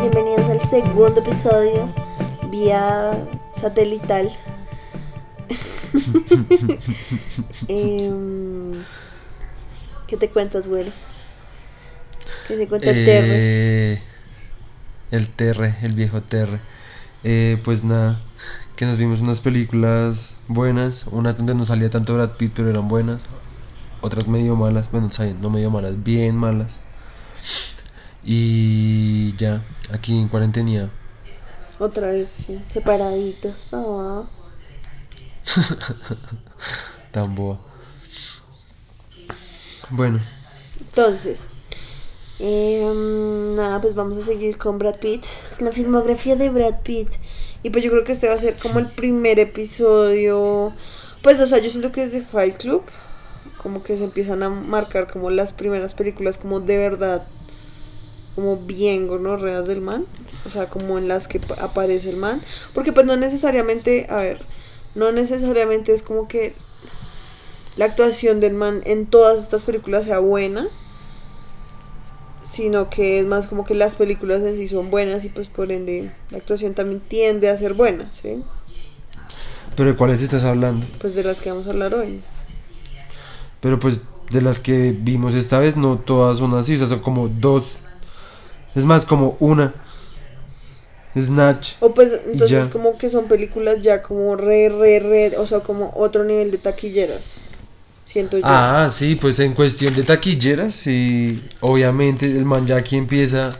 [0.00, 1.88] Bienvenidos al segundo episodio
[2.48, 3.10] vía
[3.56, 4.30] satelital.
[7.68, 8.72] Em,
[10.06, 10.90] ¿Qué te cuentas, güero?
[12.46, 13.28] ¿Qué se cuenta el terre?
[13.30, 14.02] Eh,
[15.10, 16.60] el Terre, el viejo Terre.
[17.22, 18.20] Eh, pues nada,
[18.76, 22.88] que nos vimos unas películas buenas, unas donde no salía tanto Brad Pitt, pero eran
[22.88, 23.24] buenas,
[24.00, 26.80] otras medio malas, bueno, no medio malas, bien malas.
[28.24, 30.90] Y ya, aquí en cuarentena.
[31.78, 33.70] Otra vez, sí, separaditos.
[33.74, 34.24] ah.
[37.12, 37.58] Tan boa.
[39.90, 40.20] Bueno,
[40.80, 41.48] Entonces,
[42.38, 45.24] em, nada, pues vamos a seguir con Brad Pitt,
[45.60, 47.08] la filmografía de Brad Pitt.
[47.62, 50.72] Y pues yo creo que este va a ser como el primer episodio.
[51.22, 52.82] Pues, o sea, yo siento que es de Fight Club.
[53.58, 57.26] Como que se empiezan a marcar como las primeras películas, como de verdad,
[58.34, 60.04] como bien gonorreas del man.
[60.46, 62.42] O sea, como en las que pa- aparece el man.
[62.74, 64.44] Porque, pues, no necesariamente, a ver,
[64.94, 66.54] no necesariamente es como que
[67.76, 70.66] la actuación del man en todas estas películas sea buena,
[72.44, 75.72] sino que es más como que las películas en sí son buenas y pues por
[75.72, 78.42] ende la actuación también tiende a ser buena, ¿sí?
[79.76, 80.86] pero ¿de cuáles estás hablando?
[81.00, 82.20] Pues de las que vamos a hablar hoy.
[83.60, 84.00] Pero pues
[84.30, 87.78] de las que vimos esta vez, no todas son así, o sea, son como dos.
[88.74, 89.74] Es más, como una.
[91.16, 91.74] Snatch.
[91.80, 95.92] O pues entonces como que son películas ya como re, re, re, o sea, como
[95.94, 97.34] otro nivel de taquilleras,
[98.04, 98.44] siento yo.
[98.46, 103.52] Ah, sí, pues en cuestión de taquilleras, sí, obviamente el man ya aquí empieza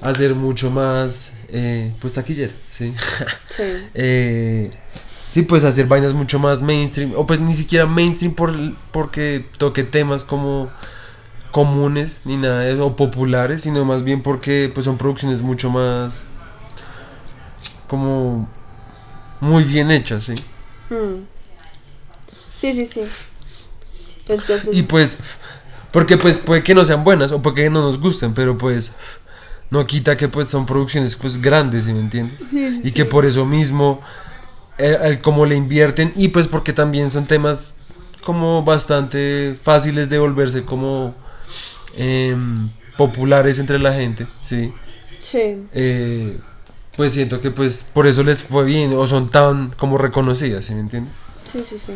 [0.00, 2.92] a ser mucho más, eh, pues taquillera, sí.
[3.48, 3.62] Sí.
[3.94, 4.70] Eh,
[5.30, 8.52] sí, pues hacer vainas mucho más mainstream, o pues ni siquiera mainstream por,
[8.90, 10.70] porque toque temas como
[11.52, 15.70] comunes ni nada de eso, o populares, sino más bien porque pues son producciones mucho
[15.70, 16.24] más
[17.94, 18.48] como
[19.40, 20.34] muy bien hechas, sí.
[20.90, 21.22] Hmm.
[22.56, 23.02] Sí, sí, sí.
[24.28, 25.18] Entonces, Y pues,
[25.92, 28.92] porque pues puede que no sean buenas o puede que no nos gusten, pero pues
[29.70, 32.40] no quita que pues son producciones pues grandes, ¿sí me entiendes?
[32.50, 32.94] Sí, Y sí.
[32.94, 34.00] que por eso mismo,
[34.78, 37.74] el, el cómo le invierten y pues porque también son temas
[38.24, 41.14] como bastante fáciles de volverse como
[41.96, 44.72] em, populares entre la gente, ¿sí?
[45.18, 45.66] sí.
[45.74, 46.38] Eh,
[46.96, 50.74] pues siento que pues por eso les fue bien o son tan como reconocidas, ¿sí
[50.74, 51.12] me entiendes?
[51.50, 51.92] Sí, sí, sí.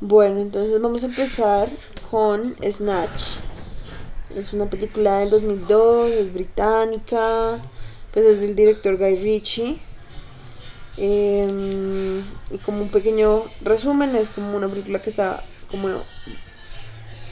[0.00, 1.68] Bueno, entonces vamos a empezar
[2.10, 3.38] con Snatch.
[4.36, 7.58] Es una película del 2002, es británica,
[8.12, 9.80] pues es del director Guy Ritchie.
[10.96, 12.18] Em,
[12.50, 15.88] y como un pequeño resumen, es como una película que está como,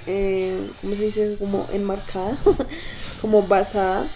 [0.07, 1.37] eh, ¿cómo se dice?
[1.39, 2.37] Como enmarcada,
[3.21, 4.07] como basada,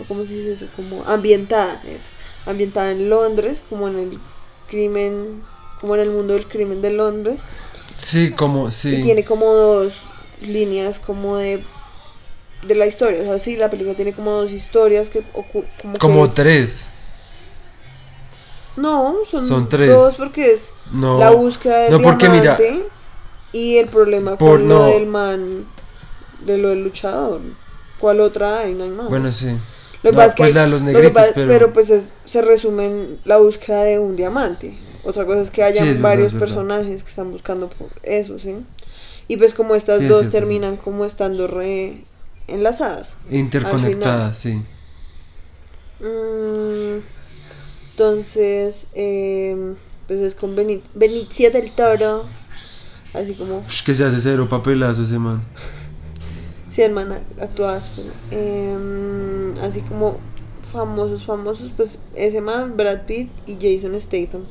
[0.00, 2.08] o cómo se dice eso, como ambientada, eso,
[2.46, 4.18] ambientada en Londres, como en el
[4.68, 5.42] crimen,
[5.80, 7.40] como en el mundo del crimen de Londres.
[7.96, 9.02] Sí, como, Y sí.
[9.02, 10.02] tiene como dos
[10.42, 11.64] líneas como de
[12.66, 15.98] de la historia, o sea, sí, la película tiene como dos historias que como, que
[15.98, 16.88] Como es- tres.
[18.76, 19.88] No, son, Son tres.
[19.90, 21.18] dos porque es No.
[21.18, 22.86] la búsqueda del no, porque mira, diamante
[23.52, 24.74] y el problema Por- con no.
[24.78, 25.66] lo del man,
[26.44, 27.40] de lo del luchador.
[27.98, 28.74] ¿Cuál otra hay?
[28.74, 29.08] No hay más.
[29.08, 29.56] bueno, sí.
[30.02, 31.72] Lo que No, pasa es que pues la de los lo que negritos, pasa- pero-
[31.72, 34.74] pues es- se resume en la búsqueda de un diamante.
[35.04, 36.46] Otra cosa es que haya Sí, varios verdad.
[36.46, 38.54] personajes que están buscando por eso, ¿sí?
[39.28, 42.04] Y pues como estas Sí, dos terminan como estando re
[42.48, 43.16] enlazadas.
[43.30, 44.62] Interconectadas, sí.
[46.00, 47.00] Mm,
[47.92, 49.74] entonces, eh,
[50.08, 52.24] pues es con Beni- Benicio del Toro.
[53.12, 55.42] Así como, Ush, que se hace cero papelazo ese man.
[56.70, 57.90] sí, hermana, actuadas.
[57.94, 58.08] pero,
[59.56, 60.18] em, así como
[60.72, 64.42] famosos, famosos, pues ese man, Brad Pitt y Jason Statham.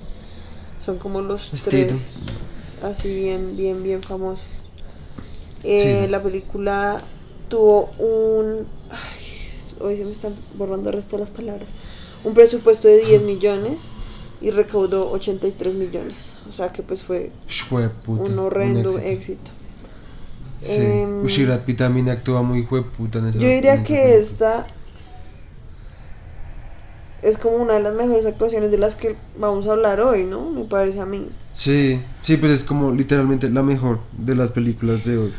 [0.85, 1.87] Son como los Statham.
[1.87, 2.19] tres.
[2.83, 4.45] Así bien, bien, bien famosos.
[5.63, 6.07] Eh, Sí, sí.
[6.09, 6.97] La película
[7.49, 8.65] tuvo un...
[8.89, 9.25] Ay,
[9.81, 11.69] hoy se me están borrando el resto de las palabras.
[12.23, 13.81] Un presupuesto de 10 millones
[14.41, 16.35] y recaudó 83 millones.
[16.49, 17.31] O sea que pues fue
[18.07, 19.07] un horrendo éxito.
[19.07, 19.51] éxito.
[20.61, 20.75] Sí.
[20.77, 23.87] Em, Ush, y Brad Pitt también actúa muy jueputa en esa Yo diría en esa
[23.87, 24.21] que película.
[24.21, 24.67] esta
[27.21, 30.49] es como una de las mejores actuaciones de las que vamos a hablar hoy, ¿no?
[30.49, 31.27] Me parece a mí.
[31.53, 35.33] Sí, sí, pues es como literalmente la mejor de las películas de hoy.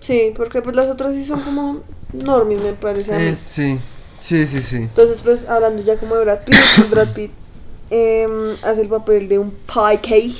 [0.00, 1.80] Sí, porque pues las otras sí son como
[2.12, 3.24] normis, me parece a mí.
[3.24, 3.78] Eh, sí,
[4.18, 4.76] sí, sí, sí.
[4.76, 7.32] Entonces, pues hablando ya como de Brad Pitt, pues, Brad Pitt
[7.90, 10.36] em, hace el papel de un Pikey.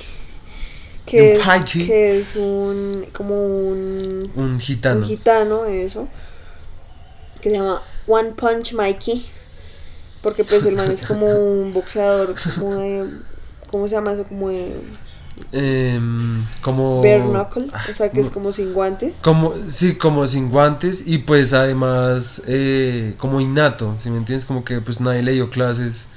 [1.06, 5.00] Que, un es- que es un como un, Un gitano.
[5.00, 6.08] un gitano, eso,
[7.42, 9.26] que se llama One Punch Mikey,
[10.24, 13.04] porque pues el man es como un boxeador, como de,
[13.70, 14.24] ¿cómo se llama eso?
[14.24, 14.74] Como de
[15.52, 17.00] Em, como...
[17.02, 18.32] bare knuckle, Ah, o sea que es no.
[18.34, 19.18] como sin guantes.
[19.22, 24.44] Como, sí, como sin guantes y pues además eh, como innato, ¿sí me entiendes?
[24.46, 26.08] Como que pues nadie le dio clases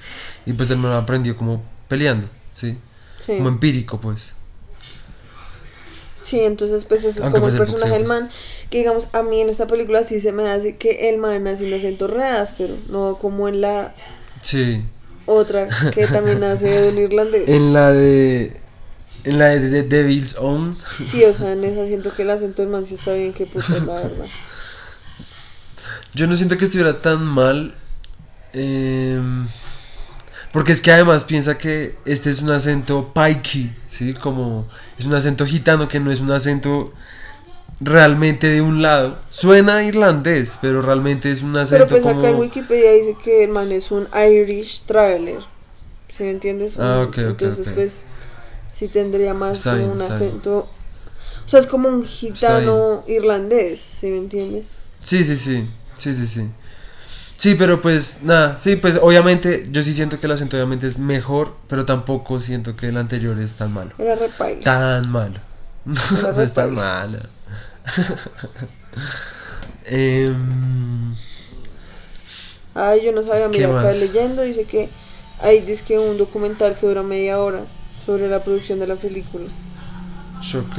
[0.45, 2.77] y pues él me lo aprendió como peleando, ¿sí?
[3.19, 3.37] Sí.
[3.37, 4.33] Como empírico pues.
[6.27, 8.29] Sí, entonces pues ese es Aunque, como el pues, personaje del boxeo, man,
[8.69, 11.65] que digamos a mí en esta película sí se me hace que el man hace
[11.65, 13.95] un acento re áspero, no como en la
[14.41, 14.83] Sí.
[15.25, 17.43] otra que también hace de un irlandés.
[17.49, 18.51] En la de...
[19.23, 20.77] En la de, Devil's Own.
[21.05, 23.45] Sí, o sea, en esa siento que el acento del man sí está bien, que
[23.45, 24.25] puta, la verdad.
[26.13, 27.73] Yo no siento que estuviera tan mal.
[28.53, 29.47] em,
[30.51, 34.13] porque es que además piensa que este es un acento paiki, ¿sí?
[34.13, 34.67] Como
[34.97, 36.93] es un acento gitano que no es un acento
[37.79, 39.17] realmente de un lado.
[39.29, 42.19] Suena irlandés, pero realmente es un Pero acento pues como...
[42.19, 45.39] acá en Wikipedia dice que el man es un Irish Traveler.
[46.09, 46.79] ¿Sí me entiendes?
[46.79, 48.03] Ah, ok, ok, Entonces pues
[48.71, 50.67] sí tendría más como un acento...
[51.45, 54.65] O sea, es como un gitano irlandés, ¿sí me entiendes?
[55.01, 55.65] Sí, sí, sí,
[55.95, 56.49] sí, sí, sí.
[57.37, 60.97] Sí, pero pues nada, sí, pues obviamente yo sí siento que el acento obviamente es
[60.97, 63.91] mejor, pero tampoco siento que el anterior es tan malo.
[63.99, 64.63] Era repaila.
[64.63, 65.35] Tan malo.
[66.17, 67.19] Era No es tan malo.
[69.89, 71.15] Em,
[72.75, 73.99] Ay, yo no sabía, ¿Qué mira, acá más?
[73.99, 74.89] leyendo dice que
[75.39, 77.61] hay que un documental que dura media hora
[78.05, 79.45] sobre la producción de la película.
[79.45, 80.77] ok.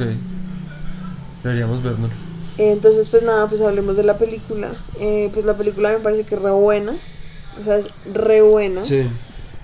[1.43, 2.11] Deberíamos vernos.
[2.11, 2.28] Eh,
[2.59, 4.71] Entonces, pues nada, pues hablemos de la película.
[4.99, 6.93] Eh, pues la película me parece que es re buena.
[7.59, 8.83] O sea, es re buena.
[8.83, 9.01] Sí.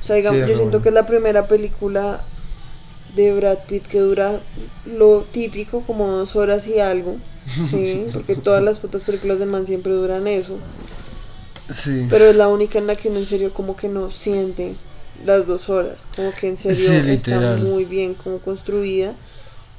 [0.01, 0.83] O sea, digamos, Sí, yo siento buena.
[0.83, 2.23] que es la primera película
[3.15, 4.41] de Brad Pitt que dura
[4.85, 7.15] lo típico, como dos horas y algo.
[7.69, 10.57] Sí, porque todas las putas películas de man siempre duran eso.
[11.69, 12.05] Sí.
[12.09, 14.73] Pero es la única en la que uno en serio como que no siente
[15.25, 16.07] las dos horas.
[16.15, 19.15] Como que en serio Sí, está muy bien como construida.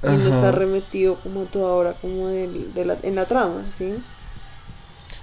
[0.03, 3.95] Y no está remetido como toda hora como de la, en la trama, ¿sí?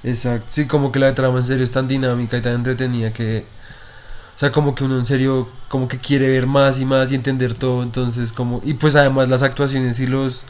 [0.04, 0.48] Exacto.
[0.50, 3.46] Sí, como que la trama en serio es tan dinámica y tan entretenida que.
[4.36, 7.16] O sea, como que uno en serio, como que quiere ver más y más y
[7.16, 7.84] entender todo.
[7.84, 8.62] Entonces, como.
[8.64, 10.46] Y pues además las actuaciones y los.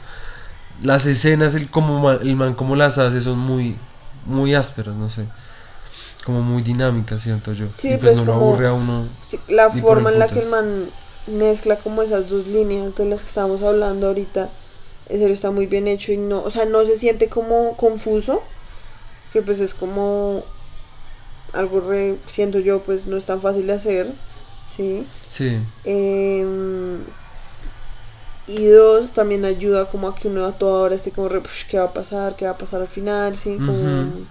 [0.82, 3.78] Las escenas, el, como el man como las hace son muy.
[4.26, 5.28] Muy ásperas, no sé.
[6.24, 7.68] Como muy dinámicas, siento yo.
[7.78, 9.06] Sí, y pues pues no lo aburre a uno.
[9.28, 10.86] Sí, la forma en la que el man
[11.28, 14.50] mezcla como esas dos líneas de las que estábamos hablando ahorita,
[15.10, 18.42] en serio está muy bien hecho y no, o sea, no se siente como confuso,
[19.32, 20.44] que pues es como
[21.54, 24.08] algo re, siento yo, pues no es tan fácil de hacer,
[24.68, 25.06] ¿sí?
[25.28, 25.60] Sí.
[25.86, 27.00] Em,
[28.48, 31.66] y dos, también ayuda como a que uno a toda hora esté como re, "Push,
[31.68, 32.36] ¿qué va a pasar?
[32.36, 33.36] ¿Qué va a pasar al final?
[33.38, 33.56] ¿Sí?
[33.56, 34.26] Como...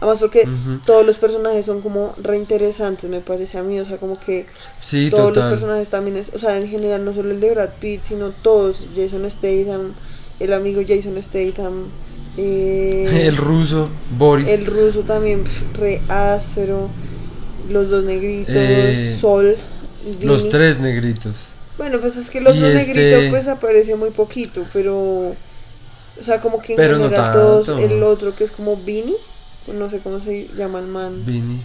[0.00, 0.48] Además porque
[0.86, 4.46] todos los personajes son como reinteresantes, me parece a mí, o sea, como que
[4.80, 7.70] Sí, todos los personajes también es, o sea, en general no solo el de Brad
[7.80, 9.92] Pitt, sino todos, Jason Statham,
[10.38, 11.88] el amigo Jason Statham,
[12.38, 14.48] eh, El ruso, Boris.
[14.48, 16.88] el ruso también, pf, re áspero,
[17.68, 19.56] los dos negritos, Eh, Sol.
[20.22, 21.48] Los tres negritos.
[21.76, 25.36] Bueno, pues es que los Y dos este- negritos pues aparece muy poquito, pero, o
[26.22, 29.14] sea, como que en Pero no general todos, el otro que es como Vinny,
[29.68, 31.60] no sé cómo se llama el man, Vini.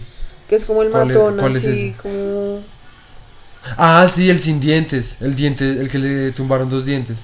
[0.48, 2.60] que es como el ¿Cuál es- matón, es así como...
[3.76, 5.16] Ah, sí, el sin dientes.
[5.20, 7.18] El diente, el que le tumbaron dos dientes.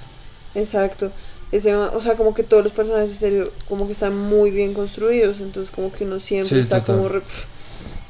[0.54, 1.12] Exacto.
[1.52, 4.74] Ese, o sea, como que todos los personajes en serio, como que están muy bien
[4.74, 6.96] construidos, entonces como que uno siempre Sí, está total.
[6.96, 7.22] como, re-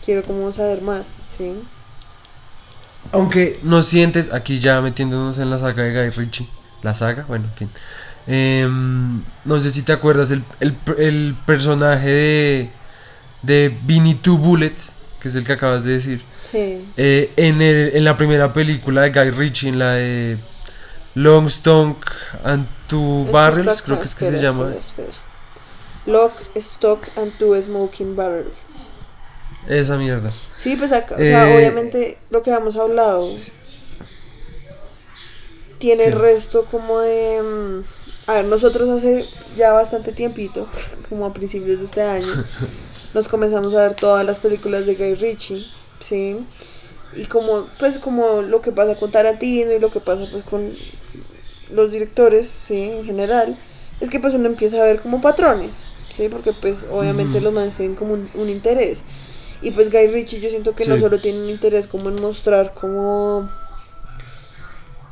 [0.05, 1.53] quiero como saber más, ¿sí?
[3.11, 6.49] Aunque no sientes, aquí ya metiéndonos en la saga de Guy Ritchie.
[6.83, 7.71] La saga, bueno, en fin.
[8.27, 12.71] Em, no sé si te acuerdas el, el, el personaje de,
[13.43, 16.23] de Vinny Two Bullets, que es el que acabas de decir.
[16.33, 16.85] Sí.
[16.97, 20.39] Eh, en, el- en la primera película de Guy Ritchie, en la de
[21.15, 22.11] Long Stock
[22.45, 24.65] and Two Barrels, creo que es que espera, se llama.
[24.75, 25.13] espera, espera.
[26.07, 28.89] Lock, Stock and Two Smoking Barrels.
[29.69, 30.33] Esa mierda.
[30.57, 33.33] Sí, pues acá, o sea, Eh, obviamente lo que habíamos hablado
[35.79, 37.83] tiene el resto como de...
[38.27, 39.27] A ver, nosotros hace
[39.57, 40.69] ya bastante tiempito,
[41.09, 42.27] como a principios de este año,
[43.15, 45.67] nos comenzamos a ver todas las películas de Guy Ritchie,
[46.01, 46.39] ¿sí?
[47.15, 50.73] Y como, pues como lo que pasa con Tarantino y lo que pasa pues con
[51.71, 52.91] los directores, ¿sí?
[52.91, 53.57] En general,
[54.01, 55.73] es que pues uno empieza a ver como patrones,
[56.11, 56.29] ¿sí?
[56.29, 59.03] Porque pues obviamente los manes tienen como un, un interés.
[59.61, 62.75] Y pues Guy Ritchie yo siento que no solo tiene un interés como en mostrar
[62.75, 63.49] como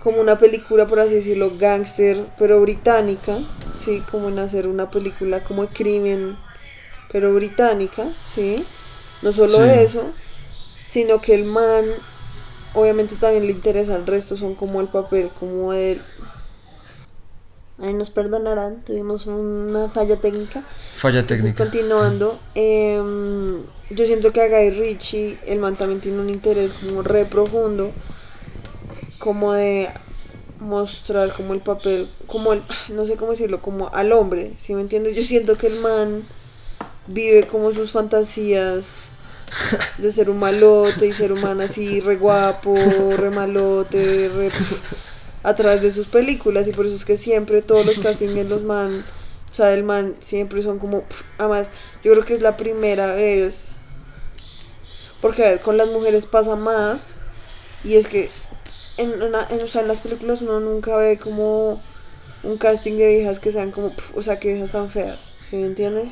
[0.03, 3.37] como una película, por así decirlo, gángster, pero británica,
[3.79, 6.37] sí, como en hacer una película como de crimen,
[7.13, 8.65] pero británica, sí.
[9.23, 9.63] No solo Sí.
[9.65, 10.05] eso,
[10.85, 11.85] sino que el man,
[12.75, 16.01] obviamente también le interesa al resto, son como el papel, como el...
[17.83, 20.63] Ay, nos perdonarán, tuvimos una falla técnica.
[20.95, 21.65] Falla Entonces, técnica.
[21.65, 27.03] continuando, em, yo siento que a Guy Ritchie, el man también tiene un interés como
[27.03, 27.91] re profundo,
[29.21, 29.89] como de
[30.59, 34.81] mostrar como el papel, como el, no sé cómo decirlo, como al hombre, ¿sí me
[34.81, 35.15] entiendes?
[35.15, 36.25] Yo siento que el man
[37.07, 38.97] vive como sus fantasías
[39.99, 42.75] de ser un malote y ser humano así re guapo,
[43.17, 44.51] re malote, re,
[45.43, 48.45] a través de sus películas y por eso es que siempre todos los castings de
[48.45, 49.05] los man,
[49.51, 51.69] o sea, del man siempre son como, pf, además,
[52.03, 53.73] yo creo que es la primera vez,
[55.21, 57.05] porque a ver, con las mujeres pasa más
[57.85, 58.31] y es que
[59.01, 61.81] en, una- en, o sea, en las películas uno nunca ve como
[62.43, 65.57] un casting de viejas que sean como, pf, o sea, que viejas tan feas, ¿sí
[65.57, 66.09] me entiendes?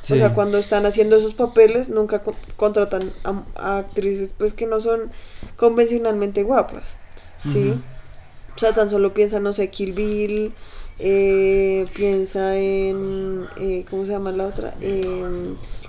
[0.00, 0.14] Sí.
[0.14, 4.66] O sea, cuando están haciendo esos papeles, nunca co- contratan a, a actrices pues que
[4.66, 5.10] no son
[5.56, 6.96] convencionalmente guapas,
[7.44, 7.84] ¿sí?
[8.56, 10.54] O sea, tan solo piensa, no sé, Kill Bill,
[10.98, 14.74] eh, piensa en, eh, ¿cómo se llama la otra?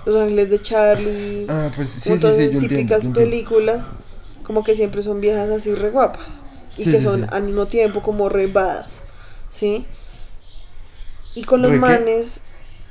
[0.06, 3.20] Los Ángeles de Charlie, Ah, pues sí, sí, sí, entiendo, típicas entiendo.
[4.44, 6.40] Como que siempre son viejas así re guapas
[6.76, 7.26] y Sí, que sí, son sí.
[7.30, 9.02] al mismo tiempo como re badass,
[9.50, 9.86] ¿sí?
[11.34, 11.80] Y con los ¿Re qué?
[11.80, 12.40] manes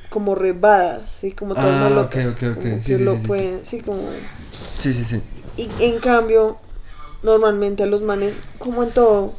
[0.10, 1.32] como re badass, ¿sí?
[1.32, 2.64] Como todas Ah, malotas, ok, ok, ok.
[2.64, 3.28] como Sí, sí, lo sí, sí.
[3.28, 4.02] pueden, sí, como...
[4.80, 5.22] Sí, sí, sí.
[5.58, 6.58] Y en cambio,
[7.24, 9.34] normalmente a los manes, como en todo,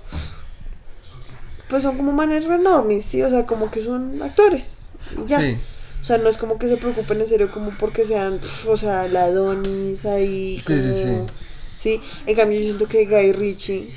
[1.68, 3.23] pues son como manes re normis, ¿sí?
[3.23, 4.76] O sea, como que son actores.
[5.25, 5.40] Y ya.
[5.40, 5.59] Sí.
[6.00, 9.09] O sea, no es como que se preocupen en serio como porque sean, o sea,
[9.09, 10.61] la Adonis ahí.
[10.61, 11.33] Sí, sí, como- sí.
[11.85, 13.95] Sí, en cambio yo siento que Guy Ritchie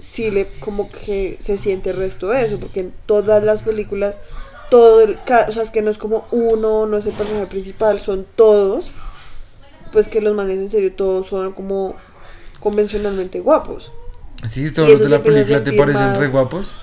[0.00, 4.16] sí le como que se siente el resto de eso, porque en todas las películas,
[4.70, 8.00] todo el, o sea, es que no es como uno, no es el personaje principal,
[8.00, 8.90] son todos,
[9.92, 11.94] pues que los manes en serio todos son como
[12.60, 13.92] convencionalmente guapos.
[14.48, 16.74] Sí, todos los de la película te parecen más- re guapos.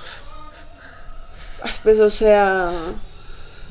[1.64, 2.72] Ay, pues o sea,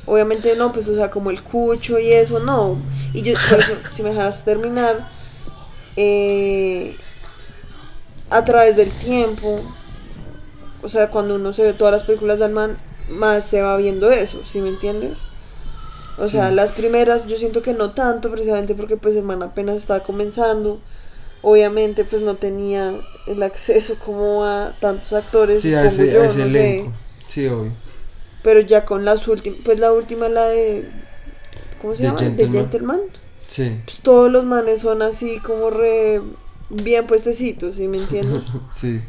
[0.05, 2.77] obviamente no, pues o sea, como el cucho y eso, no.
[3.13, 5.22] Y yo, por eso, si me dejas terminar,
[5.95, 6.95] eh,
[8.29, 9.61] a través del tiempo,
[10.81, 12.77] o sea, cuando uno se ve todas las películas del man,
[13.09, 15.19] más se va viendo eso, ¿sí me entiendes?
[16.17, 16.55] O sea, Sí.
[16.55, 20.79] las primeras yo siento que no tanto, precisamente porque pues el man apenas estaba comenzando.
[21.41, 22.93] Obviamente pues no tenía
[23.27, 25.61] el acceso como a tantos actores.
[25.61, 26.77] Sí, a supongo ese, yo, ese no sé.
[26.77, 26.93] elenco.
[27.25, 27.73] Sí, obvio.
[28.43, 30.89] Pero ya con las últimas, pues la última, la de.
[31.81, 32.19] ¿Cómo se The llama?
[32.29, 32.51] De Gentleman.
[32.51, 33.01] Gentleman.
[33.47, 33.79] Sí.
[33.85, 36.21] Pues todos los manes son así como re.
[36.69, 38.41] Bien puestecitos, ¿sí me entiendes?
[38.73, 39.01] Sí.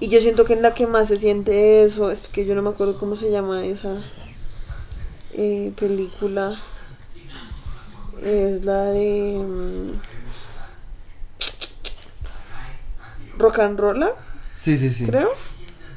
[0.00, 2.62] y yo siento que en la que más se siente eso, es que yo no
[2.62, 3.96] me acuerdo cómo se llama esa
[5.34, 6.54] eh, película.
[8.22, 9.38] Es la de.
[9.38, 9.92] mm,
[13.38, 14.04] Rock and Roll,
[14.54, 15.06] Sí, sí, sí.
[15.06, 15.30] creo.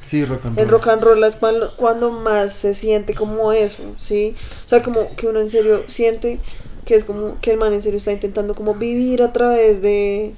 [0.04, 0.80] Sí, rock and El roll.
[0.80, 4.34] rock and roll es cuando, cuando más se siente como eso, ¿sí?
[4.64, 6.40] O sea, como que uno en serio siente
[6.84, 10.34] que es como que el man en serio está intentando como vivir a través de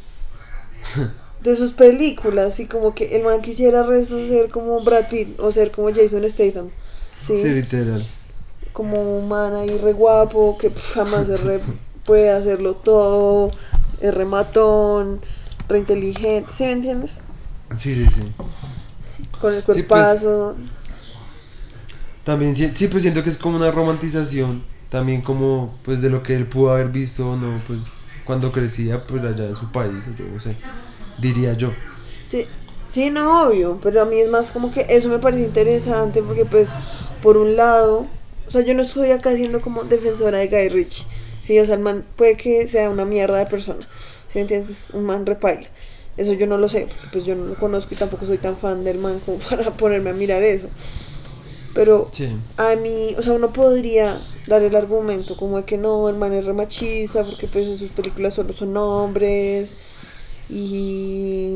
[1.42, 5.52] de sus películas y como que el man quisiera resto ser como Brad Pitt o
[5.52, 6.70] ser como Jason Statham,
[7.18, 7.34] ¿sí?
[7.34, 8.04] Sí, literal.
[8.72, 11.62] Como un man ahí re guapo que pf, jamás se re-
[12.04, 13.50] puede hacerlo todo,
[14.00, 15.20] es re matón,
[15.68, 17.14] re inteligente, ¿sí me entiendes?
[17.78, 18.22] Sí, sí, sí.
[19.40, 20.56] Con el Sí, pues, cuerpazo.
[22.24, 24.64] También sí, pues siento que es como una romantización.
[24.90, 27.80] También como, pues, de lo que él pudo haber visto no, pues,
[28.24, 30.56] cuando crecía, pues, allá en su país, yo no sé.
[31.16, 31.72] Diría yo.
[32.24, 32.46] Sí,
[32.88, 36.44] sí, no, obvio, pero a mí es más como que eso me parece interesante porque
[36.44, 36.74] pues
[37.22, 38.06] por un lado,
[38.46, 41.06] o sea, yo no estoy acá siendo como defensora de Guy Ritchie,
[41.46, 43.88] sí, o sea, el man puede que sea una mierda de persona,
[44.34, 45.68] me entiendes, un man repaila,
[46.16, 48.56] eso yo no lo sé, porque pues yo no lo conozco y tampoco soy tan
[48.56, 50.68] fan del man como para ponerme a mirar eso,
[51.76, 52.34] pero Sí.
[52.56, 54.16] a mí, o sea, uno podría
[54.48, 57.76] dar el argumento como de que no, el man es re machista porque pues en
[57.78, 59.72] sus películas solo son hombres
[60.48, 61.54] y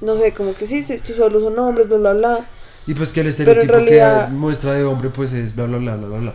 [0.00, 2.48] no sé, como que sí, sí, estos solo son hombres, bla, bla, bla.
[2.86, 5.96] Y pues que el estereotipo realidad- que muestra de hombre, pues, es bla, bla, bla,
[5.96, 6.34] bla, bla.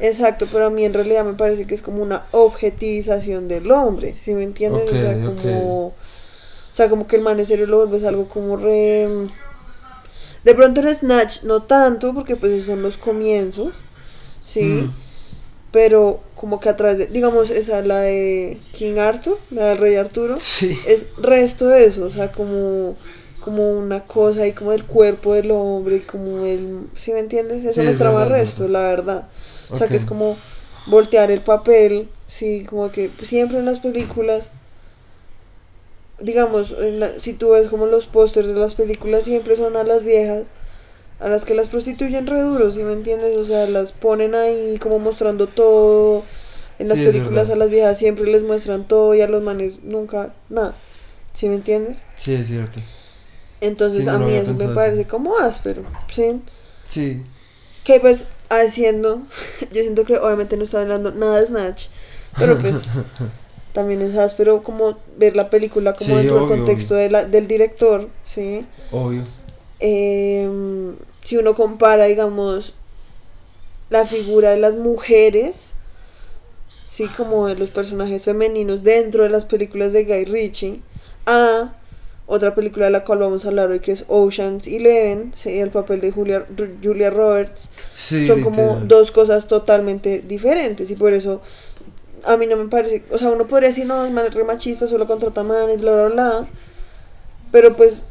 [0.00, 4.16] Exacto, pero a mí en realidad me parece que es como una objetivización del hombre,
[4.22, 4.88] ¿sí me entiendes?
[4.92, 5.86] o sea, como...
[5.86, 9.06] O sea, como que el man en serio lo vuelves algo como re...
[10.44, 13.74] De pronto en Snatch no tanto, porque pues son los comienzos,
[14.46, 14.62] ¿sí?
[14.62, 14.94] Mm.
[15.72, 17.06] Pero como que a través de...
[17.06, 20.76] Digamos, esa, la de King Arthur, la del rey Arturo, Sí.
[20.86, 22.96] es resto de eso, o sea, como
[23.40, 26.82] como una cosa y como el cuerpo del hombre y como el...
[26.94, 27.64] ¿Sí me entiendes?
[27.64, 29.28] Eso Sí, me trama es resto, la verdad.
[29.70, 30.36] O sea, que es como
[30.86, 34.50] voltear el papel, sí, como que siempre en las películas,
[36.20, 40.02] digamos, la- si tú ves como los pósters de las películas, siempre son a las
[40.04, 40.44] viejas,
[41.20, 43.36] a las que las prostituyen re duro, ¿sí me entiendes?
[43.36, 46.24] O sea, las ponen ahí como mostrando todo.
[46.78, 49.82] En las Sí, películas a las viejas siempre les muestran todo y a los manes
[49.84, 50.74] nunca, nada.
[51.34, 51.98] ¿Sí me entiendes?
[52.14, 52.80] Sí, es cierto.
[53.60, 55.10] Entonces Sí, no a mí eso me parece así.
[55.10, 56.40] como áspero, ¿sí?
[56.88, 57.22] Sí.
[57.84, 59.22] Que pues haciendo,
[59.72, 61.86] yo siento que obviamente no estoy hablando nada de Snatch,
[62.38, 62.88] pero pues
[63.72, 67.46] también es áspero como ver la película como Sí, dentro del contexto de la- del
[67.46, 68.64] director, ¿sí?
[68.90, 69.22] Obvio.
[69.78, 72.74] Em, si uno compara, digamos,
[73.88, 75.70] la figura de las mujeres,
[76.86, 80.82] sí, como de los personajes femeninos dentro de las películas de Guy Ritchie,
[81.26, 81.74] a
[82.26, 85.70] otra película de la cual vamos a hablar hoy que es Ocean's Eleven, sí, el
[85.70, 86.46] papel de Julia,
[86.82, 91.40] Julia Roberts, Sí, son como dos cosas totalmente diferentes y por eso
[92.24, 94.44] a mí no me parece, o sea, uno podría decir, no, el man es re
[94.44, 96.46] machista, solo contrata manes, bla, bla, bla,
[97.52, 98.02] pero pues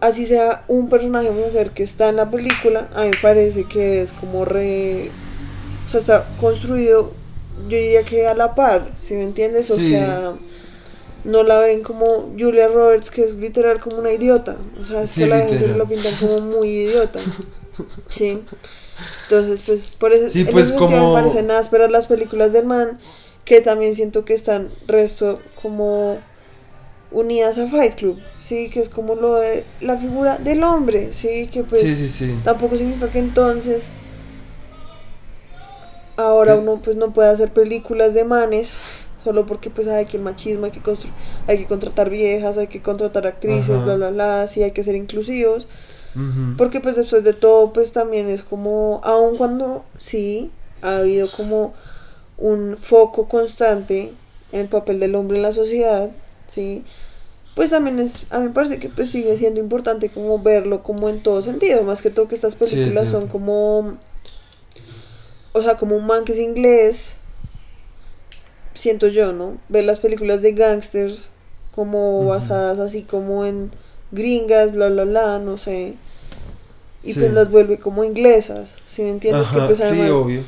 [0.00, 4.02] así sea un personaje mujer que está en la película, a mí me parece que
[4.02, 5.10] es como re,
[5.86, 7.12] o sea, está construido,
[7.68, 9.70] yo diría que a la par, si me entiendes?
[9.70, 9.90] O Sí.
[9.90, 10.34] sea,
[11.24, 15.10] no la ven como Julia Roberts, que es literal como una idiota, o sea, es
[15.10, 17.18] Sí, que la gente lo pintan como muy idiota.
[18.08, 18.40] Sí.
[19.24, 22.98] Entonces, pues, por eso Sí, pues, como- me parecen ásperas las películas del man,
[23.44, 26.18] que también siento que están resto como
[27.10, 31.48] unidas a Fight Club, sí, que es como lo de la figura del hombre, sí,
[31.50, 32.34] que pues sí, sí, sí.
[32.44, 33.90] tampoco significa que entonces
[36.16, 36.58] ahora ¿Qué?
[36.60, 38.76] uno pues no puede hacer películas de manes
[39.24, 41.10] solo porque pues hay que el machismo, hay que constru
[41.46, 43.84] hay que contratar viejas, hay que contratar actrices, Ajá.
[43.84, 45.66] bla bla bla, sí hay que ser inclusivos.
[46.56, 50.50] Porque pues después de todo pues también es como, aun cuando sí
[50.82, 51.74] ha habido como
[52.36, 54.12] un foco constante
[54.52, 56.10] en el papel del hombre en la sociedad,
[56.48, 56.84] sí,
[57.54, 61.08] pues también es, a mí me parece que pues sigue siendo importante como verlo como
[61.08, 63.96] en todo sentido, más que todo que estas Sí, películas son como,
[65.52, 67.16] o sea, como un man que es inglés,
[68.74, 69.58] siento yo, ¿no?
[69.68, 71.30] Ver las películas de gangsters
[71.74, 73.72] como basadas así como en
[74.12, 75.94] gringas, bla, bla, bla, no sé.
[77.02, 77.20] Y Sí.
[77.20, 79.48] pues las vuelve como inglesas, si me entiendes?
[79.48, 80.42] Ajá, que pues sí, además obvio.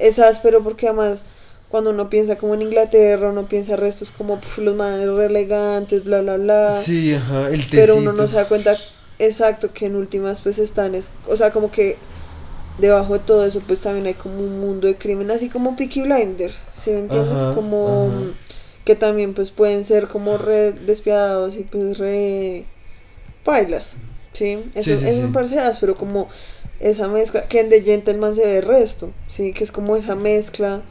[0.00, 1.24] es áspero porque además
[1.68, 6.04] cuando uno piensa como en Inglaterra, uno piensa restos como pf, los manes re elegantes,
[6.04, 6.72] bla, bla, bla.
[6.72, 7.76] Sí, ajá, el tecito.
[7.76, 8.76] pero uno no se da cuenta
[9.18, 11.96] exacto que en últimas pues están, es, o sea, como que
[12.78, 16.02] debajo de todo eso pues también hay como un mundo de crimen, así como Peaky
[16.02, 17.32] Blinders, ¿sí me entiendes?
[17.32, 18.32] Ajá, como ajá.
[18.84, 22.64] que también pues pueden ser como re despiadados y pues re
[23.44, 23.94] pailas,
[24.32, 24.58] ¿sí?
[24.74, 25.22] Eso, Sí, sí, eso sí.
[25.22, 26.28] me parece áspero, como
[26.80, 29.52] esa mezcla, que en The Gentleman se ve el resto, ¿sí?
[29.52, 30.82] Que es como esa mezcla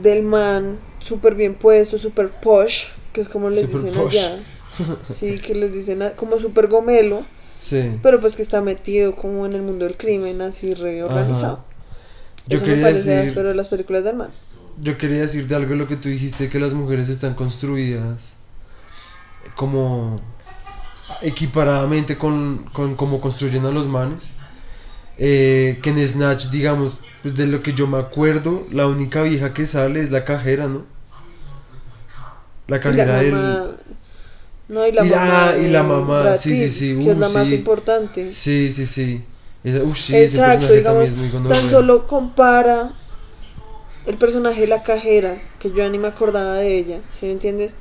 [0.00, 4.16] del man súper bien puesto, súper posh, que es como les dicen posh.
[4.18, 4.38] allá.
[5.10, 7.24] Sí, que les dicen a- como súper gomelo,
[7.58, 7.98] Sí.
[8.02, 11.52] pero pues que está metido como en el mundo del crimen, así re organizado.
[11.54, 11.64] Ajá.
[12.46, 14.30] Yo Eso me quería parece decir, áspero de las películas del man.
[14.80, 18.32] yo quería decir de algo de lo que tú dijiste que las mujeres están construidas
[19.56, 20.16] como
[21.20, 24.32] equiparadamente con, con cómo construyen a los manes.
[25.18, 29.52] Eh, que en Snatch, digamos, pues de lo que yo me acuerdo, la única vieja
[29.52, 30.84] que sale es la cajera, ¿no?
[32.66, 33.76] La cajera del...
[34.68, 37.16] no, y la y mamá, ah, y la mamá, Brad sí, sí, sí, que es
[37.16, 37.54] uh, la más sí.
[37.54, 38.32] importante.
[38.32, 39.24] Sí, sí, sí.
[39.64, 42.90] Esa- Exacto, digamos, también es muy tan solo compara
[44.06, 47.32] el personaje de la cajera, que yo ya ni me acordaba de ella, ¿sí me
[47.32, 47.74] entiendes?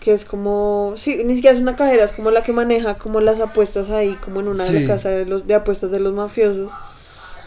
[0.00, 3.20] Que es como, sí, ni siquiera es una cajera, es como la que maneja como
[3.20, 4.78] las apuestas ahí, como en una de Sí.
[4.80, 6.70] las casas de, los, de apuestas de los mafiosos.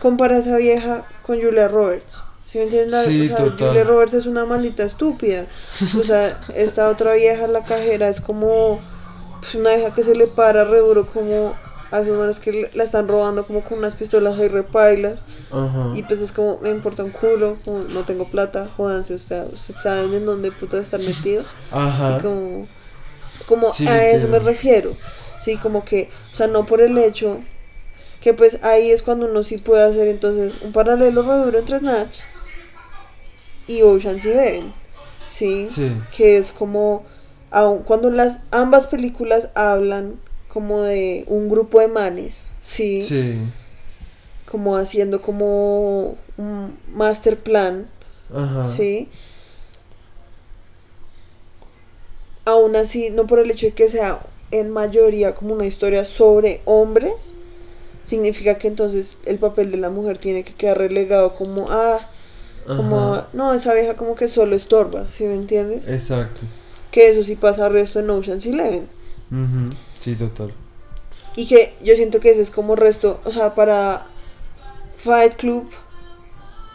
[0.02, 2.24] Compara a esa vieja con Julia Roberts.
[2.52, 3.04] ¿Sí me entiendes?
[3.06, 3.68] Sí, o sea.
[3.68, 5.46] Julia Roberts es una maldita estúpida.
[5.98, 8.80] O sea, esta otra vieja, la cajera, es como
[9.40, 11.56] pues, una vieja que se le para re duro como
[11.92, 15.20] a esos manes que la están robando como con unas pistolas ahí repailas.
[15.54, 15.92] Ajá.
[15.96, 19.44] Y pues es como, me importa un culo, como no tengo plata, jodanse, o sea,
[19.52, 21.46] ustedes saben en dónde puta están metidos.
[21.72, 22.18] Ajá.
[22.18, 22.68] Y como,
[23.48, 24.96] como Sí, a eso me refiero.
[25.42, 27.40] Sí, como que, o sea, no por el hecho
[28.22, 31.80] Que pues ahí es cuando uno sí puede hacer entonces un paralelo re duro entre
[31.80, 32.20] Snatch
[33.68, 34.74] y Ocean's Eleven.
[35.32, 35.68] ¿Sí?
[35.68, 35.92] Sí.
[36.16, 37.04] Que es como
[37.50, 40.16] aun cuando las ambas películas hablan
[40.48, 43.02] como de un grupo de manes, ¿sí?
[43.02, 43.40] Sí.
[44.52, 47.88] Como haciendo como un master plan,
[48.36, 48.68] Ajá.
[48.76, 49.08] ¿sí?
[52.44, 54.20] Aún así, no por el hecho de que sea
[54.52, 57.14] en mayoría como una historia sobre hombres,
[58.04, 62.10] significa que entonces el papel de la mujer tiene que quedar relegado como, ah,
[62.68, 63.28] como, Ajá.
[63.32, 65.88] no, esa vieja como que solo estorba, ¿sí me entiendes?
[65.88, 66.42] Exacto.
[66.92, 68.90] Que eso sí pasa al resto en Ocean's Eleven.
[69.32, 69.74] Ujú.
[69.98, 70.54] Sí, total.
[71.38, 74.08] Y que yo siento que ese es como resto, o sea, para
[75.04, 75.70] Fight Club,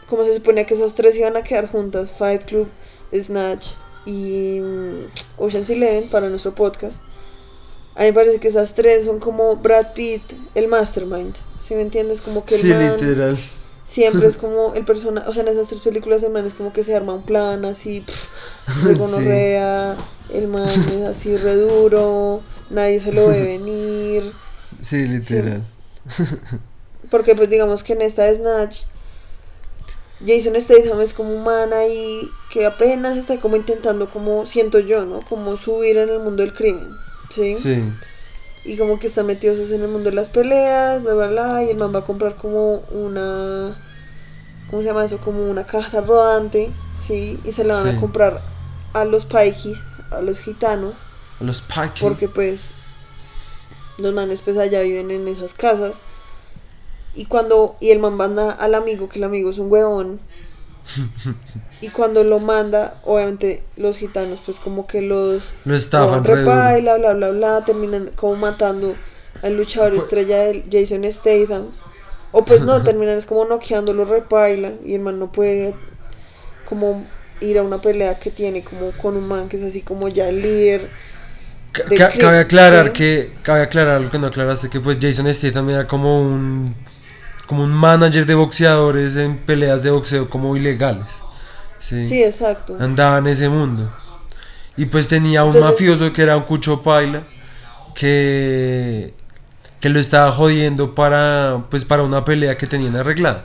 [0.08, 2.68] como se suponía que esas tres iban a quedar juntas, Fight Club,
[3.14, 3.68] Snatch
[4.04, 5.06] y mm,
[5.38, 7.02] Ocean's Eleven para nuestro podcast.
[7.94, 10.22] A mí me parece que esas tres son como Brad Pitt,
[10.54, 11.34] el mastermind.
[11.58, 12.20] ¿Sí me entiendes?
[12.20, 13.38] Como que el Sí, man literal.
[13.84, 16.72] siempre es como el personaje, o sea, en esas tres películas el man es como
[16.72, 18.98] que se arma un plan así, pff, de Sí.
[18.98, 19.96] gonorrea,
[20.32, 24.32] el man es así re duro, nadie se lo ve venir.
[24.82, 25.64] Sí, literal.
[27.10, 28.82] Porque pues digamos que en esta de Snatch
[30.26, 35.04] Jason Statham es como un man ahí que apenas está como intentando como siento yo,
[35.04, 35.20] ¿no?
[35.28, 36.96] Como subir en el mundo del crimen,
[37.34, 37.54] ¿sí?
[37.54, 37.82] Sí.
[38.64, 41.70] Y como que está metido en el mundo de las peleas, bla bla bla, y
[41.70, 43.76] el man va a comprar como una
[44.70, 45.18] ¿cómo se llama eso?
[45.18, 46.70] Como una casa rodante,
[47.06, 47.38] ¿sí?
[47.44, 47.96] Y se la van Sí.
[47.96, 48.40] a comprar
[48.94, 50.94] a los paikis, a los gitanos,
[51.40, 52.08] A los packing.
[52.08, 52.70] porque pues
[53.98, 55.98] los manes pues allá viven en esas casas
[57.16, 60.20] y cuando y el man manda al amigo que el amigo es un huevón
[61.80, 66.52] y cuando lo manda obviamente los gitanos pues como que los Lo estafan re duro.
[66.52, 68.94] repaila bla bla bla terminan como matando
[69.42, 71.64] al luchador Pues- estrella de Jason Statham
[72.32, 75.74] o pues no terminan es como noqueándolo repaila y el man no puede
[76.68, 77.04] como
[77.40, 80.28] ir a una pelea que tiene como con un man que es así como ya
[80.28, 80.90] el líder
[81.72, 85.86] Ca- cabe aclarar que cabe aclarar algo que no aclaraste que pues Jason Statham era
[85.86, 86.74] como un
[87.46, 91.06] como un manager de boxeadores en peleas de boxeo como ilegales.
[91.78, 92.04] Sí.
[92.04, 93.92] sí exacto Andaba en ese mundo.
[94.76, 97.22] Y pues tenía un Entonces- mafioso que era un cucho paila
[97.94, 99.14] que
[99.80, 103.44] que lo estaba jodiendo para pues para una pelea que tenían arreglada.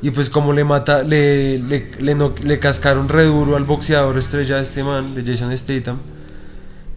[0.00, 4.16] Y pues como le mata le le, le, no- le cascaron re duro al boxeador
[4.16, 5.98] estrella de este man, de Jason Statham.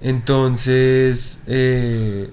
[0.01, 2.29] Entonces eh,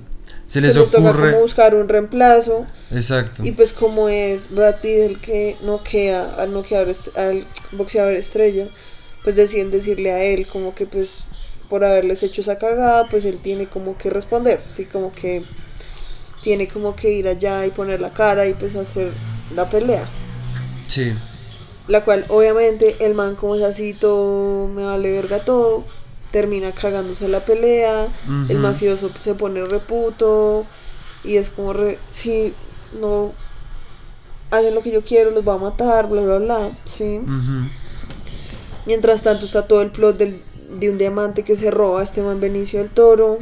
[0.49, 3.45] se les Pues les toca ocurre como buscar un reemplazo exacto.
[3.45, 8.67] y pues como es Brad Pitt el que noquea al noqueador al boxeador estrella
[9.23, 11.21] pues deciden decirle a él como que pues
[11.69, 15.45] por haberles hecho esa cagada pues él tiene como que responder sí como que
[16.43, 19.11] tiene como que ir allá y poner la cara y pues hacer
[19.55, 20.05] la pelea
[20.87, 21.13] Sí.
[21.89, 25.85] la cual obviamente el man como es así todo me vale verga todo
[26.31, 28.07] termina cagándose la pelea
[28.49, 30.67] el mafioso se pone reputo
[31.25, 32.55] y es como re, si
[33.01, 33.33] no
[34.51, 37.21] hacen lo que yo quiero los va a matar bla bla bla sí
[38.87, 40.41] mientras tanto está todo el plot del,
[40.79, 43.39] de un diamante que se roba a este man Benicio del Toro.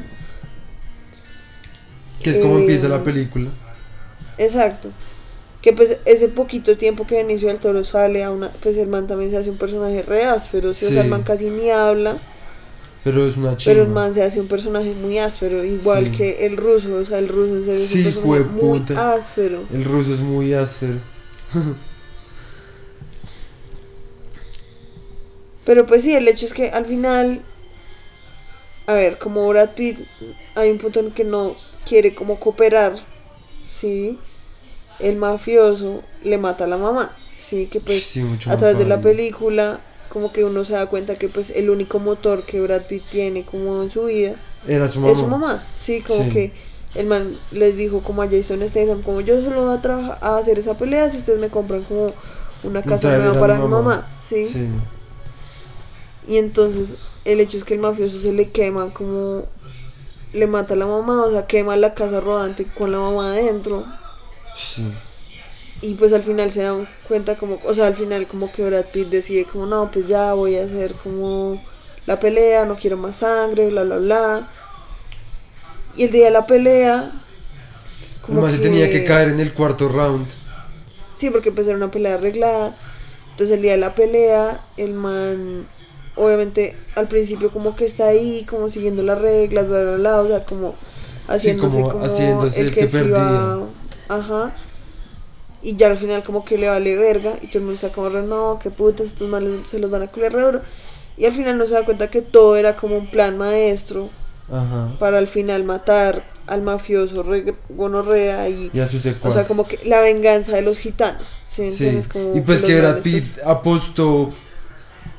[2.22, 3.50] Que es como Eh, empieza la película.
[4.38, 4.88] exacto.
[5.62, 9.06] Que pues ese poquito tiempo que Benicio del Toro sale a una pues el man
[9.06, 12.16] también se hace un personaje re áspero sí, o sea el man casi ni habla
[13.06, 13.72] Pero es una chiva.
[13.72, 16.10] Pero el man se hace un personaje muy áspero, igual Sí.
[16.10, 19.62] que el ruso, o sea, el ruso hace Sí, un personaje muy áspero.
[19.72, 20.96] El ruso es muy áspero.
[25.64, 27.42] Pero pues sí, el hecho es que al final,
[28.88, 29.98] a ver, como Brad Pitt,
[30.56, 31.54] hay un punto en que no
[31.88, 32.94] quiere como cooperar,
[33.70, 34.18] ¿sí?
[34.98, 37.66] El mafioso le mata a la mamá, ¿sí?
[37.66, 41.28] Que pues Sí, a través de la película, como que uno se da cuenta que
[41.28, 44.34] pues el único motor que Brad Pitt tiene como en su vida
[44.66, 45.12] Era su mamá.
[45.12, 46.30] es su mamá, sí, como Sí.
[46.30, 46.52] que
[46.94, 50.38] el man les dijo como a Jason Statham, como yo solo voy a, trabajar, a
[50.38, 52.12] hacer esa pelea si ustedes me compran como
[52.62, 53.82] una casa nueva para mi mi mamá.
[53.82, 54.44] mamá, ¿sí?
[54.44, 54.66] Sí.
[56.26, 59.44] Y entonces el hecho es que el mafioso se le quema como
[60.32, 63.84] le mata a la mamá, o sea, quema la casa rodante con la mamá adentro.
[64.56, 64.86] Sí.
[65.82, 68.86] Y pues al final se dan cuenta como, o sea, al final como que Brad
[68.86, 71.62] Pitt decide como, no, pues ya voy a hacer como
[72.06, 74.48] la pelea, no quiero más sangre, bla, bla, bla.
[75.96, 77.12] Y el día de la pelea...
[78.24, 80.26] Además se tenía que caer en el cuarto round.
[81.14, 82.74] Sí, porque pues era una pelea arreglada.
[83.30, 85.66] Entonces el día de la pelea, el man,
[86.14, 90.28] obviamente al principio como que está ahí, como siguiendo las reglas, bla, bla, bla, o
[90.28, 90.74] sea, como
[91.28, 93.58] haciéndose como como, haciéndose el el que, que se iba perdía.
[94.08, 94.54] Ajá.
[95.66, 98.08] Y ya al final como que le vale verga y todo el mundo está como,
[98.08, 100.60] re, no, qué putas, estos males se los van a culiar re duro.
[101.16, 104.08] Y al final no se da cuenta que todo era como un plan maestro
[104.48, 104.94] Ajá.
[105.00, 108.70] para al final matar al mafioso re- gonorrea y...
[108.72, 111.24] Y a sus O sea, como que la venganza de los gitanos.
[111.48, 111.72] ¿sí?
[111.72, 111.98] Sí.
[112.12, 114.30] Como Y pues que Brad grandes, Pitt apostó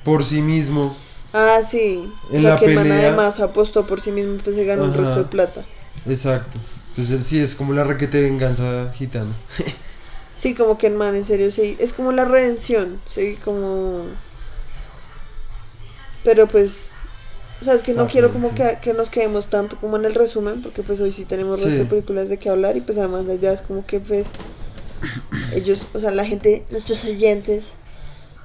[0.06, 0.96] por sí mismo.
[1.34, 1.44] pues.
[1.44, 2.10] Ah, sí.
[2.32, 4.56] En o sea, la que el man pelea- además apostó por sí mismo y pues
[4.56, 5.00] se ganó un Ajá.
[5.02, 5.66] resto de plata.
[6.08, 6.58] Exacto.
[6.96, 9.32] Entonces sí, es como la requete venganza gitana.
[10.38, 11.76] Sí, como que el man en serio, sí.
[11.80, 14.04] Es como la redención, sí, como...
[16.24, 16.90] Pero pues...
[17.62, 18.56] O sea, es que no Ah, quiero como sí.
[18.56, 21.72] que, que nos quedemos tanto como en el resumen, porque pues hoy sí tenemos Sí.
[21.72, 24.28] de películas de qué hablar y pues además la idea es como que pues
[25.56, 27.72] ellos, o sea, la gente, nuestros oyentes,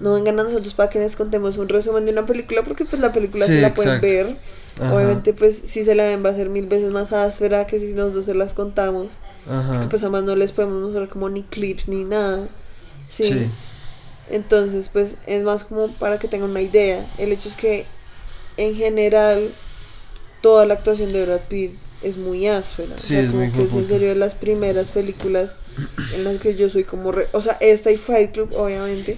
[0.00, 3.00] no vengan a nosotros para que les contemos un resumen de una película, porque pues
[3.02, 4.36] la película Sí, se la pueden ver.
[4.80, 4.94] Ajá.
[4.94, 7.92] Obviamente pues si se la ven va a ser mil veces más áspera que si
[7.92, 9.08] nosotros se las contamos.
[9.48, 9.86] Ajá.
[9.90, 12.48] Pues además no les podemos mostrar como ni clips ni nada.
[13.08, 13.24] Sí.
[13.24, 13.48] Sí.
[14.30, 17.06] Entonces, pues es más como para que tengan una idea.
[17.18, 17.86] El hecho es que
[18.56, 19.50] en general
[20.40, 22.98] toda la actuación de Brad Pitt es muy áspera.
[22.98, 25.54] Sí, o sea, es como muy que es en serio de las primeras películas
[26.14, 29.16] en las que yo soy como re, o sea, esta y Fight Club obviamente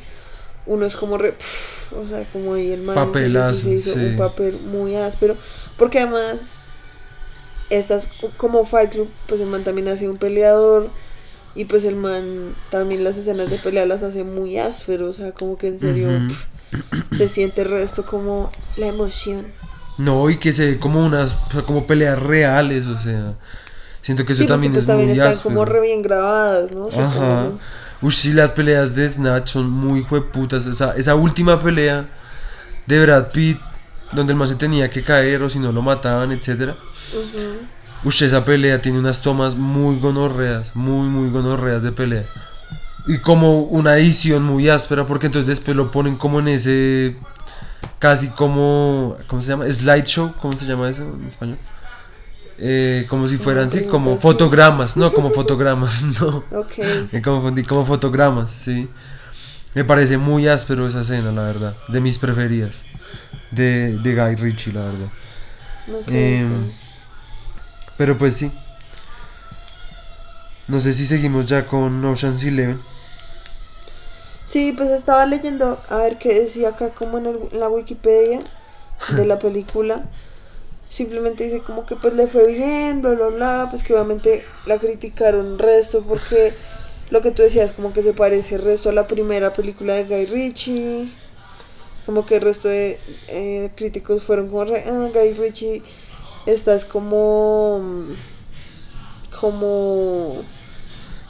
[0.66, 3.98] uno es como re, pf, o sea, como ahí el man Papelazo, se hizo sí.
[3.98, 5.36] un papel muy áspero,
[5.76, 6.38] porque además
[7.78, 10.90] estas como Fight Club, pues el man también ha sido un peleador
[11.54, 15.32] y pues el man también las escenas de pelea las hace muy áspero, o sea,
[15.32, 16.28] como que en serio Ujú.
[16.28, 19.46] pf, se siente el resto como la emoción.
[19.96, 23.34] No, y que se ve como unas, o sea, como peleas reales, o sea.
[24.02, 25.54] Siento que eso Sí, también pues es también muy están áspero.
[25.54, 26.86] como re bien grabadas, ¿no?
[26.86, 27.44] O sea, Ajá.
[27.44, 27.58] como-
[28.02, 30.66] Uy, sí, las peleas de Snatch son muy jueputas.
[30.66, 32.06] Esa, esa última pelea
[32.86, 33.58] de Brad Pitt,
[34.14, 36.76] donde el se tenía que caer o si no lo mataban, etcétera.
[37.12, 37.66] Ujú.
[38.04, 42.24] Uy, esa pelea tiene unas tomas muy gonorreas, muy, muy gonorreas de pelea.
[43.06, 47.16] Y como una edición muy áspera, porque entonces después lo ponen como en ese.
[47.98, 49.16] Casi como.
[49.26, 49.70] ¿Cómo se llama?
[49.70, 51.58] Slideshow, ¿cómo se llama eso en español?
[52.58, 56.44] Eh, como si fueran, sí, como fotogramas, no, como fotogramas, no.
[56.52, 56.78] Ok.
[57.10, 58.88] Me confundí como fotogramas, sí.
[59.74, 61.76] Me parece muy áspero esa escena, la verdad.
[61.88, 62.84] De mis preferidas.
[63.54, 65.08] De, de Guy Ritchie, la verdad.
[65.86, 66.12] ok.
[67.96, 68.50] Pero pues sí.
[70.68, 72.78] No sé si seguimos ya con Ocean's Eleven.
[74.46, 78.40] Sí, pues estaba leyendo a ver qué decía acá como en, el- en la Wikipedia
[79.08, 80.04] de la película.
[80.90, 84.78] Simplemente dice como que pues le fue bien, bla, bla, bla, pues que obviamente la
[84.78, 86.54] criticaron resto porque
[87.10, 90.26] lo que tú decías como que se parece resto a la primera película de Guy
[90.26, 91.12] Ritchie.
[92.06, 95.82] Como que el resto de eh, críticos fueron como, re- ah, Guy Ritchie,
[96.46, 97.82] estás como...
[99.40, 100.42] como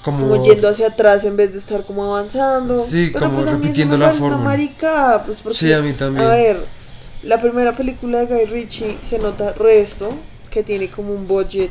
[0.04, 2.76] Como, como yendo hacia atrás en vez de estar como avanzando.
[2.76, 4.36] Sí, Pero como pues repitiendo la fórmula.
[4.36, 6.26] marica, pues porque, Sí, a mí también.
[6.26, 6.64] A ver,
[7.22, 10.10] la primera película de Guy Ritchie se nota resto
[10.50, 11.70] que tiene como un budget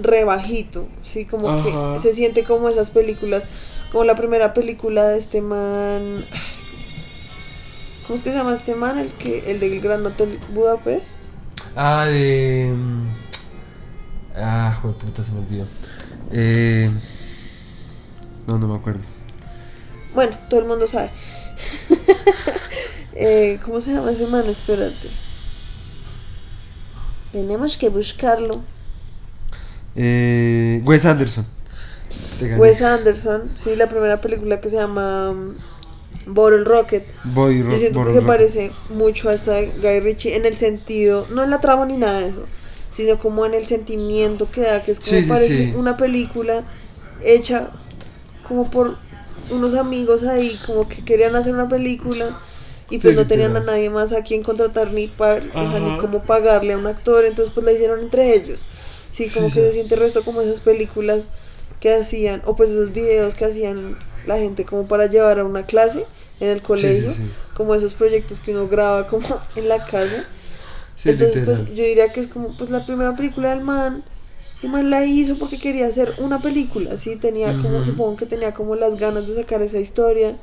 [0.00, 1.94] re bajito, sí, como Ajá.
[1.94, 3.44] que se siente como esas películas,
[3.90, 6.24] como la primera película de este man,
[8.04, 8.98] ¿cómo es que se llama este man?
[8.98, 11.16] El que el del Gran Hotel Budapest.
[11.76, 12.72] Ah, de.
[12.74, 13.08] mm,
[14.36, 15.66] Ah, joder, puta, se me olvidó.
[16.32, 16.90] Eh.
[18.46, 19.02] No, no me acuerdo.
[20.12, 21.10] Bueno, todo el mundo sabe.
[23.16, 24.44] Eh, ¿Cómo se llama ese man?
[24.46, 25.08] Espérate.
[27.30, 28.60] Tenemos que buscarlo.
[29.94, 31.46] Eh, Wes Anderson.
[32.58, 35.54] Wes Anderson, sí, la primera película que se llama um,
[36.26, 37.04] Bottle Rocket.
[37.34, 38.26] Ro- Yo siento que se Rocket.
[38.26, 41.96] parece mucho a esta de Guy Ritchie en el sentido, no en la trama ni
[41.96, 42.44] nada de eso,
[42.90, 45.72] sino como en el sentimiento que da, que es como Sí, sí, parece sí.
[45.76, 46.64] una película
[47.22, 47.70] hecha
[48.48, 48.94] como por
[49.50, 52.38] unos amigos ahí, como que querían hacer una película
[52.90, 55.98] y pues no tenían a nadie más a quien contratar ni, pa- o sea, ni
[55.98, 58.64] cómo pagarle a un actor, entonces pues la hicieron entre ellos.
[59.10, 61.24] Sí, como que se siente el resto como esas películas
[61.80, 65.66] que hacían, o pues esos videos que hacían la gente como para llevar a una
[65.66, 66.06] clase
[66.40, 67.30] en el colegio, sí.
[67.56, 70.24] como esos proyectos que uno graba como en la casa.
[71.04, 71.64] Entonces, literal.
[71.64, 74.04] pues yo diría que es como pues la primera película del man.
[74.62, 78.54] El man la hizo porque quería hacer una película, sí, tenía como, supongo que tenía
[78.54, 80.36] como las ganas de sacar esa historia.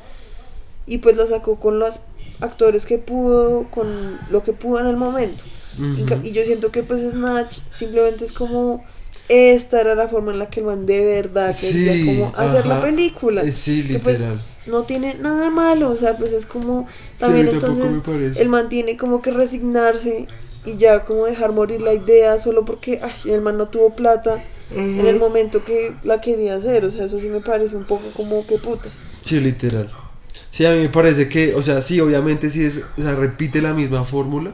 [0.86, 2.00] Y pues la sacó con los
[2.42, 5.44] actores que pudo, con lo que pudo en el momento.
[5.78, 6.20] Ujú.
[6.24, 8.84] Y yo siento que pues Snatch simplemente es como
[9.30, 12.66] esta era la forma en la que el man de verdad quería Sí, como hacer
[12.66, 13.42] la película.
[13.44, 14.42] Eh, sí, que, pues, literal.
[14.68, 18.98] no tiene nada de malo, o sea, pues es como también entonces el man tiene
[18.98, 20.28] como que resignarse
[20.66, 24.44] y ya como dejar morir la idea solo porque ay, el man no tuvo plata
[24.76, 26.86] en el momento que la quería hacer.
[26.86, 28.92] O sea, eso sí me parece un poco como que putas.
[29.22, 29.90] Sí, literal.
[30.50, 33.62] Sí, a mí me parece que, o sea, sí, obviamente sí es, o sea, repite
[33.62, 34.52] la misma fórmula,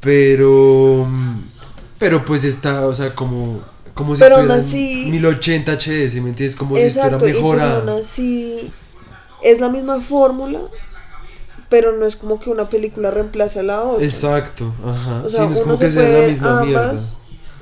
[0.00, 1.48] pero, mm,
[1.98, 3.60] pero pues está, o sea, como,
[3.94, 6.56] como si Pero aún estuviera así- en 1080 HD, ¿sí me entiendes?
[6.56, 7.78] Como si estuviera Exacto, y pues mejorada.
[7.80, 8.72] aún así
[9.42, 10.60] es la misma fórmula,
[11.68, 14.04] pero no es como que una película reemplace a la otra.
[14.04, 15.22] Exacto, ajá.
[15.24, 16.90] O sea, sí, no es uno como se que sea puede la misma mierda.
[16.90, 17.16] ambas.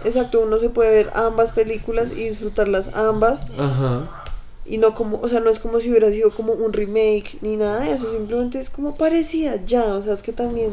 [0.05, 3.41] Exacto, uno se puede ver ambas películas y disfrutarlas ambas.
[3.59, 4.23] Ajá.
[4.65, 7.57] Y no como, o sea, no es como si hubiera sido como un remake ni
[7.57, 10.71] nada de eso, simplemente es como parecía ya, o sea, es que también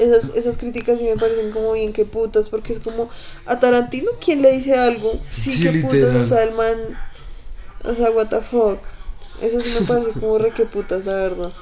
[0.00, 3.08] esas, esas críticas sí me parecen como bien que putas, porque es como
[3.46, 5.20] a Tarantino, ¿quién le dice algo?
[5.30, 6.76] Sí, Sí, que putas, o sea, el man,
[7.84, 8.78] o sea, what the fuck.
[9.40, 11.52] Eso sí me parece como re que putas, la verdad.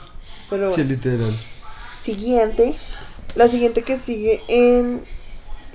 [0.50, 0.90] Pero Sí, bueno.
[0.96, 1.36] literal.
[2.00, 2.74] Siguiente,
[3.34, 5.04] la siguiente que sigue en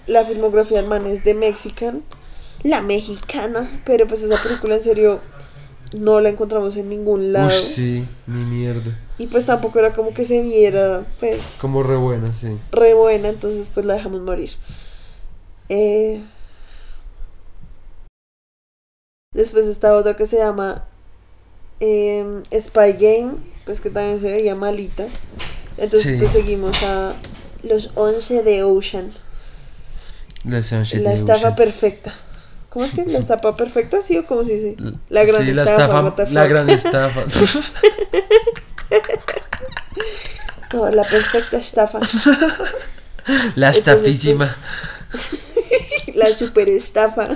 [0.07, 2.03] la filmografía del man es The Mexican,
[2.63, 5.19] la mexicana, pero pues esa película en serio
[5.93, 7.47] no la encontramos en ningún lado.
[7.49, 8.91] Uy, sí, ni mierda.
[9.23, 12.59] Y pues tampoco era como que se viera, pues, Como re buena, sí.
[12.73, 14.51] re buena, entonces pues la dejamos morir.
[15.69, 16.21] Eh,
[19.33, 20.83] después está otra que se llama
[21.79, 25.05] em, Spy Game, pues que también se veía malita.
[25.77, 26.17] Entonces Sí.
[26.19, 27.13] pues seguimos a
[27.63, 29.09] los 11 de Ocean,
[30.43, 31.55] La Sunshine la de estafa Ocean.
[31.55, 32.13] perfecta.
[32.69, 34.01] ¿Cómo es que la estafa perfecta?
[34.01, 34.75] ¿Sí o cómo se dice?
[35.09, 37.23] La gran sí, la estafa, la gran estafa.
[40.69, 41.99] Toda la perfecta estafa.
[43.55, 44.57] la Entonces, estafísima.
[46.15, 47.29] La super estafa.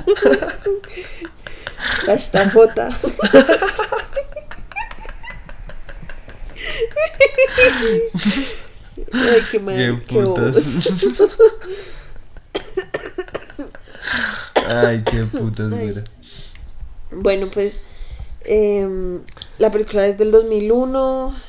[2.06, 2.98] La estafota.
[9.14, 9.76] Ay, qué mal.
[9.76, 10.90] Qué qué putas.
[14.70, 16.04] Ay, qué putas, mira.
[17.12, 17.82] Bueno, pues
[18.44, 19.20] em,
[19.58, 21.47] la película es del 2001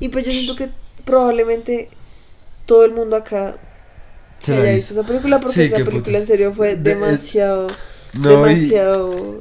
[0.00, 0.68] y pues yo siento que
[1.04, 1.88] probablemente
[2.66, 3.54] todo el mundo acá
[4.38, 6.20] Se haya visto esa película porque Sí, esa película putas.
[6.20, 7.66] en serio fue De- es- demasiado,
[8.12, 9.40] y, demasiado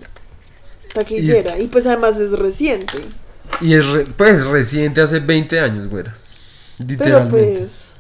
[0.93, 2.97] taquillera y, pues además es reciente.
[3.61, 6.13] y es re- pues reciente, hace 20 años, güera.
[6.77, 7.57] Pero Literalmente.
[7.59, 7.91] pues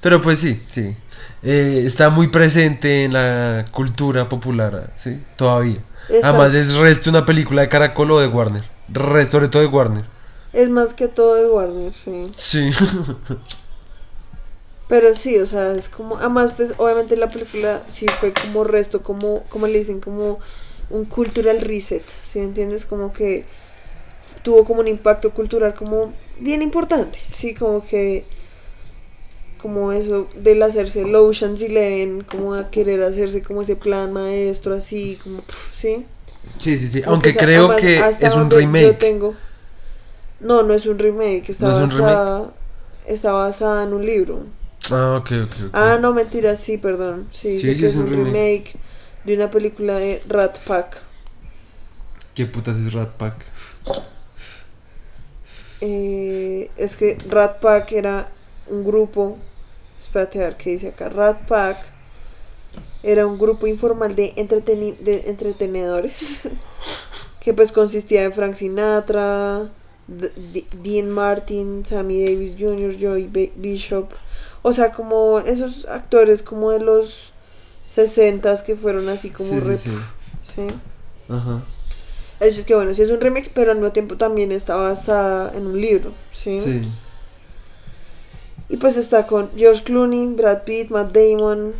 [0.00, 0.96] Pero pues sí, sí.
[1.42, 5.20] Eh, está muy presente en la cultura popular, ¿sí?
[5.36, 5.78] Todavía.
[6.22, 8.64] Además es resto una película de Caracol o de Warner.
[8.88, 10.04] Resto, sobre todo de Warner.
[10.52, 12.30] Es más que todo de Warner, sí.
[12.36, 12.70] Sí.
[14.88, 19.02] Pero sí, o sea, es como, además, pues, obviamente la película sí fue como resto,
[19.02, 20.40] como, como le dicen, como
[20.90, 22.84] un cultural reset, ¿sí me entiendes?
[22.84, 23.44] Como que
[24.42, 28.24] tuvo como un impacto cultural como bien importante, sí, como que,
[29.62, 34.74] como eso del hacerse el Ocean's Eleven, como a querer hacerse como ese plan maestro,
[34.74, 36.04] así, como, sí.
[36.58, 37.02] sí, sí, sí.
[37.06, 38.98] Aunque sea- creo además, que es un donde Yo remake.
[38.98, 39.34] tengo,
[40.40, 42.54] no, no es un remake, está, ¿No es un basada,
[43.06, 44.46] está basada en un libro.
[44.90, 45.56] Ah, ok, ok.
[45.72, 47.28] Ah, no, mentira, sí, perdón.
[47.32, 48.34] Sí, Sí, sé sí, que es un remake.
[48.34, 48.76] remake.
[49.24, 51.02] de una película de Rat Pack.
[52.34, 53.44] ¿Qué putas es Rat Pack?
[55.80, 58.28] Eh, es que Rat Pack era
[58.68, 59.38] un grupo.
[60.00, 61.08] Espérate a ver qué dice acá.
[61.08, 61.92] Rat Pack
[63.02, 66.48] era un grupo informal de, entreteni- de entretenedores.
[67.40, 69.70] que pues consistía en Frank Sinatra,
[70.18, 74.08] D- Dean Martin, Sammy Davis Jr., Joey Ba- Bishop.
[74.62, 77.32] O sea, como esos actores como de los
[77.86, 79.90] 60 que fueron así como Sí, sí, sí.
[80.42, 80.66] sí.
[81.28, 81.62] Ajá.
[82.40, 85.66] Es que bueno, sí es un remake, pero al mismo tiempo también está basada en
[85.66, 86.58] un libro, ¿sí?
[86.60, 86.90] Sí.
[88.68, 91.72] Y pues está con George Clooney, Brad Pitt, Matt Damon,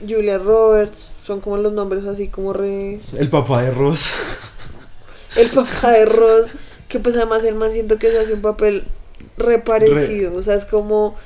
[0.00, 3.00] Julia Roberts, son como los nombres así como re...
[3.16, 4.12] El papá de Ross.
[5.36, 6.48] El papá de Ross,
[6.94, 8.84] que pues además el man siento que se hace un papel
[9.36, 11.16] re parecido, o sea, es como...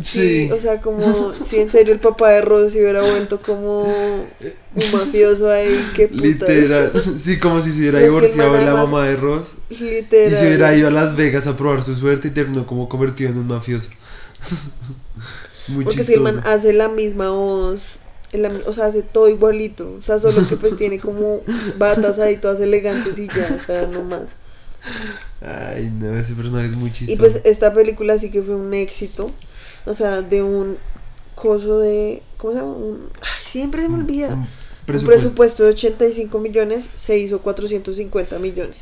[0.00, 0.52] Sí, Sí.
[0.52, 4.92] o sea, como si en serio el papá de Ross se hubiera vuelto como un
[4.92, 6.22] mafioso ahí, qué putas.
[6.22, 6.92] Literal.
[7.18, 9.54] Sí, como si se hubiera divorciado la mamá de Ross.
[9.70, 10.32] Literal.
[10.32, 13.30] Y se hubiera ido a Las Vegas a probar su suerte y terminó como convertido
[13.30, 13.90] en un mafioso.
[15.60, 16.36] es muy Porque si el chistoso.
[16.36, 17.98] man hace la misma voz,
[18.32, 19.94] la o sea, hace todo igualito.
[19.98, 21.40] O sea, solo que pues tiene como
[21.76, 24.36] batas ahí todas elegantes y ya, o sea, no más.
[25.40, 27.12] Ay, no, ese personaje es muy chistoso.
[27.12, 29.26] Y pues esta película sí que fue un éxito.
[29.86, 30.78] O sea, de un
[31.34, 32.22] coso de.
[32.36, 32.72] ¿Cómo se llama?
[32.72, 34.28] Un- ay, siempre se me olvida.
[34.28, 34.46] Un Un
[34.86, 35.06] presupuesto.
[35.22, 38.76] presupuesto de 85 millones se hizo 450 millones.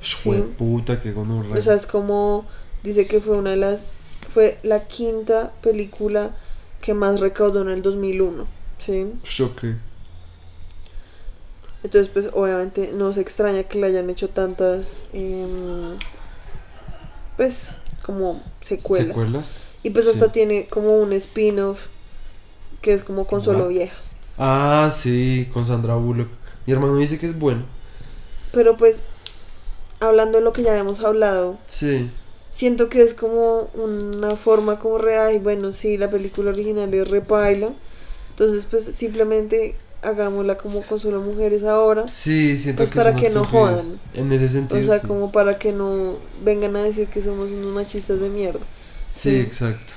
[0.00, 1.56] Fue puta que gonorrea.
[1.58, 2.46] O sea, es como.
[2.82, 3.86] Dice que fue una de las.
[4.32, 6.36] Fue la quinta película
[6.80, 8.46] que más recaudó en el 2001.
[8.78, 9.06] ¿Sí?
[9.22, 9.76] Choque.
[11.86, 15.96] Entonces, pues obviamente no se extraña que le hayan hecho tantas, em,
[17.36, 17.68] pues,
[18.02, 19.06] como secuelas.
[19.08, 19.62] ¿Secuelas?
[19.84, 20.10] Y pues Sí.
[20.12, 21.86] hasta tiene como un spin-off
[22.82, 24.16] que es como con solo viejas.
[24.36, 26.28] Ah, sí, con Sandra Bullock.
[26.66, 27.64] Mi hermano dice que es bueno.
[28.52, 29.02] Pero pues,
[30.00, 32.10] hablando de lo que ya habíamos hablado, Sí.
[32.50, 37.08] siento que es como una forma como real y bueno, sí, la película original es
[37.08, 37.70] repaila.
[38.30, 39.76] Entonces, pues simplemente
[40.06, 42.08] hagámosla como con solo mujeres ahora.
[42.08, 44.00] Sí, siento Pues que para que no jodan.
[44.14, 44.80] En ese sentido.
[44.80, 45.06] O sea, sí.
[45.06, 48.66] como para que no vengan a decir que somos unos machistas de mierda.
[49.10, 49.40] Sí, Sí.
[49.40, 49.94] exacto.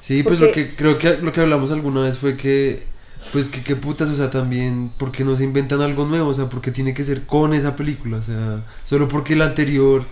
[0.00, 2.86] Sí, pues lo que creo que lo que hablamos alguna vez fue que
[3.32, 6.48] pues que qué putas, o sea, también porque no se inventan algo nuevo, o sea,
[6.48, 10.06] porque tiene que ser con esa película, o sea, solo porque el anterior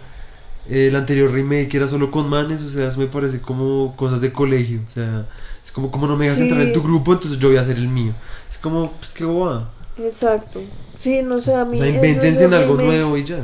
[0.67, 4.21] eh, el anterior remake era solo con manes, o sea, eso me parece como cosas
[4.21, 5.29] de colegio, o sea,
[5.65, 6.45] es como como no me dejas Sí.
[6.45, 8.15] entrar en tu grupo, entonces yo voy a hacer el mío.
[8.51, 9.71] Es como pues qué boba.
[9.99, 10.61] Exacto.
[10.99, 11.75] Sí, no sé, a mí.
[11.79, 13.39] O sea, invéntense en algo remakes- nuevo y ya.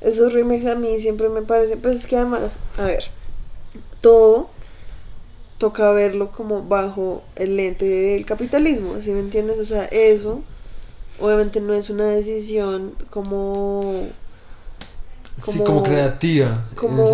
[0.00, 1.80] Esos remakes a mí siempre me parecen.
[1.80, 3.04] Pues es que además, a ver,
[4.00, 4.50] todo
[5.58, 9.58] toca verlo como bajo el lente del capitalismo, ¿sí me entiendes?
[9.58, 10.40] O sea, eso
[11.20, 14.06] obviamente no es una decisión como.
[15.52, 17.04] Sí, como creativa, como-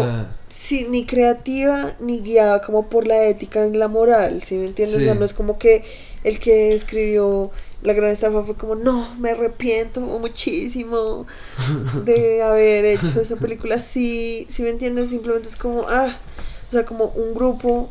[0.48, 4.96] Sí, ni creativa ni guiada como por la ética ni la moral, ¿sí me entiendes?
[4.96, 5.84] O sea, no es como que
[6.22, 7.50] el que escribió
[7.82, 11.26] La Gran Estafa fue como, no, me arrepiento muchísimo
[12.04, 15.10] de haber hecho esa película así, ¿sí me entiendes?
[15.10, 16.16] Simplemente es como, ah,
[16.68, 17.90] o sea, como un grupo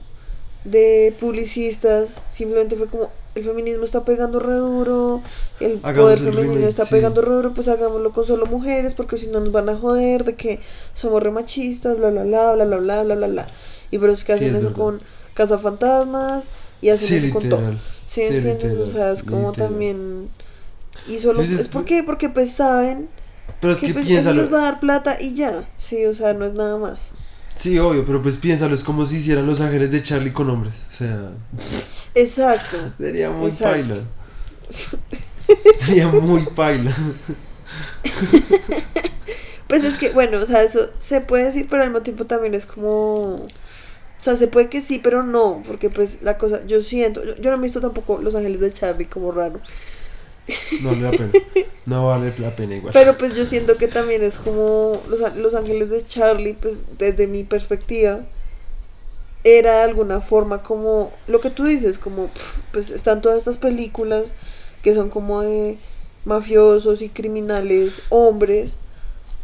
[0.63, 5.21] de publicistas, simplemente fue como, el feminismo está pegando re duro,
[5.59, 6.91] el Hagamos poder el femenino remake, está sí.
[6.91, 10.23] pegando re duro, pues hagámoslo con solo mujeres, porque si no nos van a joder
[10.23, 10.59] de que
[10.93, 13.47] somos re machistas, bla, bla, bla, bla, bla, bla, bla, bla, bla.
[13.91, 14.73] Y pero es que Sí, hacen es eso verdad.
[14.73, 15.01] con
[15.33, 16.49] Cazafantasmas
[16.81, 17.79] y hacen sí, eso con todo.
[18.05, 18.63] ¿Sí, entiendes?
[18.63, 19.53] literal, o sea, es como literal.
[19.53, 20.29] también...
[21.07, 21.35] Y solo...
[21.35, 23.09] Pues es- es porque, porque pues saben
[23.59, 24.41] Pero es que que pues, eso piénsalo.
[24.41, 25.69] les va a dar plata y ya.
[25.77, 27.11] Sí, o sea, no es nada más.
[27.55, 30.85] Sí, obvio, pero pues piénsalo, es como si hicieran Los Ángeles de Charlie con hombres.
[30.89, 31.31] O sea,
[32.15, 32.77] Exacto.
[32.97, 33.73] sería muy Exacto.
[33.73, 33.95] paila.
[35.79, 36.93] sería muy paila.
[39.67, 42.53] Pues es que, bueno, o sea, eso se puede decir, pero al mismo tiempo también
[42.53, 43.13] es como...
[43.21, 43.37] O
[44.17, 47.51] sea, se puede que sí, pero no, porque pues la cosa, yo siento, yo, yo
[47.51, 49.59] no he visto tampoco Los Ángeles de Charlie como raro,
[50.81, 51.31] No vale la pena.
[51.85, 52.93] No vale la pena igual.
[52.93, 57.27] pero pues yo siento que también es como Los, Los Ángeles de Charlie, pues desde
[57.27, 58.21] mi perspectiva,
[59.43, 62.29] era de alguna forma como lo que tú dices, como
[62.71, 64.25] pues están todas estas películas
[64.81, 65.77] que son como de
[66.25, 68.75] mafiosos y criminales hombres,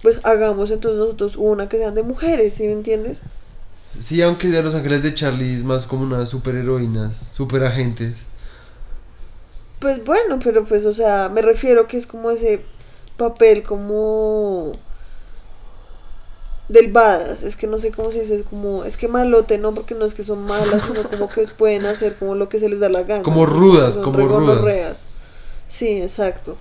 [0.01, 3.19] pues hagamos entonces nosotros una que sean de mujeres, ¿sí me entiendes?
[3.99, 8.28] Sí, aunque de Los Ángeles de Charlie es más como unas superheroínas, superagentes.
[9.80, 12.61] Pues bueno, pero pues, o sea, me refiero que es como ese
[13.17, 14.73] papel como
[16.69, 19.73] del badass, es que no sé cómo se dice, es como, es que malote, no,
[19.73, 22.69] porque no es que son malas, sino como que pueden hacer como lo que se
[22.69, 23.23] les da la gana.
[23.23, 25.07] Como rudas, Son como rudas.
[25.67, 26.57] Sí, exacto.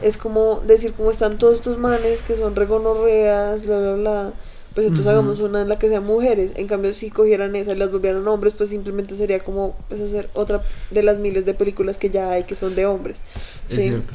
[0.00, 4.32] Es como decir cómo están todos estos manes que son regonorreas, bla, bla, bla.
[4.76, 6.52] Pues entonces hagamos una en la que sean mujeres.
[6.56, 10.28] En cambio, si cogieran esa y las volvieran hombres, pues simplemente sería como pues, hacer
[10.34, 10.60] otra
[10.90, 13.16] de las miles de películas que ya hay que son de hombres.
[13.70, 13.82] Es ¿sí?
[13.88, 14.12] cierto.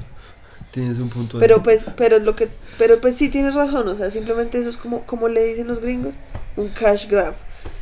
[0.69, 1.41] Tienes un punto ahí.
[1.41, 2.47] Pero pues, pero lo que,
[2.77, 5.79] pero pues sí tienes razón, o sea, simplemente eso es como, como le dicen los
[5.79, 6.15] gringos,
[6.55, 7.33] un cash grab.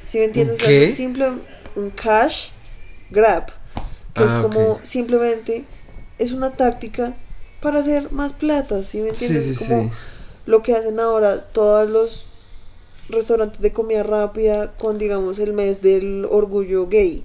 [0.05, 0.55] ¿Sí me entiendes?
[0.59, 0.85] ¿Un O sea, qué?
[0.85, 1.27] es simple,
[1.75, 2.51] un cash
[3.11, 3.47] grab,
[4.15, 5.65] que es Ah, como simplemente
[6.17, 7.13] es una táctica
[7.59, 9.43] para hacer más plata, ¿sí me entiendes?
[9.43, 9.91] sí, es como
[10.45, 12.25] lo que hacen ahora todos los
[13.09, 17.23] restaurantes de comida rápida con digamos el mes del orgullo gay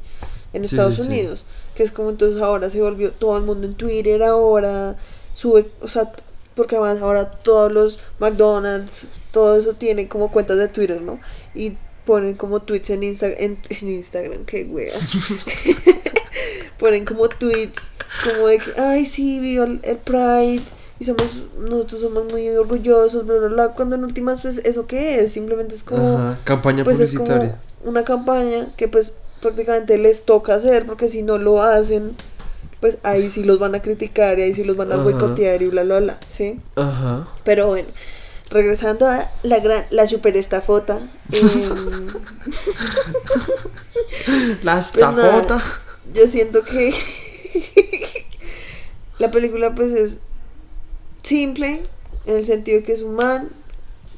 [0.53, 1.09] en Sí, Estados sí, sí.
[1.09, 4.97] Unidos, que es como entonces ahora se volvió todo el mundo en Twitter ahora
[5.35, 6.13] sube, o sea,
[6.55, 11.19] porque además ahora todos los McDonald's, todo eso tienen como cuentas de Twitter, ¿no?
[11.55, 11.77] Y
[12.07, 14.95] ponen como tweets en, Insta en, en Instagram, qué wea.
[16.79, 17.91] ponen como tweets
[18.25, 20.63] como de que, ay, sí, viva el, el Pride
[21.01, 21.27] y somos,
[21.59, 25.33] nosotros somos muy orgullosos, bla, bla, bla, cuando en últimas, pues, ¿eso qué es?
[25.33, 27.59] Simplemente es como, Ajá, campaña pues es publicitaria.
[27.81, 32.15] como una campaña que pues prácticamente les toca hacer porque si no lo hacen,
[32.81, 35.05] pues ahí sí los van a criticar y ahí sí los van a Ajá.
[35.05, 36.61] boicotear y bla, bla, bla, ¿sí?
[36.77, 37.27] Ajá.
[37.45, 37.89] Pero bueno,
[38.51, 40.99] regresando a la gran, la super estafota.
[41.33, 41.43] em,
[44.63, 45.39] La Pues nada.
[45.41, 45.63] estafota.
[46.15, 46.95] yo siento que
[49.19, 50.19] la película pues es
[51.25, 51.83] simple
[52.27, 53.49] en el sentido que es un man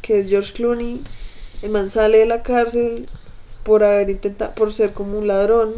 [0.02, 1.02] que es George Clooney.
[1.62, 3.07] El man sale de la cárcel
[3.64, 5.72] por haber intentado por ser como un ladrón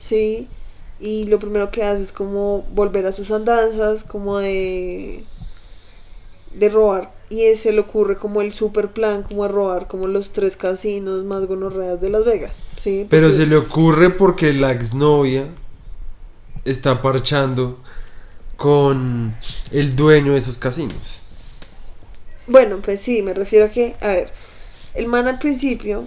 [0.00, 0.48] sí
[1.00, 5.24] y lo primero que hace es como volver a sus andanzas como de
[6.54, 7.10] de robar.
[7.30, 11.22] Y se le ocurre como el super plan, como a robar como los tres casinos
[11.24, 13.06] más gonorreas de Las Vegas, ¿sí?
[13.10, 15.46] Pero Porque- se le ocurre porque la exnovia
[16.64, 17.78] está parchando
[18.58, 19.34] con
[19.72, 21.22] el dueño de esos casinos.
[22.46, 24.30] Bueno, pues sí, me refiero a que, a ver,
[24.94, 26.06] el man al principio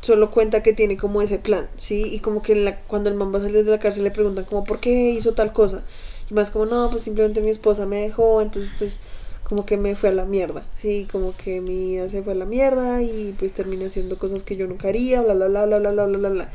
[0.00, 2.04] solo cuenta que tiene como ese plan, ¿sí?
[2.12, 4.44] Y como que la- cuando el man va a salir de la cárcel le preguntan
[4.44, 5.82] como, ¿por qué hizo tal cosa?
[6.30, 8.98] Y más como, no, pues simplemente mi esposa me dejó, entonces pues
[9.44, 11.06] como que me fue a la mierda, ¿sí?
[11.10, 14.56] Como que mi vida se fue a la mierda y pues terminé haciendo cosas que
[14.56, 16.52] yo nunca haría, bla, bla, bla, bla, bla, bla, bla, bla, bla.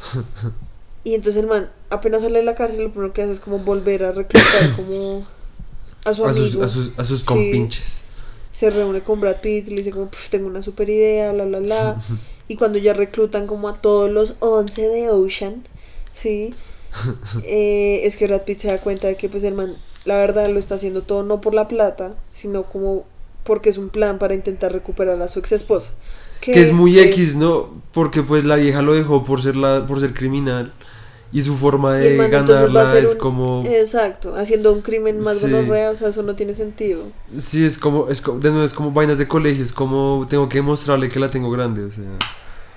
[1.04, 3.58] Y entonces el man apenas sale de la cárcel lo primero que hace es como
[3.58, 5.26] volver a reclutar como
[6.04, 7.26] a su A sus, amigo a sus, a sus Sí.
[7.26, 8.00] compinches.
[8.52, 11.44] se reúne con Brad Pitt y le dice como, "Pf, tengo una super idea, bla,
[11.44, 12.02] bla, bla.
[12.48, 15.62] y cuando ya reclutan como a todos los 11 de Ocean,
[16.12, 16.52] ¿sí?
[17.44, 19.74] Eh, es que Brad Pitt se da cuenta de que pues el man,
[20.04, 23.04] la verdad, lo está haciendo todo no por la plata, sino como
[23.44, 25.90] porque es un plan para intentar recuperar a su ex esposa.
[26.42, 27.70] Que es muy X, ¿no?
[27.92, 30.72] Porque pues la vieja lo dejó por ser la, por ser criminal.
[31.34, 33.64] Y su forma de ganarla es un- como.
[33.66, 35.50] Exacto, haciendo un crimen más Sí.
[35.50, 37.04] gonorrea, o sea, eso no tiene sentido.
[37.38, 40.48] Sí, es como, es como, de nuevo, es como vainas de colegio, es como tengo
[40.48, 42.04] que demostrarle que la tengo grande, o sea.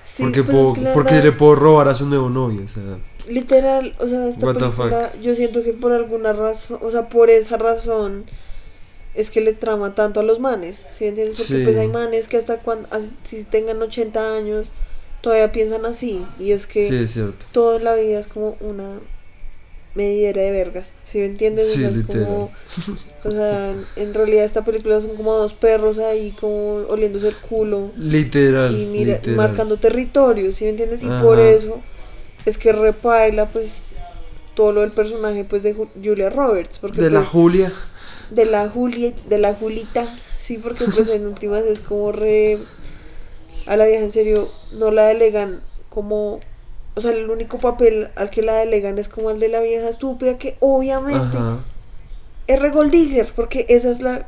[0.03, 2.61] Sí, porque pues puedo, es que la porque le puedo robar a su nuevo novio,
[2.63, 2.83] o sea.
[3.27, 7.57] Literal, o sea, esta película, yo siento que por alguna razón, o sea, por esa
[7.57, 8.23] razón
[9.15, 11.37] es que le trama tanto a los manes, ¿sí me entiendes?
[11.37, 11.63] Porque Sí.
[11.63, 12.87] pues hay manes que hasta cuando,
[13.23, 14.67] si tengan 80 años,
[15.25, 17.43] todavía piensan así, y es que Sí, es cierto.
[17.51, 18.85] toda la vida es como una
[19.95, 21.65] medidera de vergas, ¿sí me entiendes?
[21.71, 22.51] Sí, o sea, como,
[23.23, 27.91] o sea, en realidad esta película son como dos perros ahí como oliéndose el culo
[27.97, 28.75] Literal.
[28.77, 29.35] y mira, literal.
[29.37, 31.01] marcando territorio, ¿sí me entiendes?
[31.01, 31.23] Y Ajá.
[31.23, 31.81] por eso
[32.45, 33.83] es que repaila pues
[34.53, 37.73] todo lo del personaje pues de Ju- Julia Roberts, porque De la pues, Julia.
[38.29, 40.05] de la Julia, de la Julita,
[40.39, 42.59] sí, porque pues en últimas es como re
[43.65, 46.39] a la vieja en serio no la delegan como
[46.95, 49.89] o sea, el único papel al que la delegan es como el de la vieja
[49.89, 51.63] estúpida que obviamente Ajá.
[52.47, 54.27] es re gold digger, porque esa es la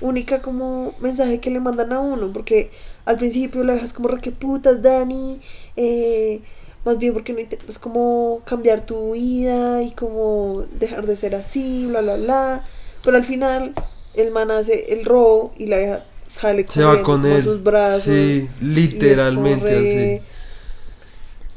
[0.00, 2.70] única como mensaje que le mandan a uno, porque
[3.04, 5.40] al principio la dejas como re que putas, Dani,
[5.76, 6.40] eh,
[6.84, 11.86] más bien porque no intentas como cambiar tu vida y como dejar de ser así,
[11.86, 12.64] bla, bla, bla,
[13.04, 13.74] pero al final
[14.14, 17.42] el man hace el robo y la vieja sale Se va con él.
[17.42, 18.02] sus brazos.
[18.04, 20.26] Sí, es literalmente re- así.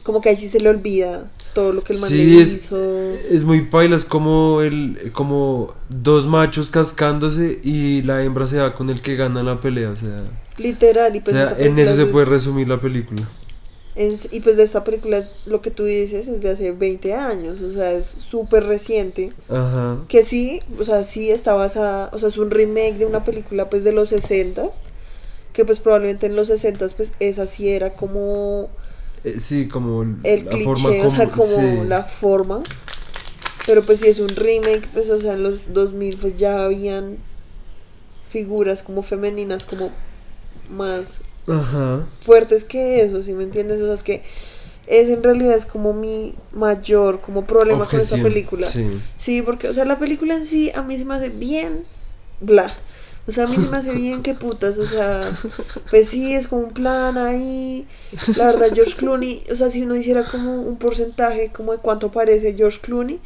[0.03, 2.55] Como que ahí sí se le olvida todo lo que el man Sí, le es-
[2.55, 3.11] hizo.
[3.29, 8.89] Es muy pailas como el como dos machos cascándose y la hembra se va con
[8.89, 10.23] el que gana la pelea, o sea,
[10.57, 13.21] Literal, y o pues sea, esta en eso se es- puede resumir la película.
[13.95, 17.71] Y pues de esta película, lo que tú dices es de hace 20 años, o
[17.71, 19.29] sea, es súper reciente.
[19.49, 19.97] Ajá.
[20.07, 23.69] Que sí, o sea, sí está basada, o sea, es un remake de una película
[23.69, 24.69] pues de los 60
[25.51, 28.69] que pues probablemente en los 60 pues esa sí era como
[29.25, 31.81] Eh, sí, como el la cliché, forma o sea, como- sí.
[31.87, 32.63] la forma.
[33.65, 37.17] Pero pues si es un remake, pues o sea, en los 2000 pues ya habían
[38.29, 39.89] figuras como femeninas como
[40.69, 42.07] más Ajá.
[42.21, 43.81] fuertes que eso, ¿sí me entiendes?
[43.81, 44.23] O sea, es que
[44.87, 48.65] ese en realidad es como mi mayor como problema con esta película.
[48.65, 49.01] Sí.
[49.17, 51.83] Sí, porque, o sea, la película en sí a mí se me hace bien,
[52.39, 52.73] bla.
[53.27, 55.21] O sea, a mí se me hace bien que putas, o sea,
[55.91, 57.87] pues sí, es como un plan ahí.
[58.35, 62.07] La verdad, George Clooney, o sea, si uno hiciera como un porcentaje como de cuánto
[62.07, 63.19] aparece George Clooney,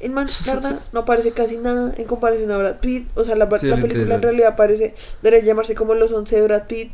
[0.00, 3.08] el man, la verdad, no aparece casi nada en comparación a Brad Pitt.
[3.16, 6.42] O sea, la, Sí, la película en realidad parece, debería llamarse como Los 11 de
[6.42, 6.92] Brad Pitt.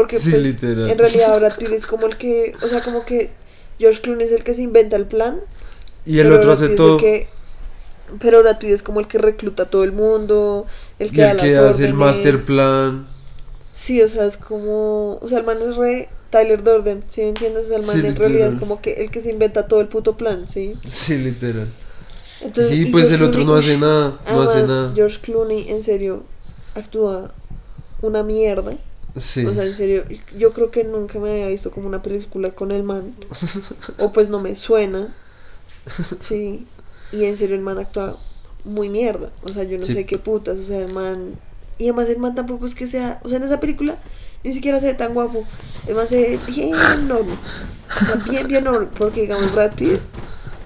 [0.00, 0.88] Porque Sí, pues, literal.
[0.88, 3.28] en realidad Brad Pitt es como el que, o sea, como que
[3.78, 5.40] George Clooney es el que se inventa el plan
[6.06, 6.96] Y el otro hace todo.
[6.96, 7.28] que-
[8.18, 10.66] pero Brad Pitt es como el que recluta a todo el mundo,
[10.98, 13.08] el que y da el las que hace el master plan.
[13.74, 15.18] Sí, o sea, es como.
[15.20, 17.66] O sea, el man es re Tyler Durden, ¿sí me entiendes?
[17.66, 19.82] O sea, el man Sí, en realidad es como que el que se inventa todo
[19.82, 20.74] el puto plan, ¿sí?
[20.88, 21.68] Sí, literal.
[22.40, 24.92] Entonces, sí, pues George el otro Clooney, no hace nada, no hace nada.
[24.94, 26.22] George Clooney, en serio,
[26.74, 27.32] actúa
[28.00, 28.78] una mierda.
[29.16, 29.44] Sí.
[29.46, 30.04] O sea, en serio,
[30.38, 33.14] yo creo que nunca me había visto como una película con el man.
[33.98, 35.14] o pues no me suena.
[36.20, 36.66] Sí.
[37.12, 38.16] Y en serio el man actúa
[38.64, 39.30] muy mierda.
[39.42, 39.94] O sea, yo no Sí.
[39.94, 40.58] sé qué putas.
[40.58, 41.34] O sea, el man.
[41.78, 43.20] Y además el man tampoco es que sea.
[43.24, 43.96] O sea, en esa película
[44.44, 45.44] ni siquiera se ve tan guapo.
[45.86, 46.72] El man se ve bien
[47.08, 47.38] normal.
[47.90, 48.90] O sea, bien, bien normal.
[48.96, 49.98] Porque digamos Brad Pitt.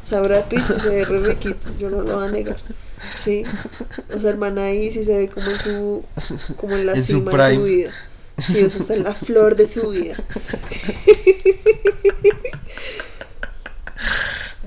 [0.05, 1.67] O sea, Brad Pitt se ve re riquito.
[1.79, 2.57] Yo no lo voy a negar.
[3.23, 3.45] Sí.
[4.15, 6.05] O sea, el man ahí sí se ve como en su.
[6.57, 7.91] Como en la En su cima de su vida.
[8.39, 10.17] Sí, o sea, está en la flor de su vida.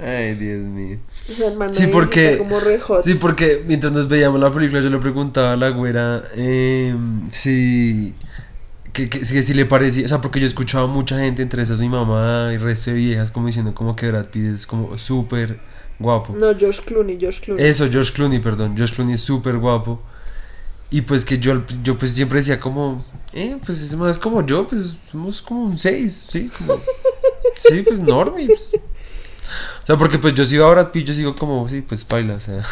[0.02, 1.00] Ay, Dios mío.
[1.30, 3.04] O sea, el man Sí, porque- como re hot.
[3.06, 6.96] Sí, porque mientras nos veíamos la película yo le preguntaba a la güera eh,
[7.30, 8.14] si,
[8.94, 11.64] que, que- si, si le parecía, o sea, porque yo escuchaba a mucha gente, entre
[11.64, 14.68] esas mi mamá y el resto de viejas, como diciendo como que Brad Pitt es
[14.68, 15.60] como súper
[16.00, 16.34] guapo.
[16.38, 17.66] No, George Clooney, George Clooney.
[17.66, 20.02] Eso, George Clooney, perdón, George Clooney es súper guapo.
[20.90, 24.68] Y pues que yo, yo pues siempre decía como, eh, pues es más como yo,
[24.68, 26.50] pues somos como un 6, ¿sí?
[26.58, 26.76] Como,
[27.56, 28.48] sí, pues normie.
[28.48, 28.74] pues.
[29.84, 32.36] O sea, porque pues yo sigo a Brad Pitt, yo sigo como, sí, pues baila,
[32.36, 32.64] o sea,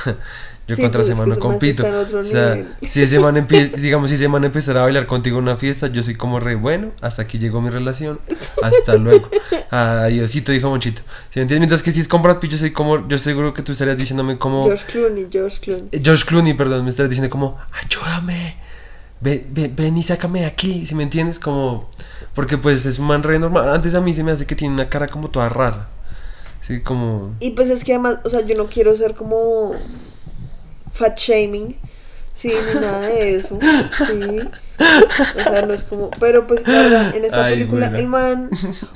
[0.67, 1.83] yo Sí, contra pues, ese man no sí compito.
[1.83, 2.75] O sea, nivel.
[2.89, 5.87] si ese man empieza, digamos, si ese man empezara a bailar contigo en una fiesta,
[5.87, 8.19] yo soy como re bueno, hasta aquí llegó mi relación,
[8.63, 9.29] hasta luego.
[9.69, 11.03] Adiosito, dijo Monchito.
[11.29, 11.59] ¿Sí me entiendes?
[11.59, 13.97] Mientras que si es con Brad Pitt, yo soy como, yo seguro que tú estarías
[13.97, 14.63] diciéndome como...
[14.63, 15.89] George Clooney, George Clooney.
[15.91, 18.57] Eh, George Clooney, perdón, me estaría diciendo como, ayúdame,
[19.21, 21.91] ven, ven, ven y sácame de aquí, si me entiendes, como,
[22.33, 24.73] porque pues es un man re normal, antes a mí se me hace que tiene
[24.73, 25.89] una cara como toda rara,
[26.59, 29.75] sí, como, Y pues es que además, o sea, yo no quiero ser como
[30.95, 31.77] fat shaming,
[32.33, 33.59] sí, ni nada de eso,
[34.07, 34.39] sí.
[34.79, 38.49] O sea, no es como, pero pues la verdad, en esta Ay, película el man,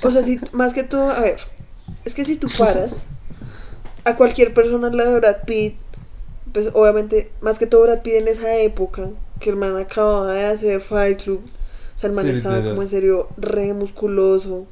[0.03, 1.37] o sea, si más que todo, a ver,
[2.05, 2.97] es que si tú paras
[4.05, 5.75] a cualquier persona lado de Brad Pitt,
[6.53, 10.45] pues obviamente, más que todo Brad Pitt en esa época, que el man acababa de
[10.45, 11.41] hacer Fight Club,
[11.95, 12.75] o sea, el man Sí, estaba literal.
[12.75, 14.67] como en serio re musculoso, o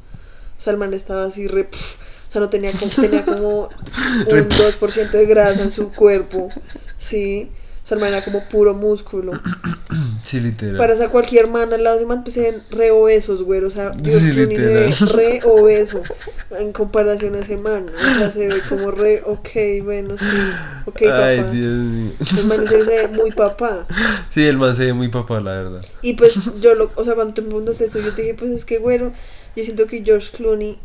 [0.58, 3.50] sea, el man estaba así re, pf, o sea, no tenía como, tenía como
[4.28, 6.50] un 2% de grasa en su cuerpo,
[6.98, 7.50] sí,
[7.90, 9.32] o sea, era como puro músculo.
[10.24, 10.76] sí, literal.
[10.76, 13.64] Paras a cualquier man al lado de ese man, pues se ven re obesos, güey.
[13.64, 16.02] O sea, George Sí, Clooney se ve re obeso
[16.60, 17.86] en comparación a ese man.
[17.90, 20.26] O sea, se ve como re, ok, bueno, sí,
[20.86, 21.52] ok, Ay, papá.
[21.54, 22.12] Dios mío.
[22.38, 23.88] El man se ve muy papá.
[24.32, 25.86] Sí, el man se ve muy papá, la verdad.
[26.02, 28.66] Y pues yo lo, o sea, cuando te preguntas eso, yo te dije, pues es
[28.66, 29.14] que, güero,
[29.56, 30.78] yo siento que George Clooney,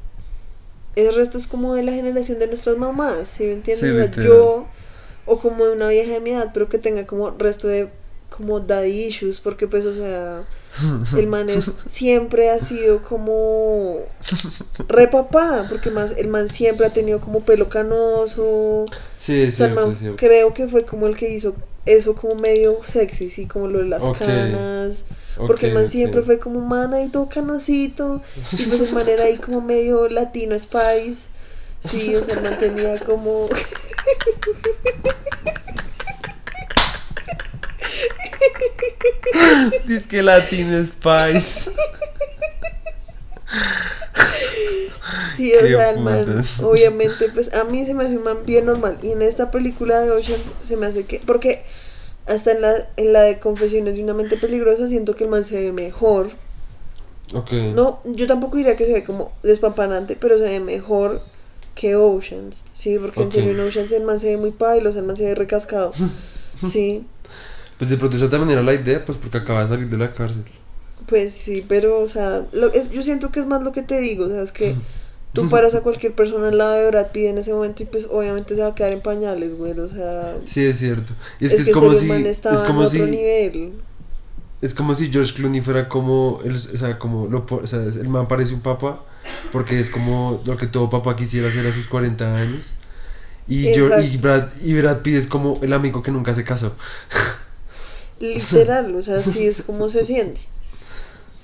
[0.96, 3.90] el resto es como de la generación de nuestras mamás, ¿sí me entiendes?
[3.90, 4.66] Sí, o sea, yo,
[5.26, 7.88] o como de una vieja de mi edad, pero que tenga como resto de,
[8.36, 10.44] como daddy issues, porque pues, o sea,
[11.16, 14.00] el man es, siempre ha sido como
[14.88, 18.86] re papá, porque más, el man siempre ha tenido como pelo canoso,
[19.16, 20.16] Sí, o sea, el cierto, man es cierto.
[20.16, 21.54] creo que fue como el que hizo
[21.86, 25.04] eso como medio sexy, sí, como lo de las canas.
[25.36, 28.22] Porque el man siempre fue como man ahí todo canosito.
[28.36, 31.28] Y pues el man era ahí como medio latino spice.
[31.80, 33.48] Sí, o sea, el man tenía como.
[39.86, 41.70] Dice que Latino Spice.
[45.36, 48.38] Sí, o Qué sea, el man, obviamente, pues a mí se me hace un man
[48.44, 48.98] bien normal.
[49.02, 51.20] Y en esta película de Ocean se me hace que.
[51.24, 51.64] Porque
[52.26, 55.44] hasta en la, en la de Confesiones de una mente peligrosa siento que el man
[55.44, 56.30] se ve mejor.
[57.34, 57.52] Ok.
[57.74, 61.22] No, yo tampoco diría que se ve como despampanante, pero se ve mejor
[61.74, 65.02] que Oceans, sí, porque en serio en Oceans el man se ve muy pailo, el
[65.04, 65.92] man se ve recascado,
[66.62, 67.06] sí,
[67.78, 70.12] Pues de pronto esa también era la idea, pues porque acaba de salir de la
[70.12, 70.44] cárcel.
[71.06, 73.98] pues sí, pero, o sea, lo, es, yo siento que es más lo que te
[74.00, 74.80] digo, o sea, es que
[75.32, 78.06] tú paras a cualquier persona al lado de Brad Pitt en ese momento y pues
[78.10, 81.14] obviamente se va a quedar en pañales, güey, o sea, Sí, es cierto.
[81.40, 82.10] Y es, es, que es que en como si.
[82.10, 83.10] Es como en otro si.
[83.10, 83.72] nivel,
[84.60, 88.08] Es como si George Clooney fuera como, el, o sea, como, lo, o sea, el
[88.08, 89.04] man parece un papá,
[89.52, 92.72] porque es como lo que todo papá quisiera hacer a sus 40 años.
[93.48, 93.72] Y.
[94.18, 96.74] Brad, y Brad Pitt es como el amigo que nunca se casó.
[98.20, 100.42] literal, o sea, así es como se siente.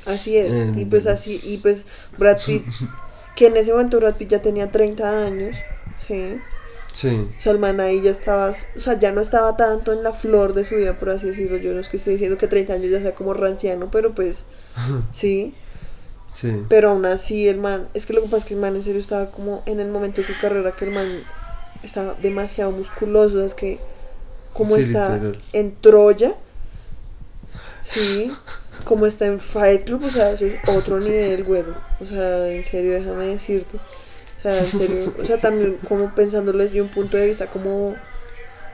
[0.07, 0.77] Así es.
[0.77, 1.85] Y pues así, y pues
[2.17, 2.65] Brad Pitt,
[3.39, 5.57] que en ese momento Brad Pitt ya tenía 30 años,
[5.99, 6.41] sí.
[6.93, 7.29] Sí.
[7.39, 10.13] O sea, el man ahí ya estaba, o sea, ya no estaba tanto en la
[10.13, 11.57] flor de su vida, por así decirlo.
[11.59, 14.45] Yo no es que esté diciendo que 30 años ya sea como ranciano, pero pues,
[15.13, 15.55] sí.
[16.33, 16.65] Sí.
[16.69, 18.83] Pero aún así el man, es que lo que pasa es que el man en
[18.83, 21.23] serio estaba como en el momento de su carrera que el man
[21.85, 23.79] estaba demasiado musculoso, es que
[24.53, 25.43] como Sí, está literal.
[25.53, 26.35] en Troya,
[27.83, 28.33] sí,
[28.89, 31.75] como está en Fight Club, o sea, eso es otro nivel, güero.
[32.01, 33.77] O sea, en serio, déjame decirte.
[33.77, 37.97] O sea, en serio, o sea, también como pensándolo desde un punto de vista como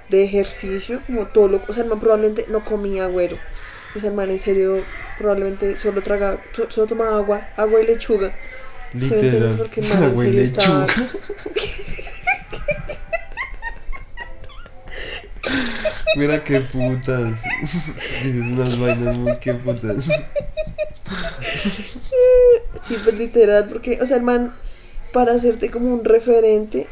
[0.08, 3.36] de ejercicio, como todo lo, o sea, el man probablemente no comía, güero.
[3.96, 4.84] O sea, el man en serio
[5.18, 8.34] probablemente solo traga, so- solo tomaba agua, agua y lechuga.
[8.92, 9.56] Literal.
[9.56, 11.08] Porque el man en serio estaba- lechuga.
[16.16, 17.42] Mira qué putas.
[18.22, 20.08] Dices unas vainas muy que putas.
[22.84, 24.54] Sí, pues literal, porque, o sea, el man,
[25.12, 26.86] para hacerte como un referente,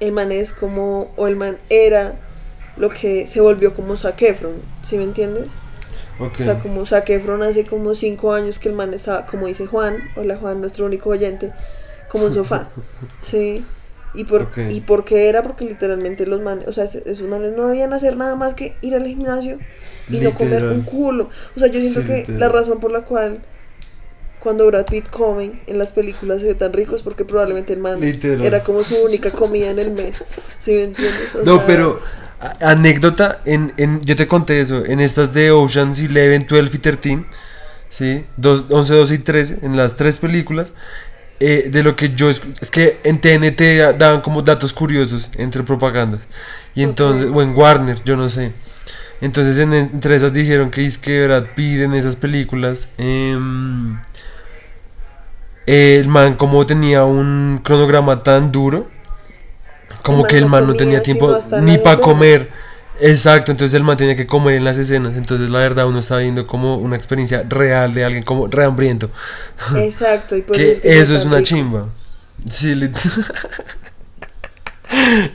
[0.00, 2.16] el man es como, o el man era
[2.76, 5.48] lo que se volvió como Zac Efron, ¿sí me entiendes?
[6.18, 6.40] Ok.
[6.40, 9.66] O sea, como Zac Efron hace como cinco años que el man estaba, como dice
[9.66, 11.52] Juan, hola Juan, nuestro único oyente,
[12.10, 12.68] como un sofá,
[13.20, 13.64] ¿sí?
[14.16, 14.48] ¿Y por.
[14.70, 15.42] ¿Y por qué era?
[15.42, 18.74] Porque literalmente los manes, o sea, es- esos manes no debían hacer nada más que
[18.80, 19.58] ir al gimnasio
[20.10, 21.28] y no comer un culo.
[21.56, 22.40] O sea, yo siento Sí, que literal.
[22.40, 23.40] la razón por la cual
[24.40, 27.80] cuando Brad Pitt come en las películas se ve tan rico es porque probablemente el
[27.80, 28.44] man Literal.
[28.44, 30.24] era como su única comida en el mes.
[30.60, 31.34] ¿Sí me entiendes?
[31.34, 32.00] O No, sea, pero
[32.60, 36.08] anécdota, en, en, yo te conté eso, en estas de Oceans 11,
[36.46, 37.24] 12 y 13,
[37.90, 38.24] ¿sí?
[38.36, 40.72] Dos, 11, 12 y 13, en las tres películas,
[41.40, 45.30] eh, de lo que yo, escu- es que en TNT da- daban como datos curiosos
[45.36, 46.20] entre propagandas,
[46.74, 48.52] y entonces, o en Warner, yo no sé.
[49.20, 53.98] Entonces en, entre esas dijeron que es que Brad Pitt en esas películas, em,
[55.66, 58.88] el man como tenía un cronograma tan duro,
[60.02, 61.26] como que el man no tenía tiempo
[61.62, 62.50] ni para comer.
[63.00, 65.16] Exacto, entonces el man tenía que comer en las escenas.
[65.16, 69.10] Entonces la verdad uno está viendo como una experiencia real de alguien como rehambriento.
[69.76, 71.40] Exacto, y por que es que eso es una rico.
[71.40, 71.88] chimba.
[72.48, 72.74] Sí,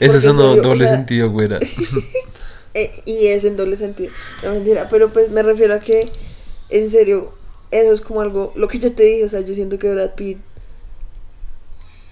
[0.00, 1.58] Eso en sonó serio, o doble sea, sentido, güera.
[2.74, 4.10] Eh, y es en doble sentido,
[4.42, 6.10] no mentira, pero pues me refiero a que,
[6.70, 7.34] en serio,
[7.70, 10.14] eso es como algo, lo que yo te dije, o sea, yo siento que Brad
[10.14, 10.38] Pitt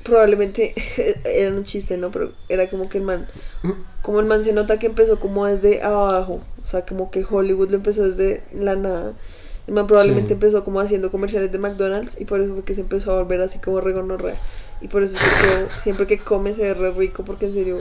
[0.02, 0.74] probablemente
[1.24, 2.10] era un chiste, ¿no?
[2.10, 3.26] Pero era como que el man,
[4.02, 7.70] como el man se nota que empezó como desde abajo, o sea, como que Hollywood
[7.70, 9.12] lo empezó desde la nada.
[9.66, 10.32] El man probablemente Sí.
[10.34, 13.40] empezó como haciendo comerciales de McDonald's y por eso fue que se empezó a volver
[13.40, 14.34] así como regonorrea.
[14.80, 15.16] Y por eso
[15.82, 17.78] siempre que come se ve re rico porque en serio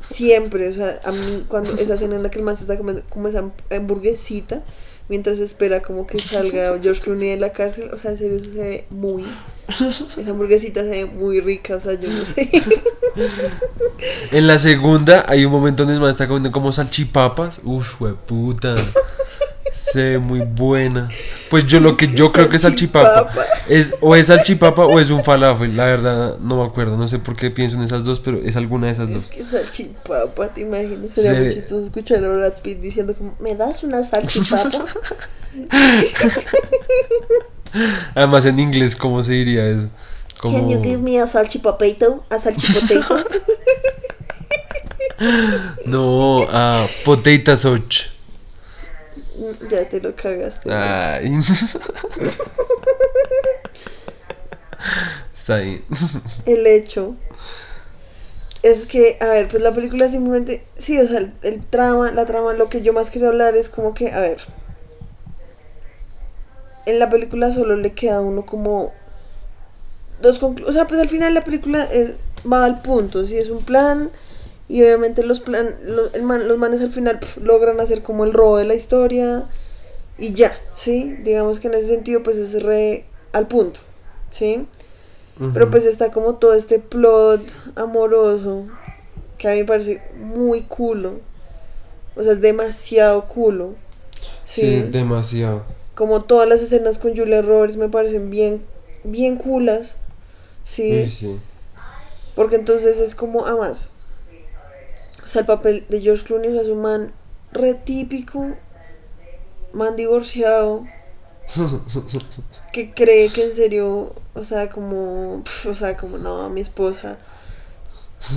[0.00, 2.76] siempre, o sea, a mí cuando esa escena en la que el man se está
[2.76, 4.62] comiendo como esa hamburguesita
[5.08, 8.52] mientras espera como que salga George Clooney de la cárcel, o sea, en serio eso
[8.52, 9.24] se ve muy
[9.68, 12.50] esa hamburguesita se ve muy rica, o sea, yo no sé.
[14.32, 17.60] En la segunda hay un momento donde el está comiendo como salchipapas.
[17.62, 17.94] Uf,
[18.26, 18.74] puta.
[19.92, 21.10] Se ve muy buena.
[21.50, 23.28] Pues yo lo que yo creo que es salchipapa
[23.68, 25.76] es o es salchipapa o es un falafel.
[25.76, 26.96] La verdad no me acuerdo.
[26.96, 29.24] No sé por qué pienso en esas dos, pero es alguna de esas Es dos.
[29.26, 31.40] que salchipapa, te imaginas, sería Sí.
[31.40, 34.86] muy chistoso escuchar a Brad Pitt diciendo como, ¿me das una salchipapa?
[38.14, 39.88] Además en inglés, ¿cómo se diría eso?
[40.40, 40.58] Como...
[40.58, 42.24] Can you give me a salchipapato?
[42.30, 43.16] A salchipotato?
[45.86, 48.10] No, a potato sauce.
[49.70, 50.72] Ya te lo cagaste.
[50.72, 51.38] Ay.
[55.34, 55.84] Está ahí.
[56.46, 57.14] El hecho
[58.62, 62.24] es que, a ver, pues la película simplemente, sí, o sea, el, el trama, la
[62.24, 64.38] trama, lo que yo más quería hablar es como que, a ver,
[66.86, 68.92] en la película solo le queda a uno como
[70.22, 72.12] dos conclu- o sea, pues al final la película es,
[72.50, 74.10] va al punto, sí, es un plan
[74.68, 78.24] y obviamente los plan, lo- el man- los manes al final pf, logran hacer como
[78.24, 79.44] el robo de la historia
[80.18, 83.80] y ya, sí, digamos que en ese sentido pues es re al punto,
[84.30, 84.66] sí.
[85.52, 87.42] Pero pues está como todo este plot
[87.74, 88.66] amoroso
[89.36, 91.14] que a mí me parece muy culo.
[92.14, 93.74] O sea, es demasiado culo.
[94.44, 94.82] Sí, Sí.
[94.92, 95.64] demasiado.
[95.96, 98.62] Como todas las escenas con Julia Roberts me parecen bien,
[99.02, 99.96] bien culas.
[100.64, 101.02] Sí.
[101.02, 101.36] Uy, sí.
[102.36, 103.90] Porque entonces es como, además,
[105.24, 107.12] o sea, el papel de George Clooney o sea, es un man
[107.52, 108.46] re típico,
[109.72, 110.84] man divorciado,
[112.72, 117.18] que cree que en serio, o sea, como, pf, o sea, como, no, mi esposa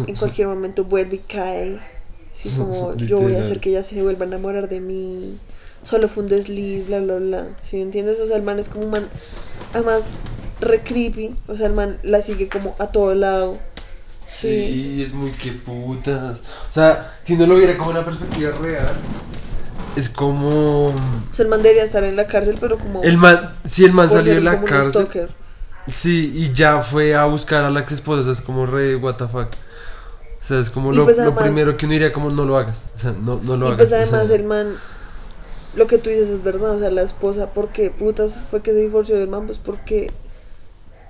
[0.06, 1.80] en cualquier momento vuelve y cae,
[2.32, 5.38] así como, yo voy a hacer que ella se vuelva a enamorar de mí,
[5.84, 8.20] solo fue un desliz, bla, bla, bla, ¿sí me entiendes?
[8.20, 9.10] O sea, el man es como un man,
[9.74, 10.08] además,
[10.60, 13.58] re creepy, o sea, el man la sigue como a todo lado,
[14.28, 16.40] Sí, es muy que putas.
[16.70, 18.94] O sea, si no lo viera como una perspectiva real,
[19.96, 20.88] es como.
[20.88, 20.94] O
[21.34, 23.02] sea, el man debería estar en la cárcel, pero como.
[23.04, 25.30] El man, si el man salió de la cárcel.
[25.88, 29.28] Sí, y ya fue a buscar a la ex esposa, es como re, what the
[29.28, 29.48] fuck.
[29.48, 32.58] O sea, es como Y lo, pues lo primero que uno diría como no lo
[32.58, 32.88] hagas.
[32.96, 33.78] O sea, no, no lo Y hagas.
[33.78, 34.76] pues o sea, además el man.
[35.76, 38.72] Lo que tú dices es verdad, o sea, la esposa, ¿por qué putas fue que
[38.74, 39.46] se divorció del man?
[39.46, 40.12] Pues porque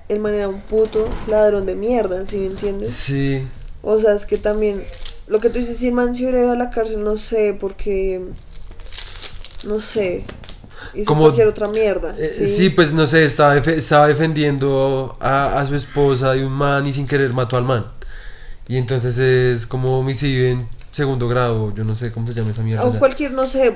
[0.09, 2.93] el man era un puto ladrón de mierda, ¿sí me entiendes?
[2.93, 3.47] Sí,
[3.81, 4.83] O sea, es que también.
[5.27, 7.55] Lo que tú dices, si el man se hubiera ido a la cárcel, no sé,
[7.59, 8.21] porque.
[9.65, 10.23] No sé.
[10.93, 12.15] Hizo Como- cualquier otra mierda.
[12.17, 12.47] Eh, ¿sí?
[12.47, 16.93] sí, pues no sé, estaba, estaba defendiendo a, a su esposa de un man y
[16.93, 17.87] sin querer mató al man.
[18.67, 22.61] Y entonces es como homicidio en segundo grado, yo no sé cómo se llama esa
[22.61, 22.83] mierda.
[22.85, 23.75] O cualquier, no sé,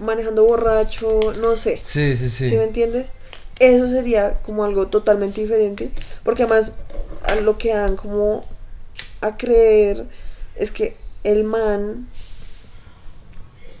[0.00, 1.80] manejando borracho, no sé.
[1.82, 2.50] Sí, sí, sí.
[2.50, 3.06] ¿Sí me entiendes?
[3.58, 5.90] Eso sería como algo totalmente diferente.
[6.22, 6.72] Porque además,
[7.22, 8.40] a lo que dan como
[9.20, 10.06] a creer
[10.56, 12.08] es que el man,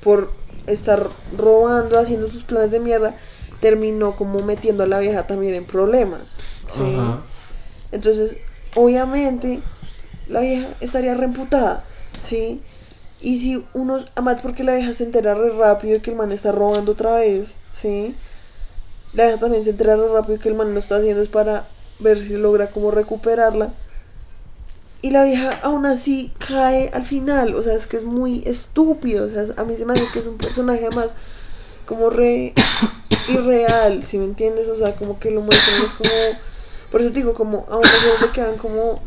[0.02, 0.30] por
[0.66, 3.16] estar robando, haciendo sus planes de mierda,
[3.60, 6.22] terminó como metiendo a la vieja también en problemas.
[6.68, 6.96] ¿sí?
[7.92, 8.36] Entonces,
[8.74, 9.60] obviamente,
[10.26, 11.84] la vieja estaría reemputada,
[12.22, 12.62] ¿sí?
[13.20, 16.32] Y si uno, además porque la vieja se entera re rápido de que el man
[16.32, 18.14] está robando otra vez, ¿sí?
[19.14, 21.64] La vieja también se entera re rápido que el man lo está haciendo es para
[22.00, 23.72] ver si logra como recuperarla.
[25.02, 29.26] Y la vieja aún así cae al final, o sea, es que es muy estúpido,
[29.26, 31.10] o sea, a mí se me hace que es un personaje más
[31.84, 32.54] como re
[33.28, 36.38] irreal, si me entiendes, o sea, como que lo muestran es como,
[36.90, 39.02] por eso te digo, como aún así se quedan como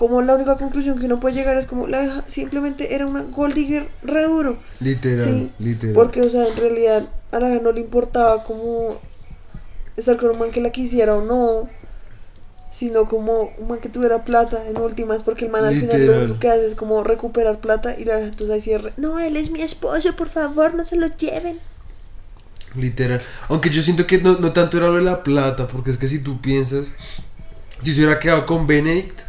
[0.00, 3.20] como la única conclusión que uno puede llegar es como la vieja simplemente era una
[3.20, 4.56] gold digger re duro.
[4.80, 5.94] Literal, Sí, literal.
[5.94, 8.98] Porque, o sea, en realidad a la vieja no le importaba como
[9.96, 11.68] estar con un man que la quisiera o no,
[12.70, 16.18] sino como un man que tuviera plata en últimas, porque el man al final lo
[16.18, 18.92] único que hace es como recuperar plata y la vieja entonces ahí cierra.
[18.96, 21.58] No, él es mi esposo, por favor, no se lo lleven.
[22.76, 23.20] Literal.
[23.48, 26.06] Aunque yo siento que no, no tanto era lo de la plata, porque es que
[26.06, 26.92] si tú piensas,
[27.80, 29.20] si se hubiera quedado con Benedict,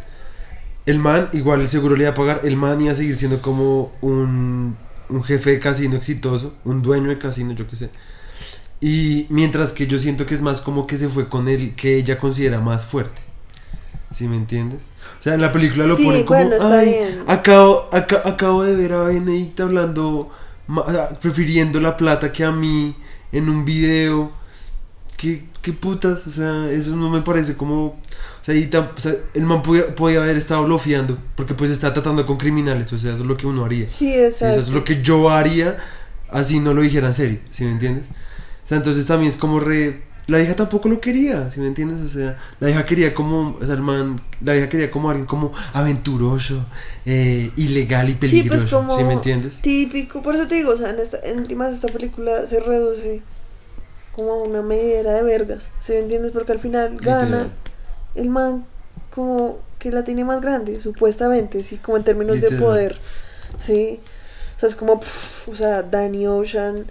[0.86, 3.42] el man, igual el seguro le iba a pagar, el man iba a seguir siendo
[3.42, 4.76] como un,
[5.12, 7.90] un jefe de casino exitoso, un dueño de casino, yo qué sé.
[8.80, 11.96] Y mientras que yo siento que es más como que se fue con él, que
[11.96, 13.22] ella considera más fuerte.
[14.12, 14.90] ¿Sí me entiendes?
[15.20, 17.24] O sea, en la película lo Sí, ponen como, bueno, "Ay, bien".
[17.28, 20.30] acabo, aca- acabo de ver a Benedict hablando,
[21.20, 22.94] prefiriendo la plata que a mí
[23.32, 24.32] en un video.
[25.16, 26.26] ¿Qué, qué putas?
[26.26, 27.96] O sea, eso no me parece como...
[28.42, 31.70] O sea, y tam- o sea, el man podía, podía haber estado bloqueando, porque pues
[31.70, 33.86] está tratando con criminales, o sea, eso es lo que uno haría.
[33.86, 35.76] Sí, Sí, eso es lo que yo haría,
[36.28, 38.06] así no lo dijera en serio, ¿sí me entiendes?
[38.64, 40.02] O sea, entonces también es como re...
[40.28, 42.00] La hija tampoco lo quería, ¿sí me entiendes?
[42.00, 45.26] O sea, la hija quería como, o sea, el man, la hija quería como alguien
[45.26, 46.64] como aventuroso,
[47.06, 49.60] eh, ilegal y Sí, peligroso, pues como ¿sí me entiendes?
[49.62, 53.20] típico, por eso te digo, o sea, en, esta, en últimas esta película se reduce
[54.12, 56.30] como a una medida de vergas, ¿sí me entiendes?
[56.32, 57.52] Porque al final gana Literal.
[58.14, 58.66] El man
[59.14, 62.96] como que la tiene más grande, supuestamente, sí, como en términos de poder,
[63.60, 64.00] ¿sí?
[64.56, 66.86] O sea, es como, pff, o sea, Danny Ocean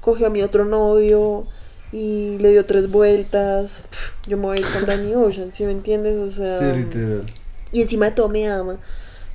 [0.00, 1.46] cogió a mi otro novio
[1.92, 5.64] y le dio tres vueltas, pff, yo me voy a ir con Danny Ocean, ¿sí
[5.64, 6.16] me entiendes?
[6.18, 6.58] O sea...
[6.58, 7.26] Sí, literal.
[7.72, 8.78] Y encima de todo me ama.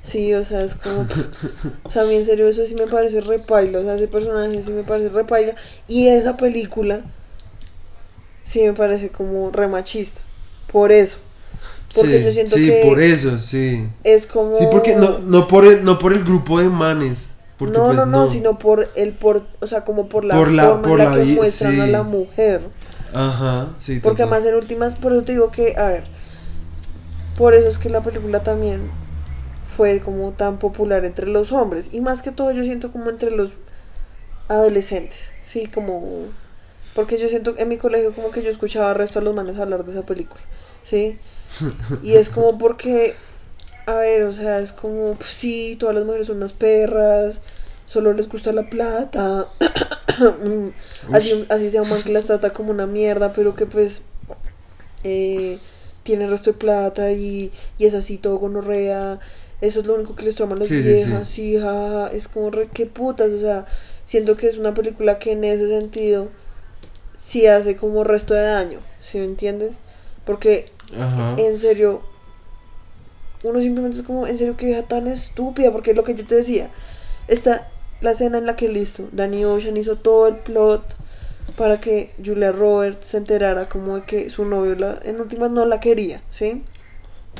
[0.02, 1.06] Sí, o sea, es como.
[1.84, 3.78] o sea, a mí en serio, eso sí me parece repaila.
[3.78, 5.54] O sea, ese personaje sí me parece repaila.
[5.86, 7.02] Y esa película
[8.42, 10.20] sí me parece como re machista.
[10.72, 11.18] Por eso.
[11.94, 13.86] Porque sí, yo siento sí, que por eso, sí.
[14.02, 14.56] es como.
[14.56, 17.32] Sí, porque no, no, por el, no por el grupo de manes.
[17.58, 20.50] Porque no, pues no, no, sino por el por, o sea, como por la Por
[20.50, 22.62] la- forma por en la, la que muestran a la mujer.
[23.12, 24.00] Ajá, sí.
[24.02, 26.04] Porque además en últimas, por eso te digo que, a ver,
[27.36, 28.90] por eso es que la película también
[29.76, 31.90] fue como tan popular entre los hombres.
[31.92, 33.50] Y más que todo yo siento como entre los
[34.48, 35.30] adolescentes.
[35.42, 36.02] Sí, como...
[36.94, 39.58] Porque yo siento en mi colegio como que yo escuchaba al resto de los manes
[39.58, 40.40] hablar de esa película.
[40.82, 41.18] Sí.
[42.02, 43.14] Y es como porque,
[43.86, 47.40] a ver, o sea, es como, pues, sí, todas las mujeres son unas perras,
[47.86, 49.48] solo les gusta la plata.
[51.12, 54.02] así, así sea un man que las trata como una mierda, pero que pues
[55.04, 55.58] eh,
[56.02, 59.20] tiene el resto de plata y, y es así todo gonorrea.
[59.60, 62.50] Eso es lo único que les traman las Sí, sí, viejas, sí, jaja, es como
[62.50, 63.66] re, qué putas, o sea,
[64.06, 66.28] siento que es una película que en ese sentido
[67.22, 69.70] sí hace como resto de daño, ¿sí me entiendes?
[70.26, 70.64] Porque
[70.98, 71.36] Ajá.
[71.38, 72.02] en serio,
[73.44, 76.26] uno simplemente es como, en serio, que vieja tan estúpida, porque es lo que yo
[76.26, 76.70] te decía,
[77.28, 77.70] está
[78.00, 80.96] la escena en la que listo, Danny Ocean hizo todo el plot
[81.56, 85.64] para que Julia Roberts se enterara como de que su novio la, en últimas no
[85.64, 86.64] la quería, ¿sí?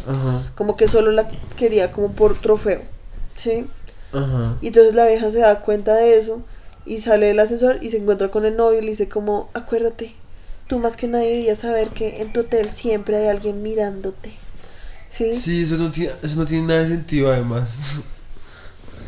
[0.07, 0.53] Ajá.
[0.55, 1.27] Como que solo la
[1.57, 2.83] quería como por trofeo,
[3.35, 3.67] ¿sí?
[4.13, 4.59] Ajá.
[4.61, 6.43] Y entonces la vieja se da cuenta de eso
[6.87, 10.13] y sale del ascensor y se encuentra con el novio y le dice como, acuérdate,
[10.67, 14.33] tú más que nadie debías saber que en tu hotel siempre hay alguien mirándote.
[15.11, 15.35] ¿Sí?
[15.35, 17.97] Sí, eso no, tiene, eso no tiene nada de sentido además.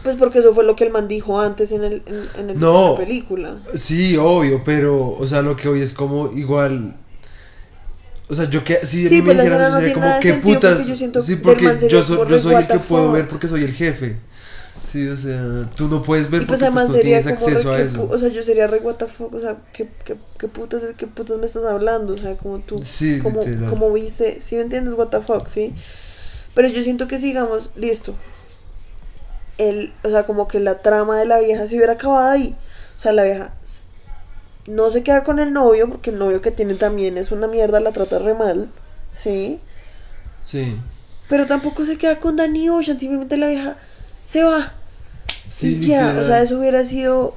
[0.02, 2.60] Pues porque eso fue lo que el man dijo antes en, el, en, en el-
[2.60, 2.88] No.
[2.88, 3.56] en la película.
[3.74, 6.94] Sí, obvio, pero, o sea, lo que hoy es como igual.
[8.28, 10.74] O sea, yo que si Sí, pues me escena dijeran, no como, ¿qué putas?
[10.74, 13.48] porque yo siento sí, que porque yo, so- yo soy el que puedo ver porque
[13.48, 14.16] soy el jefe.
[14.94, 17.40] Sí, o sea, tú no puedes ver Y pues porque además pues, no sería tienes
[17.40, 18.08] como re, acceso a ¿qué eso.
[18.08, 21.08] o sea, yo sería re what the fuck, o sea, ¿qué, qué, qué putas, qué
[21.08, 22.12] putas me estás hablando?
[22.14, 24.94] O sea, como tú, Sí, como, como viste, ¿sí me entiendes?
[24.94, 25.74] What the fuck, ¿sí?
[26.54, 28.14] Pero yo siento que sigamos, listo.
[29.58, 32.56] El, o sea, como que la trama de la vieja se hubiera acabado ahí.
[32.96, 33.52] O sea, la vieja
[34.68, 37.80] no se queda con el novio, porque el novio que tiene también es una mierda,
[37.80, 38.70] la trata re mal,
[39.12, 39.58] ¿sí?
[40.40, 40.76] Sí.
[41.28, 43.76] Pero tampoco se queda con Danny Ocean, simplemente la vieja
[44.24, 44.72] se va.
[45.48, 47.34] Sí, y ya, o sea, eso hubiera sido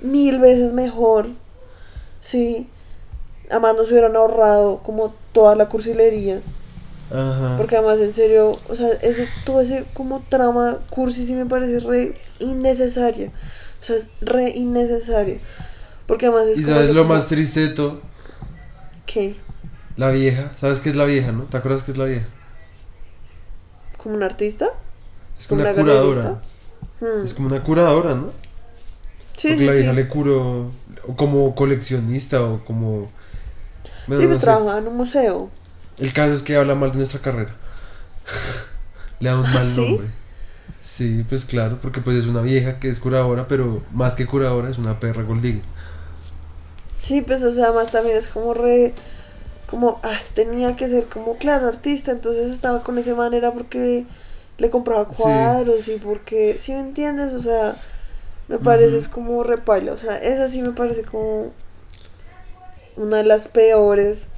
[0.00, 1.28] mil veces mejor.
[2.20, 2.68] Sí.
[3.50, 6.40] Además nos hubieran ahorrado como toda la cursilería.
[7.10, 7.56] Ajá.
[7.58, 11.80] Porque además, en serio, o sea, ese, todo ese como trama cursi sí me parece
[11.80, 13.30] re innecesaria.
[13.82, 15.38] O sea, es re innecesaria.
[16.06, 18.00] Porque además es ¿Y como sabes lo como- más triste de todo?
[19.06, 19.36] ¿Qué?
[19.96, 20.50] La vieja.
[20.56, 21.44] ¿Sabes qué es la vieja, no?
[21.44, 22.26] ¿Te acuerdas qué es la vieja?
[23.98, 24.70] ¿Como un artista?
[25.38, 26.22] Es ¿Como como una una curadora.
[26.22, 26.48] galerista?
[27.02, 27.24] Hmm.
[27.24, 28.32] Es como una curadora, ¿no?
[29.36, 29.74] Sí, Porque sí, la sí.
[29.74, 30.72] vieja le curó
[31.06, 33.12] o como coleccionista o como...
[34.06, 34.40] Bueno, sí, no pues sé.
[34.40, 35.50] trabajaba en un museo.
[35.98, 37.56] El caso es que habla mal de nuestra carrera.
[39.20, 39.80] Le da un ¿Ah, mal sí?
[39.80, 40.08] nombre.
[40.82, 44.70] Sí, pues claro, porque pues es una vieja que es curadora, pero más que curadora
[44.70, 45.64] es una perra golddigger.
[46.94, 48.94] Sí, pues, o sea, además también es como re.
[49.66, 52.12] Como, ah, tenía que ser como, claro, artista.
[52.12, 54.06] Entonces estaba con esa manera porque
[54.62, 55.22] le compraba Sí.
[55.22, 56.56] cuadros y porque.
[56.60, 57.32] ¿Sí me entiendes?
[57.34, 57.76] O sea,
[58.48, 59.92] me parece es como repaila.
[59.92, 61.52] O sea, esa sí me parece como.
[62.96, 64.28] Una de las peores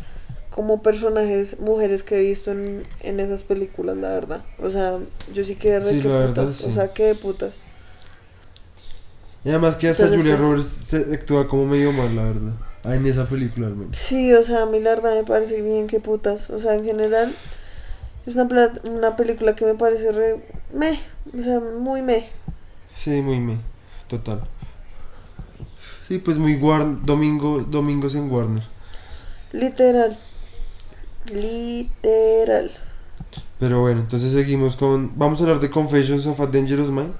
[0.50, 4.44] como personajes mujeres que he visto en, en esas películas, la verdad.
[4.62, 4.98] O sea,
[5.32, 6.54] yo sí quedé re Sí, que la verdad, putas.
[6.56, 6.66] sí.
[6.68, 7.54] O sea, que de putas.
[9.44, 12.52] Y además que hasta Entonces, Julia pues- Roberts se actúa como medio mal, la verdad.
[12.84, 13.96] Ah, en esa película al menos.
[13.96, 16.48] Sí, o sea, a mí la verdad me parece bien que putas.
[16.50, 17.34] O sea, en general
[18.26, 20.44] es una, una película que me parece re...
[20.72, 20.98] Meh,
[21.36, 22.26] o sea, muy meh.
[23.02, 23.58] Sí, muy me.
[24.08, 24.42] Total.
[26.06, 28.62] Sí, pues muy Warner, domingo, domingos en Warner.
[29.52, 30.18] Literal.
[31.32, 32.70] Literal.
[33.58, 35.18] Pero bueno, entonces seguimos con...
[35.18, 37.14] Vamos a hablar de Confessions of a Dangerous Mind.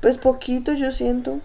[0.00, 1.40] Pues poquito yo siento.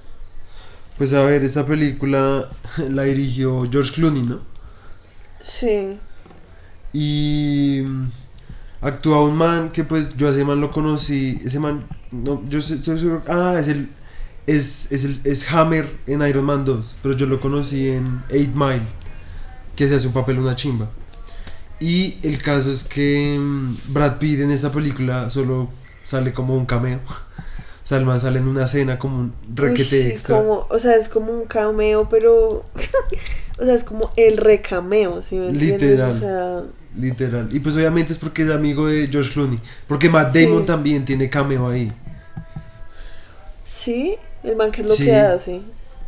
[0.97, 2.49] Pues a ver, esta película
[2.89, 4.41] la dirigió George Clooney, ¿no?
[5.41, 5.97] Sí.
[6.93, 7.83] Y
[8.85, 12.59] actúa un man que pues yo a ese man lo conocí, ese man, no, yo
[12.59, 13.89] estoy seguro, ah, es el,
[14.45, 18.51] es, es el, es Hammer en Iron Man 2, pero yo lo conocí en 8
[18.53, 18.83] Mile,
[19.75, 20.89] que se hace un papel una chimba.
[21.79, 25.69] Y el caso es que mm, Brad Pitt en esta película solo
[26.03, 26.99] sale como un cameo.
[27.07, 30.37] O sea, el man sale en una escena como un requete Uy, sí, extra.
[30.37, 32.65] como, o sea, es como un cameo, pero...
[33.59, 35.81] o sea, es como el recameo, ¿sí me entiendes?
[35.81, 36.11] Literal.
[36.11, 36.63] O sea,
[36.97, 37.49] Literal.
[37.51, 39.59] Y pues obviamente es porque es amigo de George Clooney.
[39.87, 40.45] Porque Matt Sí.
[40.45, 41.91] Damon también tiene cameo ahí.
[43.65, 45.05] sí, el man que es lo Sí.
[45.05, 45.61] que hace.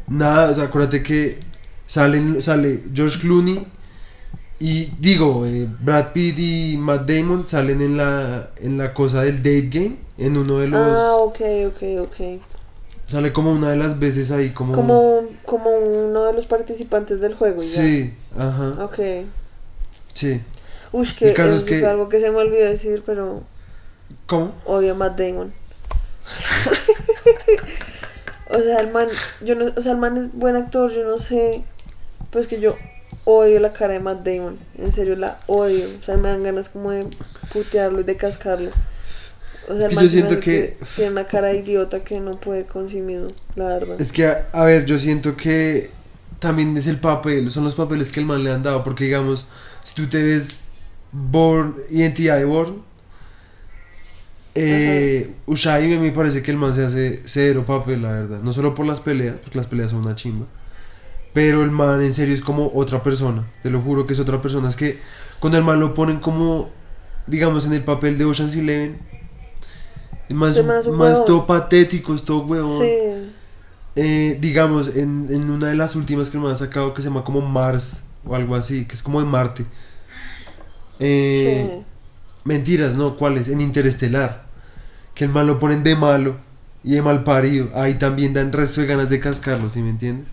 [0.07, 1.39] Nada, o sea, acuérdate que
[1.85, 3.67] salen, sale George Clooney
[4.59, 9.37] y digo, eh, Brad Pitt y Matt Damon salen en la, en la cosa del
[9.37, 10.79] date game, en uno de los...
[10.79, 12.41] Ah, ok, ok, ok.
[13.05, 14.73] Sale como una de las veces ahí, como...
[14.73, 17.57] Como, como uno de los participantes del juego.
[17.61, 17.81] y ya.
[17.81, 18.99] Sí, ajá, Ok.
[20.13, 20.41] sí.
[20.91, 23.43] Uy, que eso es que- algo que se me olvidó decir, pero
[24.25, 24.53] ¿Cómo?
[24.65, 25.53] odio a Matt Damon.
[28.49, 29.07] o sea, el man,
[29.43, 31.63] yo no, o sea, el man es buen actor, yo no sé,
[32.31, 32.75] pues que yo
[33.25, 36.69] odio la cara de Matt Damon, en serio la odio, o sea, me dan ganas
[36.69, 37.05] como de
[37.51, 38.71] putearlo y de cascarlo.
[39.69, 42.19] O sea, el que man yo siento hace que- tiene una cara de idiota que
[42.21, 43.99] no puede con sí mismo, la verdad.
[43.99, 45.89] Es que, a, a ver, yo siento que
[46.39, 49.45] también es el papel, son los papeles que el man le han dado, porque digamos,
[49.83, 50.61] si tú te ves
[51.31, 52.83] Born, Identidad de Born,
[54.55, 58.53] eh, a mí me parece que el man se hace cero papel, la verdad, no
[58.53, 60.45] solo por las peleas, porque las peleas son una chimba,
[61.33, 64.41] pero el man en serio es como otra persona, te lo juro que es otra
[64.41, 64.99] persona, es que
[65.39, 66.69] cuando el man lo ponen como,
[67.27, 68.99] digamos, en el papel de Ocean's Eleven,
[70.29, 72.77] el man es, man un- man es todo patético, es todo huevón.
[72.79, 72.93] Sí,
[73.95, 77.23] Eh, digamos, en, en una de las últimas que me han sacado que se llama
[77.23, 79.65] como Mars o algo así, que es como de Marte.
[80.99, 81.85] Eh, sí.
[82.45, 83.17] Mentiras, ¿no?
[83.17, 83.47] ¿Cuáles?
[83.49, 84.45] En Interestelar.
[85.15, 86.37] Que el mal lo ponen de malo
[86.83, 87.69] y de mal parido.
[87.75, 90.29] Ahí también dan resto de ganas de cascarlo, ¿sí me entiendes?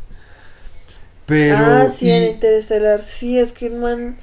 [1.27, 1.65] Pero...
[1.65, 4.17] ah, sí, y- en Interestelar, sí, es que el man...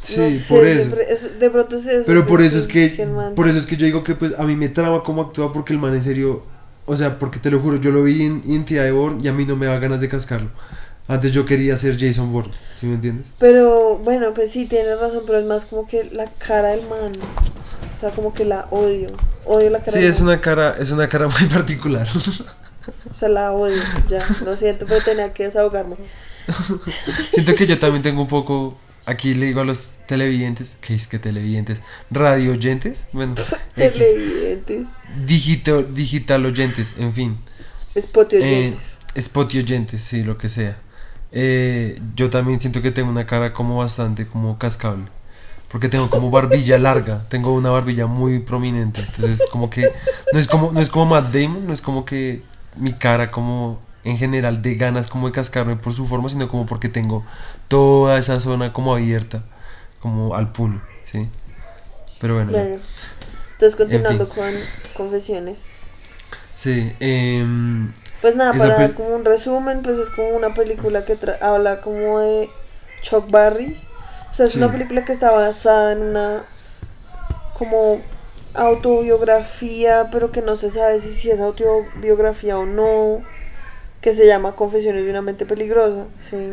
[0.00, 0.80] sí, no sé, por eso.
[0.80, 1.88] siempre es- de pronto eso.
[2.06, 4.44] Pero por eso es que, man- por eso es que yo digo que pues a
[4.44, 6.44] mí me trama cómo actúa porque el man en serio,
[6.86, 9.32] o sea, porque te lo juro, yo lo vi en Identidad de Bourne y a
[9.32, 10.50] mí no me da ganas de cascarlo.
[11.10, 13.26] Antes yo quería ser Jason Bourne, ¿sí me entiendes?
[13.38, 17.10] Pero bueno, pues sí, tienes razón, pero es más como que la cara del man.
[17.96, 19.08] O sea, como que la odio.
[19.44, 20.28] Odio la cara Sí, del es man.
[20.28, 22.06] una cara, es una cara muy particular.
[23.12, 23.82] O sea, la odio.
[24.08, 25.96] Ya, lo siento, pero tenía que desahogarme.
[27.32, 31.06] Siento que yo también tengo un poco, aquí le digo a los televidentes, ¿qué es
[31.06, 31.80] que televidentes?
[32.10, 33.34] Radio oyentes, bueno,
[33.76, 33.92] X.
[33.98, 34.88] Televidentes.
[35.26, 37.38] Digital, digital oyentes, en fin.
[37.94, 38.80] Spot Eh, oyentes.
[39.16, 40.78] spot y oyentes, sí, lo que sea.
[41.32, 45.06] Eh, yo también siento que tengo una cara como bastante como cascable.
[45.68, 49.00] Porque tengo como barbilla larga, tengo una barbilla muy prominente.
[49.00, 49.92] Entonces como que
[50.32, 52.42] no es como, no es como Matt Damon, no es como que
[52.76, 56.66] mi cara como en general de ganas como de cascarme por su forma, sino como
[56.66, 57.24] porque tengo
[57.68, 59.44] toda esa zona como abierta,
[60.00, 61.28] como al puño, ¿sí?
[62.20, 62.52] Pero bueno.
[62.52, 64.34] Entonces, continuando fin.
[64.34, 64.54] con
[64.96, 65.66] confesiones.
[66.56, 71.16] Sí, em, Pues nada, para dar como un resumen, pues es como una película que
[71.18, 72.50] tra- habla como de
[73.00, 73.84] Chuck Barris.
[74.30, 74.58] O sea, es Sí.
[74.58, 76.44] una película que está basada en una
[77.56, 78.00] como
[78.54, 83.22] autobiografía, pero que no se sabe si, si es autobiografía o no,
[84.00, 86.52] que se llama Confesiones de una mente peligrosa, ¿sí?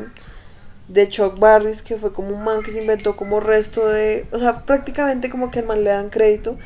[0.87, 4.25] De Chuck Barris, que fue como un man que se inventó como resto de...
[4.31, 6.57] O sea, prácticamente como que al man le dan crédito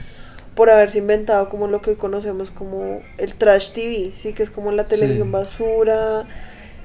[0.56, 4.50] por haberse inventado como lo que hoy conocemos como el trash TV, sí, que es
[4.50, 5.32] como la televisión Sí.
[5.32, 6.28] basura,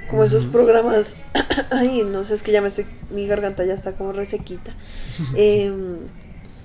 [0.09, 1.17] como esos programas,
[1.71, 4.73] ay, no sé, es que ya me estoy, mi garganta ya está como resequita,
[5.37, 5.99] Em,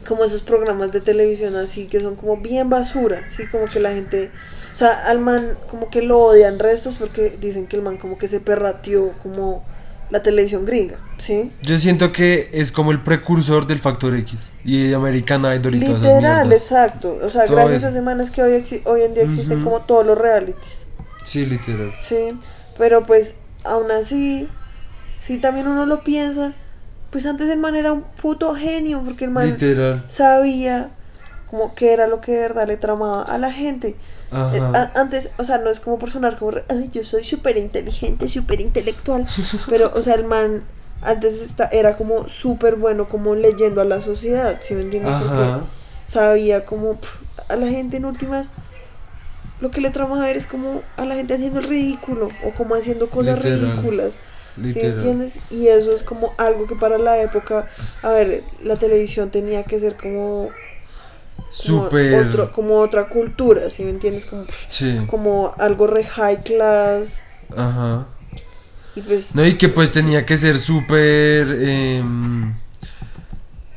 [0.08, 3.92] como esos programas de televisión así que son como bien basura, sí, como que la
[3.94, 4.32] gente,
[4.74, 8.18] o sea, al man como que lo odian restos porque dicen que el man como
[8.18, 9.64] que se perrateó como
[10.12, 11.52] la televisión gringa, sí.
[11.62, 16.52] yo siento que es como el precursor del Factor X y American Idol y Literal,
[16.52, 17.18] exacto.
[17.24, 17.88] O sea, Todo gracias eso.
[17.88, 20.86] a semanas que hoy, hoy en día existen como todos los realities.
[21.24, 21.94] Sí, literal.
[21.98, 22.38] Sí,
[22.78, 24.48] pero pues aún así,
[25.20, 26.54] si también uno lo piensa,
[27.10, 30.04] pues antes el man era un puto genio, porque el man Literal.
[30.08, 30.90] sabía
[31.50, 33.96] como qué era lo que de verdad le tramaba a la gente.
[34.32, 34.92] Eh, Ajá.
[34.96, 38.28] a- antes, o sea, no es como por sonar como, ay, yo soy súper inteligente,
[38.28, 39.26] súper intelectual,
[39.70, 40.64] pero, o sea, el man
[41.02, 45.16] antes esta- era como súper bueno como leyendo a la sociedad, ¿sí me entiendes?
[45.16, 45.50] Porque
[46.08, 46.98] sabía como
[47.50, 48.48] a la gente en últimas
[49.60, 52.74] lo que le trama ver es como a la gente haciendo el ridículo o como
[52.76, 53.60] haciendo cosas Literal.
[53.74, 54.14] ridículas.
[54.74, 55.40] ¿Sí entiendes?
[55.50, 57.68] Y eso es como algo que para la época,
[58.02, 60.50] a ver, la televisión tenía que ser como,
[61.52, 62.28] Súper.
[62.28, 64.26] otro- como otra cultura, ¿sí me entiendes?
[64.26, 65.00] Como, Sí.
[65.08, 67.22] como algo re high class.
[67.56, 68.08] Ajá.
[68.96, 71.48] Y pues, No, y que pues tenía que ser súper.
[71.62, 72.54] em,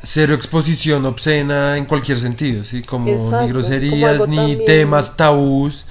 [0.03, 2.83] cero exposición obscena en cualquier sentido, ¿sí?
[2.83, 5.87] Como Exacto, ni groserías, ni también- temas tabús,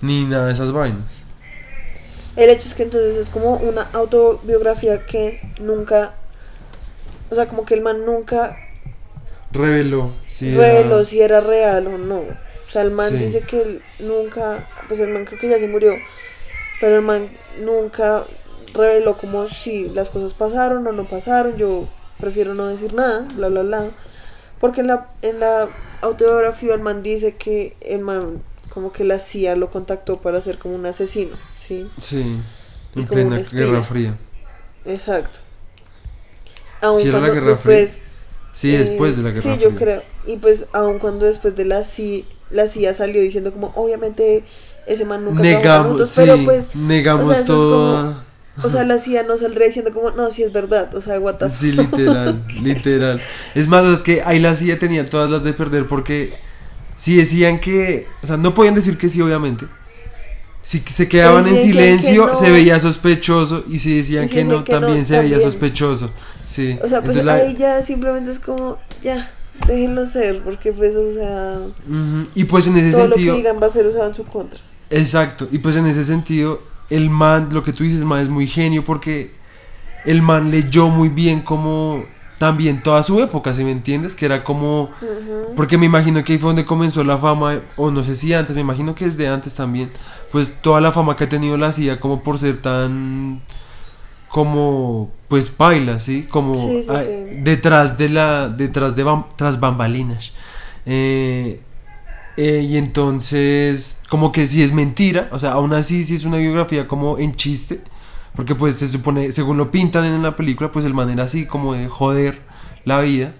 [0.00, 1.04] ni nada de esas vainas.
[2.36, 6.14] el hecho es que entonces es como una autobiografía que nunca,
[7.30, 8.56] o sea, como que el man nunca
[9.52, 10.50] Reveló, sí.
[10.54, 12.18] era- reveló si era real o no.
[12.18, 13.16] O sea, el man Sí.
[13.16, 15.94] dice que él nunca, pues el man creo que ya se murió,
[16.80, 17.30] pero el man
[17.60, 18.24] nunca
[18.74, 21.56] reveló como si las cosas pasaron o no pasaron.
[21.56, 21.88] Yo
[22.20, 23.84] prefiero no decir nada, bla, bla, bla.
[24.60, 25.68] Porque en la, en la
[26.02, 30.58] autobiografía el man dice que el man como que la CIA lo contactó para ser
[30.58, 31.88] como un asesino, ¿sí?
[31.96, 32.38] Sí.
[32.94, 33.40] Y En plena.
[33.50, 34.14] Guerra Fría.
[34.84, 35.38] Exacto.
[37.00, 37.98] Sí, era la Guerra después...
[38.60, 39.68] Sí, Eh, después de la Guerra Sí, Fría.
[39.70, 40.02] yo creo.
[40.26, 44.44] Y pues, aun cuando después de la CIA, la CIA salió diciendo como, obviamente,
[44.86, 48.24] ese man nunca Negamos, nosotros", sí, pero pues, negamos o sea, todo.
[48.62, 51.36] o sea, la CIA no saldría diciendo como, no, sí es verdad, o sea, what
[51.36, 51.92] the Sí, fuck".
[51.92, 53.20] literal, literal.
[53.54, 56.34] Es más, es que ahí la CIA tenía todas las de perder porque
[56.96, 59.66] si decían que, o sea, no podían decir que sí, obviamente.
[60.68, 63.64] Si se quedaban Pero en que silencio, no- se veía sospechoso.
[63.70, 66.10] Y si decían Y si que no, que no, también se veía sospechoso.
[66.44, 66.78] Sí.
[66.84, 69.30] O sea, pues Entonces la- ahí ya simplemente es como, ya,
[69.66, 71.58] déjenlo ser, porque pues, o sea,
[72.34, 74.60] Y pues en ese todo lo que digan va a ser usado en su contra.
[74.90, 75.48] exacto.
[75.50, 76.60] Y pues en ese sentido,
[76.90, 79.30] el man, lo que tú dices, man, es muy genio porque
[80.04, 82.04] el man leyó muy bien como
[82.38, 84.14] también toda su época, ¿sí me entiendes?
[84.14, 84.90] Que era como.
[85.56, 88.54] Porque me imagino que ahí fue donde comenzó la fama, o no sé si antes,
[88.56, 89.90] me imagino que desde antes también,
[90.30, 93.40] pues toda la fama que ha tenido la CIA como por ser tan,
[94.28, 96.24] como, pues baila, ¿sí?
[96.30, 96.88] Como Sí, sí,
[97.32, 97.38] sí.
[97.42, 100.32] detrás de la, detrás de, bam- tras bambalinas.
[100.86, 101.60] Eh,
[102.36, 106.36] eh, y entonces, como que si es mentira, o sea, aún así si es una
[106.36, 107.80] biografía como en chiste,
[108.38, 111.44] porque pues se supone, según lo pintan en la película, pues el man era así
[111.44, 112.40] como de joder
[112.84, 113.34] la vida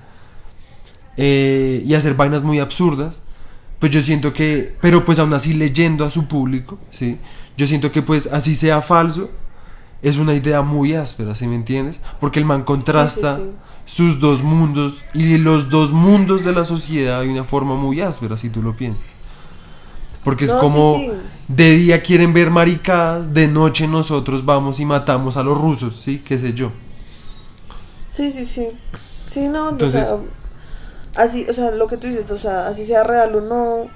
[1.17, 3.21] eh, y hacer vainas muy absurdas.
[3.79, 7.17] Pues yo siento que, pero pues aún así leyendo a su público, ¿sí?
[7.57, 9.31] Yo siento que pues así sea falso,
[10.03, 12.01] es una idea muy áspera, ¿sí me entiendes?
[12.19, 13.43] Porque el man contrasta Sí,
[13.87, 18.01] sí, sus dos mundos y los dos mundos de la sociedad de una forma muy
[18.01, 19.18] áspera, si tú lo piensas.
[20.29, 21.11] Porque es No, como sí.
[21.49, 26.19] de día quieren ver maricadas, de noche nosotros vamos y matamos a los rusos, ¿sí?
[26.19, 26.71] ¿Qué sé yo?
[28.11, 28.69] Sí, sí, sí.
[29.31, 30.21] Sí, no, Entonces- o
[31.15, 33.89] sea, así, o sea, lo que tú dices, o sea, así sea real o no,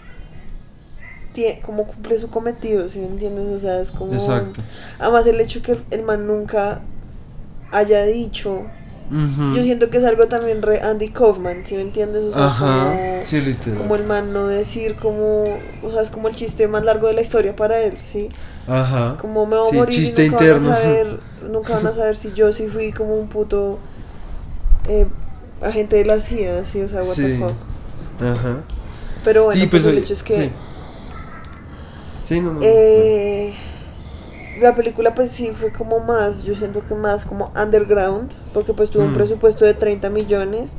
[1.35, 3.49] tie- como cumple su cometido, ¿sí me entiendes?
[3.55, 4.15] O sea, es como...
[4.15, 4.63] Exacto.
[4.99, 6.81] Además, el hecho que el, el man nunca
[7.73, 8.63] haya dicho,
[9.55, 12.25] Yo siento que es algo también re Andy Kaufman, ¿sí me entiendes?
[12.25, 13.77] O sea, Ajá, como, sí, literal.
[13.79, 15.45] como el man no decir como,
[15.83, 18.29] o sea, es como el chiste más largo de la historia para él, ¿sí?
[18.67, 19.17] Ajá.
[19.21, 20.71] Como me voy a Sí, morir chiste y nunca interno.
[20.71, 21.21] van a saber,
[21.51, 23.79] nunca van a saber si yo sí fui como un puto
[24.89, 25.07] eh,
[25.61, 26.81] agente de la CIA, ¿sí?
[26.81, 27.35] O sea, what the Sí.
[27.39, 27.53] fuck.
[28.23, 28.63] Ajá.
[29.25, 30.51] Pero bueno, Y pues, el oye, hecho es que Sí,
[32.29, 32.61] Sí, no, no.
[34.61, 38.91] La película pues sí fue como más, yo siento que más como underground, porque pues
[38.91, 39.15] tuvo un Mm.
[39.15, 40.73] presupuesto de 30 millones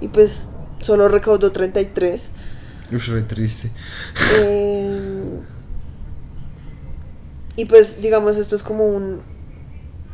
[0.00, 0.48] y pues
[0.80, 2.30] solo recaudó 33.
[2.92, 3.70] Ush, re triste.
[4.38, 5.40] Eh,
[7.56, 9.20] y pues digamos esto es como un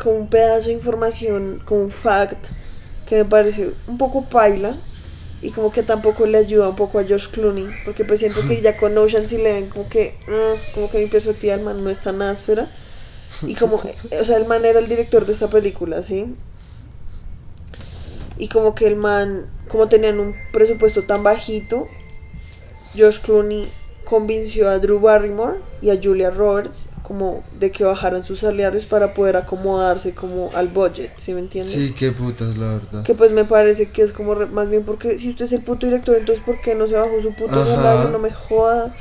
[0.03, 2.47] como un pedazo de información, como un fact
[3.07, 4.77] que me parece un poco paila
[5.43, 8.61] y como que tampoco le ayuda un poco a George Clooney, porque pues siento que
[8.63, 11.83] ya con Ocean si le ven como que ah, como que mi perspectiva del man
[11.83, 12.69] no es tan áspera
[13.47, 16.35] y como o sea, el man era el director de esta película, ¿sí?
[18.37, 21.89] Y como que el man como tenían un presupuesto tan bajito,
[22.95, 23.69] George Clooney
[24.05, 29.13] convenció a Drew Barrymore y a Julia Roberts como de que bajaran sus salarios para
[29.15, 31.73] poder acomodarse como al budget, ¿sí me entiendes?
[31.73, 33.03] Sí, qué putas, la verdad.
[33.03, 35.63] Que pues me parece que es como re- más bien porque si usted es el
[35.63, 37.67] puto director, entonces ¿por qué no se bajó su puto Ajá.
[37.77, 38.11] salario?
[38.11, 38.95] No me joda.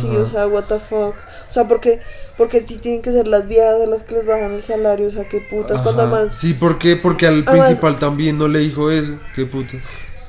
[0.00, 0.20] Sí, Ajá.
[0.22, 1.14] o sea, what the fuck.
[1.54, 2.00] O sea, porque
[2.36, 5.10] porque sí tienen que ser las viejas a las que les bajan el salario, o
[5.12, 5.80] sea, qué putas.
[5.82, 6.16] Cuando Ajá.
[6.16, 6.96] además, Sí, ¿por qué?
[6.96, 9.20] Porque al Además- principal también no le dijo eso.
[9.36, 9.80] Qué putas.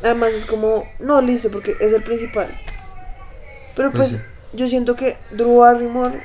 [0.04, 2.48] además es como, no, listo, porque es el principal.
[3.76, 4.28] Pero Pues pues sí.
[4.58, 6.22] yo siento que Drew Barrymore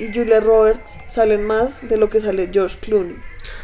[0.00, 3.16] y Julia Roberts salen más de lo que sale George Clooney.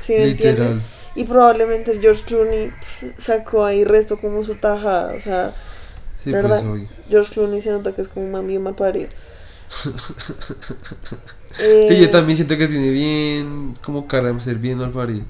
[0.02, 0.58] ¿Sí me entiendes?
[0.60, 0.82] Literal.
[1.16, 2.72] Y probablemente George Clooney
[3.18, 5.52] sacó ahí resto como su tajada, o sea,
[6.22, 6.60] Sí, ¿verdad?
[6.60, 6.88] pues obvio.
[7.10, 9.08] George Clooney se nota que es como un bien mal parido.
[9.68, 9.90] Sí,
[11.59, 15.24] Eh, yo también siento que tiene bien como cara de ser bien mal parido.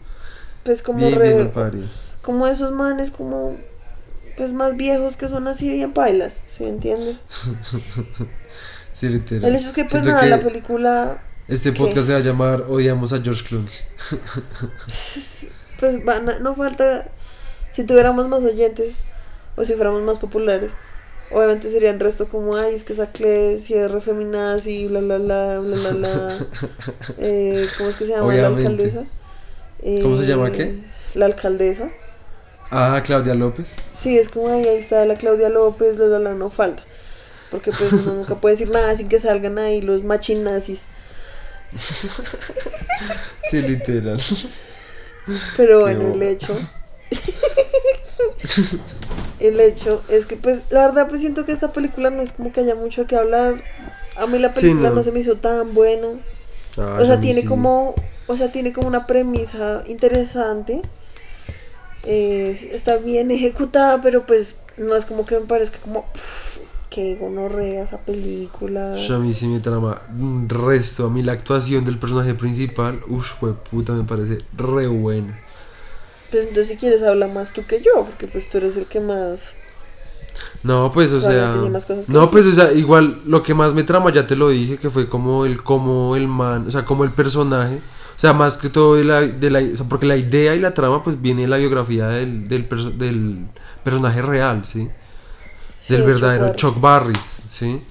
[0.65, 1.87] Pues como Bien, re- bien parido.
[2.23, 3.57] como esos manes como
[4.37, 7.17] pues más viejos que son así bien pailas, ¿sí me entiendes?
[8.93, 9.45] Sí, literal.
[9.51, 11.79] El hecho es que pues Siento nada, que la película Este ¿Qué?
[11.79, 13.69] podcast se va a llamar Odiamos a George Clooney.
[15.79, 17.09] pues van a- no falta
[17.73, 18.95] si tuviéramos más oyentes
[19.55, 20.73] o si fuéramos más populares
[21.31, 25.19] obviamente sería el resto como ay es que esa Cles si es feminazi bla bla
[25.19, 26.36] bla bla bla bla
[27.19, 28.62] eh, ¿cómo es que se llama Obviamente.
[28.62, 29.05] la alcaldesa?
[30.03, 30.74] ¿Cómo se llama Eh, qué?
[31.19, 31.90] la alcaldesa
[32.70, 33.74] Ah, Claudia López.
[33.94, 36.82] sí es como ay ahí está la Claudia López bla bla bla no falta
[37.51, 40.82] porque pues uno nunca puede decir nada sin que salgan ahí los machinazis
[43.51, 44.20] Sí, literal.
[45.57, 46.57] Pero Qué bueno, el hecho.
[49.41, 52.53] el hecho es que, pues, la verdad, pues siento que esta película no es como
[52.53, 53.63] que haya mucho que hablar.
[54.17, 54.97] A mí la Sí, película no.
[54.97, 55.05] no.
[55.05, 56.09] se me hizo tan buena.
[56.79, 57.47] Ah, o sea, tiene sí.
[57.47, 57.95] como.
[58.29, 60.83] O sea, tiene como una premisa interesante.
[62.05, 66.05] Eh, está bien ejecutada, pero pues no es como que me parezca como.
[66.13, 66.59] "Pff,
[66.91, 68.95] qué gonorrea esa película.
[68.95, 71.07] A mí sí me trama un resto.
[71.07, 73.35] A mí la actuación del personaje principal, uff,
[73.71, 75.39] puta, me parece re buena.
[76.31, 79.01] Pues entonces, si quieres, habla más tú que yo, porque pues tú eres el que
[79.01, 79.55] más.
[80.62, 81.55] No, pues, o sea.
[82.09, 84.90] No, pues, o sea, igual lo que más me trama, ya te lo dije, que
[84.90, 87.77] fue como el, como el man, o sea, como el personaje.
[88.16, 90.59] O sea, más que todo de la, de la, o sea, porque la idea y
[90.59, 93.47] la trama, pues, viene de la biografía del, del, perso- del
[93.85, 94.89] personaje real, ¿sí?
[95.81, 96.61] Sí, del Chuck verdadero Barris.
[96.61, 97.82] Chuck Barris, ¿sí?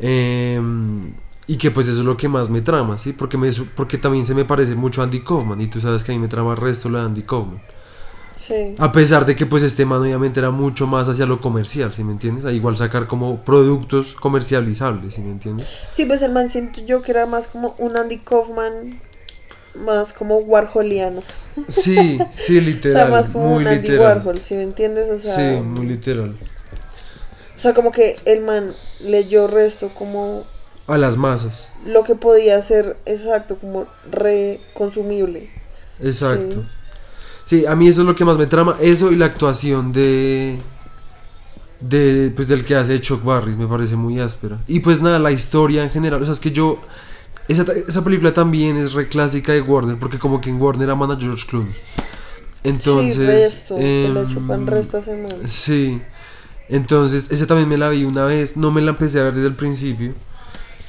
[0.00, 1.12] Em,
[1.48, 3.12] y que pues eso es lo que más me trama, ¿sí?
[3.12, 6.12] Porque, me, porque también se me parece mucho a Andy Kaufman, y tú sabes que
[6.12, 7.60] a mí me trama el resto lo de Andy Kaufman.
[8.36, 8.76] Sí.
[8.78, 12.04] A pesar de que pues este man obviamente era mucho más hacia lo comercial, ¿sí
[12.04, 12.44] me entiendes?
[12.44, 15.66] A igual sacar como productos comercializables, ¿sí me entiendes?
[15.90, 19.00] Sí, pues el man siento yo que era más como un Andy Kaufman,
[19.74, 21.22] más como Warholiano.
[21.66, 22.96] Sí, sí, O literal.
[22.96, 24.18] sea, más como muy un Andy literal.
[24.18, 25.10] Warhol, ¿sí me entiendes?
[25.10, 26.36] O sea, Sí, muy literal.
[27.56, 30.44] o sea, como que el man leyó resto como
[30.88, 31.68] A las masas.
[31.86, 35.50] lo que podía ser exacto, como reconsumible.
[36.00, 36.64] Exacto.
[37.44, 40.58] Sí, a mí eso es lo que más me trama, eso y la actuación de
[41.80, 44.60] de pues del que hace Chuck Barris me parece muy áspera.
[44.66, 46.80] Y pues nada, la historia en general, o sea, es que yo
[47.46, 51.10] esa, esa película también es re clásica de Warner porque como que en Warner aman
[51.10, 51.74] a George Clooney.
[52.64, 55.00] Entonces, sí, resto, se la em, chupan resto.
[55.46, 56.02] Sí.
[56.68, 59.48] Entonces, esa también me la vi una vez, no me la empecé a ver desde
[59.48, 60.12] el principio,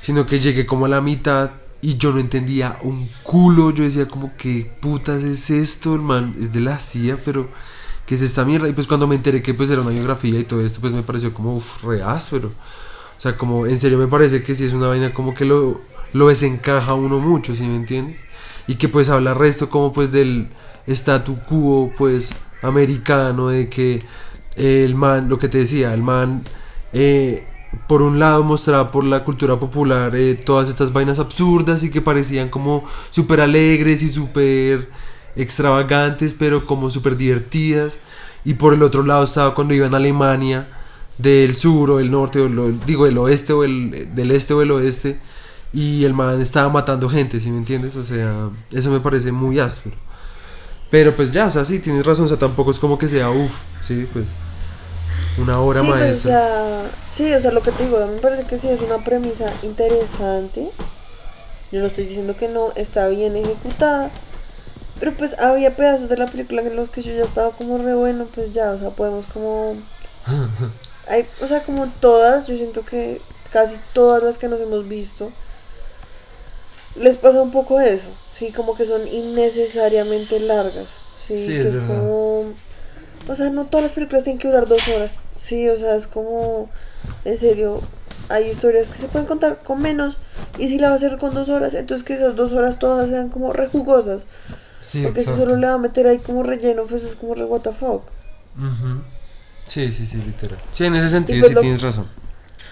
[0.02, 1.52] sino que llegué como a la mitad
[1.82, 6.36] y yo no entendía un culo, yo decía como que putas es esto, el man
[6.40, 7.50] es de la CIA, pero
[8.06, 8.68] ¿qué es esta mierda?
[8.68, 11.04] Y pues cuando me enteré que pues era una biografía y todo esto, pues me
[11.04, 12.52] pareció como uff, re áspero.
[13.18, 15.82] O sea, como en serio me parece que sí es una vaina como que lo,
[16.14, 18.22] desencaja uno mucho, ¿sí me entiendes?
[18.68, 20.50] Y que pues habla resto como pues del
[20.88, 22.32] statu quo pues
[22.62, 24.04] americano, de que
[24.56, 26.44] el man, lo que te decía, el man
[26.94, 27.48] eh,
[27.88, 32.02] por un lado mostraba por la cultura popular eh, todas estas vainas absurdas y que
[32.02, 34.90] parecían como súper alegres y súper
[35.36, 38.00] extravagantes, pero como súper divertidas.
[38.46, 40.68] Y por el otro lado estaba cuando iban a Alemania,
[41.18, 44.62] del sur o el norte, o lo- digo, el oeste o el del este o
[44.62, 45.20] el oeste,
[45.74, 47.96] y el man estaba matando gente, ¿sí me entiendes?
[47.98, 49.98] O sea, eso me parece muy áspero.
[50.90, 53.30] Pero pues ya, o sea, sí, tienes razón, o sea, tampoco es como que sea,
[53.30, 54.38] uff, sí, pues
[55.38, 56.82] una obra sí, pues, maestra.
[57.12, 60.70] sí, o sea, lo que te digo, me parece que sí es una premisa interesante.
[61.72, 64.10] Yo no estoy diciendo que no, está bien ejecutada.
[65.00, 67.96] Pero pues había pedazos de la película en los que yo ya estaba como re
[67.96, 69.76] bueno, pues ya, o sea, podemos como...
[71.08, 73.20] Hay, o sea, como todas, yo siento que
[73.52, 75.32] casi todas las que nos hemos visto,
[76.98, 78.08] les pasa un poco eso,
[78.38, 80.88] sí, como que son innecesariamente largas,
[81.26, 82.54] sí, Sí, que es como...
[83.28, 86.08] O sea, no todas las películas tienen que durar dos horas, sí, o sea, es
[86.08, 86.70] como...
[87.26, 87.82] En serio,
[88.30, 90.18] hay historias que se pueden contar con menos,
[90.58, 93.10] y si la va a hacer con dos horas, entonces que esas dos horas todas
[93.10, 94.26] sean como re jugosas,
[94.82, 97.44] Sí, porque si solo le va a meter ahí como relleno, pues es como re
[97.44, 98.04] what the fuck.
[99.66, 100.58] Sí, sí, sí, literal.
[100.72, 102.08] Sí, en ese sentido pues sí tienes razón.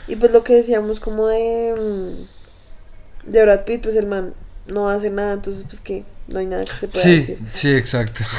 [0.07, 4.33] Y pues lo que decíamos como de mm, de Brad Pitt, pues el man
[4.67, 7.39] no hace nada, entonces pues que no hay nada que se pueda Sí, decir.
[7.45, 8.23] sí, exacto.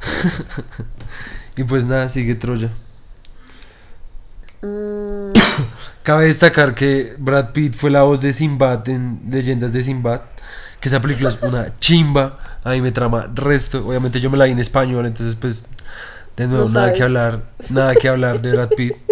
[1.56, 2.70] y pues nada, sigue Troya.
[4.62, 5.30] Mm,
[6.02, 10.22] Cabe destacar que Brad Pitt fue la voz de Sinbad en Leyendas de Sinbad.
[10.80, 12.38] Que esa película es una chimba.
[12.64, 13.86] A mí me trama resto.
[13.86, 15.64] Obviamente yo me la vi en español, entonces pues
[16.36, 17.42] de nuevo No nada que hablar.
[17.70, 18.94] Nada que hablar de Brad Pitt.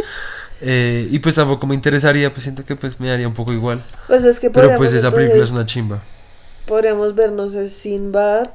[0.62, 3.84] Eh, y pues tampoco me interesaría, pues siento que pues me daría un poco igual.
[4.06, 6.00] pues es que Pero pues esa película es una chimba.
[6.66, 8.48] podríamos vernos es Sinbad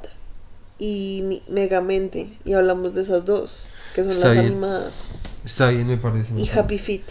[0.81, 3.59] y Megamente y hablamos de esas dos,
[3.95, 4.45] que son Está las bien.
[4.47, 5.03] animadas.
[5.45, 6.33] Está bien, me parece.
[6.33, 6.59] me Y parece.
[6.59, 7.03] Happy Feet.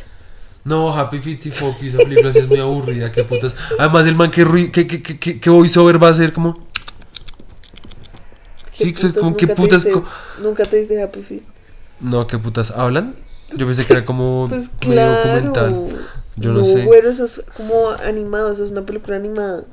[0.65, 3.57] No, Happy Feet y You, esa película sí es muy aburrida, qué putas.
[3.79, 6.55] Además, el man que, rui- que, que, que, que, que voiceover va a ser como.
[8.73, 10.05] Sí, ¿Qué como nunca te putas diste- co-
[10.43, 11.43] Nunca te diste Happy Feet.
[12.01, 13.15] No, qué putas hablan.
[13.57, 15.17] Yo pensé que era como Pues medio claro.
[15.17, 15.87] documental.
[16.37, 16.85] Yo no sé.
[16.85, 19.65] Bueno, eso es como animado, eso es una película animada.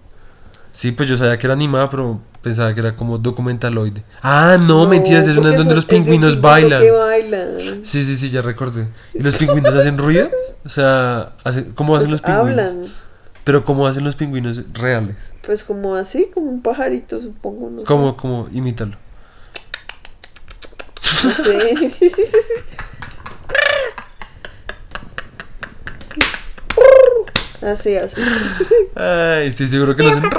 [0.77, 4.03] Sí, pues yo sabía que era animada, pero pensaba que era como documentaloide.
[4.21, 6.81] Ah, no, mentiras, es una donde los pingüinos pingüino bailan.
[6.83, 7.57] que bailan.
[7.83, 8.87] Sí, sí, sí, ya recordé.
[9.15, 10.29] ¿Y los pingüinos hacen ruido?
[10.63, 12.65] O sea, hacen- ¿cómo hacen Pues los pingüinos?
[12.73, 12.85] hablan.
[13.43, 15.15] Pero ¿cómo hacen los pingüinos reales?
[15.41, 17.71] Pues como así, como un pajarito, supongo.
[17.71, 17.85] No sé.
[17.87, 18.47] ¿Cómo, cómo?
[18.53, 18.97] Imítalo.
[21.23, 21.91] No sé.
[27.67, 28.21] así, así.
[28.95, 30.29] Ay, estoy seguro que lo hacen.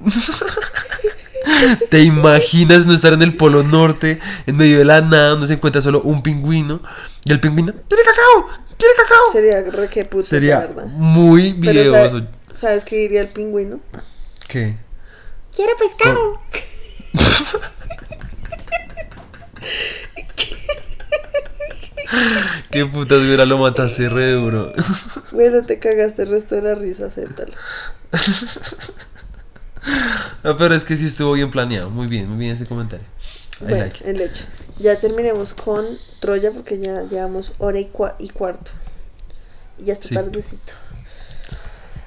[1.90, 5.54] ¿Te imaginas no estar en el polo norte, en medio de la nada, donde se
[5.54, 6.82] encuentra solo un pingüino?
[7.24, 8.48] Y el pingüino, ¡quiere cacao!
[8.76, 9.32] ¡quiere cacao!
[9.32, 10.86] Sería re que puto, Sería verdad.
[10.86, 12.10] muy Pero videoso.
[12.10, 12.24] ¿sabes,
[12.54, 13.80] ¿sabes qué diría el pingüino?
[14.46, 14.76] ¿Qué?
[15.54, 16.40] Quiero pescado.
[22.70, 24.72] ¿Qué putas hubiera lo mataste re duro?
[25.32, 27.52] Bueno, te cagaste el resto de la risa, acéptalo.
[30.44, 31.90] No, pero es que sí estuvo bien planeado.
[31.90, 33.06] Muy bien, muy bien ese comentario.
[33.60, 34.44] I Bueno, like el hecho.
[34.78, 35.84] Ya terminemos con
[36.20, 38.70] Troya porque ya llevamos hora y, cua- y cuarto.
[39.78, 40.14] Y ya está Sí.
[40.14, 40.72] tardecito.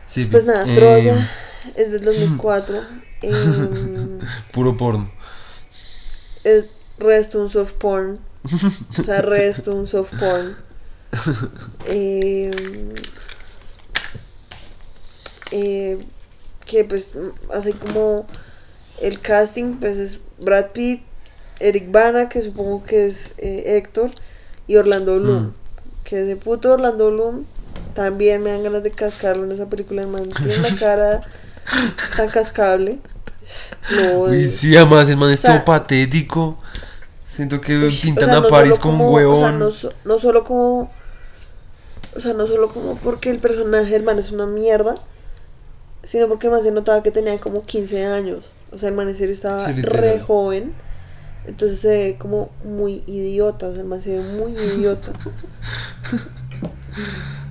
[0.05, 1.29] Sí, Pues nada, eh, Troya
[1.75, 2.81] es del 2004.
[3.21, 4.19] em,
[4.51, 5.11] Puro porno.
[6.43, 6.65] es
[6.99, 8.19] resto un soft porn.
[8.99, 10.55] O sea, resto un soft porn.
[11.87, 12.51] Em,
[15.51, 15.97] eh,
[16.65, 17.11] que pues
[17.53, 18.25] así como
[19.01, 21.03] el casting pues es Brad Pitt,
[21.59, 24.11] Eric Bana, que supongo que es eh, Héctor,
[24.67, 25.43] y Orlando Bloom.
[25.43, 25.53] Mm.
[26.03, 27.45] Que ese puto Orlando Bloom
[27.93, 30.29] también me dan ganas de cascarlo en esa película, man.
[30.37, 31.21] Tiene una cara
[32.15, 32.99] tan cascable.
[34.15, 36.57] Uy, sí, además el man es O sea, todo patético.
[37.31, 39.59] Siento que Uy, pintan o sea, a Paris como un O sea, huevón.
[39.59, 40.91] no, so- no solo como.
[42.15, 44.95] O sea, no solo como porque el personaje del man es una mierda,
[46.03, 48.51] sino porque más se notaba que tenía como 15 años.
[48.71, 50.73] O sea, el man en serio estaba Sí, re joven.
[51.45, 53.67] Entonces se ve como muy idiota.
[53.67, 55.11] O sea, el man se ve muy idiota.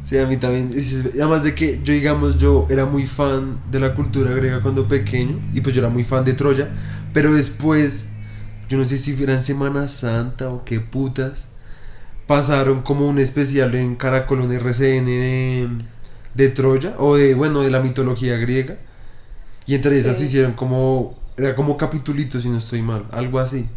[0.05, 0.73] Sí, a mí también.
[1.15, 5.41] Además de que yo, digamos, yo era muy fan de la cultura griega cuando pequeño.
[5.55, 6.69] Y pues yo era muy fan de Troya.
[7.15, 8.07] Pero después,
[8.71, 11.49] yo no sé si fuera en Semana Santa o qué putas.
[12.27, 15.69] Pasaron como un especial en Caracol, un RCN de,
[16.35, 16.95] de Troya.
[16.99, 18.79] O de, bueno, de la mitología griega.
[19.67, 20.25] Y entre esas Sí.
[20.25, 21.19] hicieron como.
[21.37, 23.07] Era como capitulitos, si no estoy mal.
[23.13, 23.69] Algo así.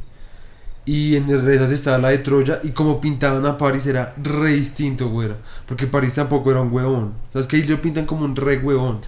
[0.85, 5.09] Y en esas estaba la de Troya y como pintaban a Paris era re distinto,
[5.09, 5.37] güera.
[5.65, 7.13] Porque Paris tampoco era un huevón.
[7.31, 8.99] ¿Sabes que Ahí lo pintan como un re huevón.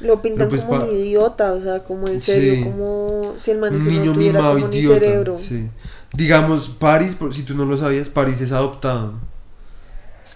[0.00, 1.52] Lo pintan pues, como pa- un idiota.
[1.52, 2.64] O sea, como en serio, Sí.
[2.64, 4.94] como si el man Un ese no niño tuviera mimado como ni idiota.
[5.00, 5.38] cerebro.
[5.38, 5.70] Sí.
[6.14, 9.14] Digamos, Paris, por si tú no lo sabías, Paris es adoptado.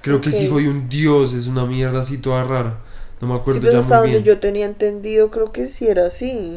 [0.03, 2.81] Creo que es hijo de un dios, es una mierda así toda rara.
[3.20, 4.24] No me Sí, acuerdo pero ya hasta muy donde bien.
[4.24, 6.57] yo tenía entendido, creo que sí era así.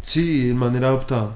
[0.00, 1.34] Sí, de manera adoptada.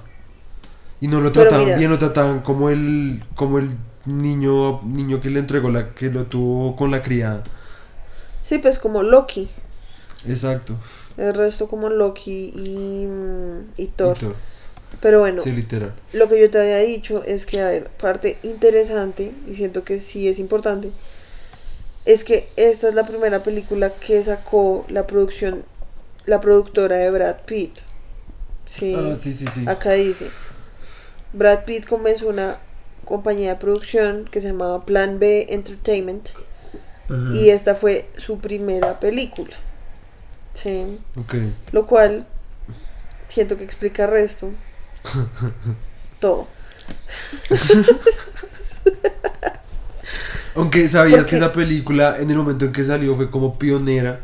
[1.00, 1.76] Y no lo Pero trataban mira.
[1.78, 3.68] bien, lo trataban como el, como el
[4.06, 7.44] niño, niño que le entregó la, que lo tuvo con la criada.
[8.42, 9.48] Sí, pues como Loki.
[10.28, 10.76] Exacto.
[11.16, 14.16] El resto como Loki y, mm, y Thor.
[14.16, 14.36] Y Thor.
[15.00, 15.94] Pero bueno, Sí, literal.
[16.12, 20.00] lo que yo te había dicho es que, a ver, parte interesante, y siento que
[20.00, 20.90] sí es importante,
[22.04, 25.64] es que esta es la primera película que sacó la producción,
[26.24, 27.72] la productora de Brad Pitt.
[28.64, 28.94] Sí.
[28.96, 29.64] Ah, sí, sí, sí.
[29.68, 30.28] Acá dice,
[31.32, 32.58] Brad Pitt comenzó una
[33.04, 36.30] compañía de producción que se llamaba Plan B Entertainment
[37.32, 39.56] y esta fue su primera película.
[40.56, 40.98] Sí.
[41.16, 41.34] Ok.
[41.72, 42.26] Lo cual
[43.28, 44.50] siento que explica resto.
[46.20, 46.46] Todo.
[50.54, 54.20] Aunque sabías Porque- que esa película en el momento en que salió fue como pionera.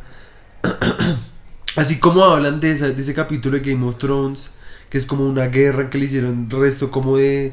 [1.76, 4.50] Así como hablan de, esa- de ese capítulo de Game of Thrones,
[4.88, 7.52] que es como una guerra que le hicieron resto como de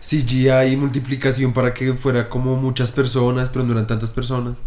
[0.00, 4.58] CGI y multiplicación para que fuera como muchas personas, pero no eran tantas personas.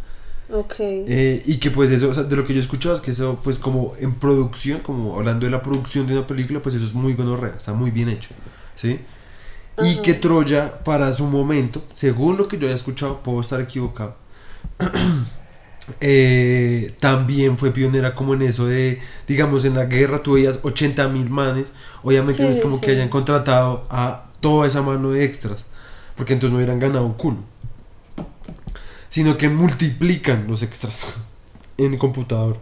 [1.08, 3.12] Eh, y que pues eso, o sea, de lo que yo he escuchado es que
[3.12, 6.86] eso pues como en producción, como hablando de la producción de una película, pues eso
[6.86, 8.30] es muy gonorrea, está muy bien hecho,
[8.76, 9.02] ¿sí?
[9.80, 10.02] Y Ajá.
[10.02, 14.16] que Troya para su momento, según lo que yo haya escuchado, puedo estar equivocado,
[16.02, 21.08] eh, también fue pionera como en eso de, digamos, en la guerra tú veías 80
[21.10, 22.82] mil manes, obviamente no es Sí, como sí.
[22.86, 25.66] que hayan contratado a toda esa mano de extras,
[26.16, 27.38] porque entonces no hubieran ganado un culo
[29.18, 31.16] sino que multiplican los extras
[31.80, 32.58] en computador.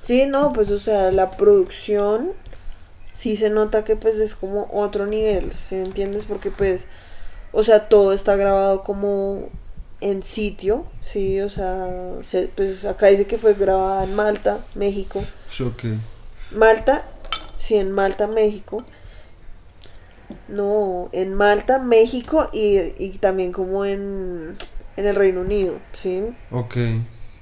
[0.00, 2.32] Sí, no, pues o sea, la producción
[3.12, 6.24] sí se nota que pues es como otro nivel, ¿sí me entiendes?
[6.24, 6.86] Porque pues,
[7.52, 9.50] o sea, todo está grabado como
[10.00, 11.86] en sitio, sí, o sea,
[12.22, 15.22] se- pues acá dice que fue grabada en Malta, México.
[15.50, 15.96] Choque.
[16.50, 17.04] Malta,
[17.58, 18.84] sí, en Malta, México.
[20.48, 24.56] No, en Malta, México y, y también como en,
[24.98, 26.24] en el Reino Unido, ¿sí?
[26.50, 26.76] Ok.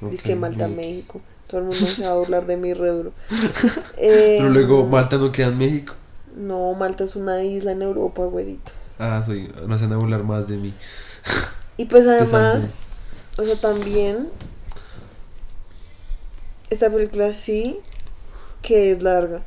[0.03, 0.69] ok, Dice que Malta.
[0.69, 1.21] México.
[1.47, 3.13] Todo el mundo se va a burlar de mí re duro.
[3.99, 5.95] Eh, Pero luego Malta no queda en México.
[6.37, 8.73] No, Malta es una isla en Europa, güerito.
[8.99, 10.75] Ah, soy, no se van a burlar más de mí.
[11.79, 12.77] Y pues además,
[13.39, 14.29] o sea, también
[16.71, 17.81] esta película sí
[18.63, 19.43] que es larga.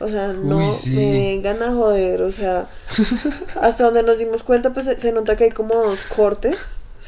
[0.00, 0.94] O sea, no Uy, sí.
[0.94, 2.68] me vengan a joder, o sea,
[3.60, 6.58] hasta donde nos dimos cuenta, pues se, se nota que hay como dos cortes,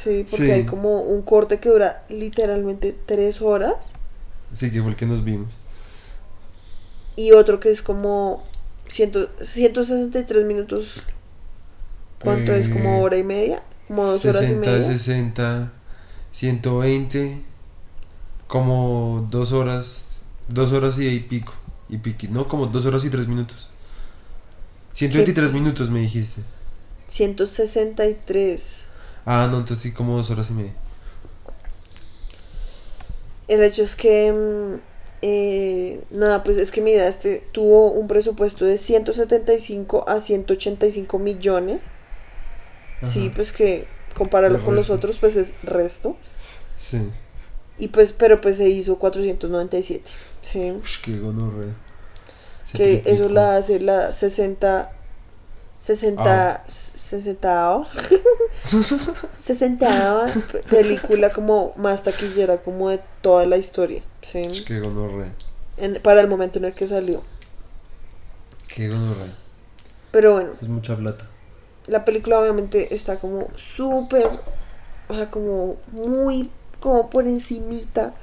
[0.03, 0.51] sí, porque Sí.
[0.51, 3.75] hay como un corte que dura literalmente tres horas
[4.53, 5.49] Sí, que fue el que nos vimos.
[7.15, 8.43] y otro que es como
[8.87, 11.01] ciento, 163 minutos.
[12.21, 12.67] ¿Cuánto es?
[12.67, 13.63] Eh, ¿Como hora y media?
[13.87, 14.83] ¿Como dos horas y 60, media?
[14.83, 15.71] 60,
[16.31, 17.41] 120,
[18.47, 21.53] como dos horas, dos horas y, pico,
[21.89, 23.71] y piqui, no, como dos horas y tres minutos.
[24.93, 26.41] 123 minutos me dijiste.
[27.07, 28.85] 163.
[29.25, 30.73] Ah, no, entonces sí, como dos horas y media.
[33.47, 34.79] El hecho es que, mm,
[35.21, 41.83] eh, nada, pues es que mira, este tuvo un presupuesto de 175 a 185 millones.
[43.03, 46.15] Sí, pues que compararlo El con los otros, pues es resto.
[46.77, 47.01] Sí.
[47.79, 50.11] Y pues, pero pues se hizo 497.
[50.41, 50.71] Sí.
[50.71, 51.75] Ush, qué gonorrea.
[52.73, 54.91] Que eso la hace la 60.
[55.81, 56.63] 60.
[56.67, 57.87] 60.
[59.43, 60.27] 60
[60.69, 64.03] película como más taquillera como de toda la historia.
[64.21, 64.43] Sí.
[64.47, 65.33] Ush, Qué gonorrea.
[65.77, 67.23] En- para el momento en el que salió.
[68.73, 69.33] Qué gonorrea.
[70.11, 71.25] Pero bueno, Es mucha plata.
[71.87, 74.27] la película obviamente está como súper,
[75.07, 76.49] o sea, como muy,
[76.79, 78.13] como por encimita,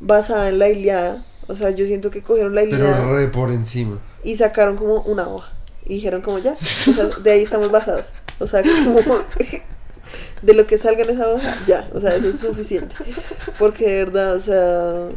[0.00, 1.24] basada en la Iliada.
[1.46, 4.00] O sea, yo siento que cogieron la Iliada Pero re por encima.
[4.24, 5.52] y sacaron como una hoja.
[5.90, 8.12] Y dijeron como ya, o sea, de ahí estamos basados.
[8.38, 9.00] O sea, como
[10.42, 12.94] de lo que salga en esa hoja, ya, o sea, eso es suficiente.
[13.58, 15.08] Porque de verdad, o sea,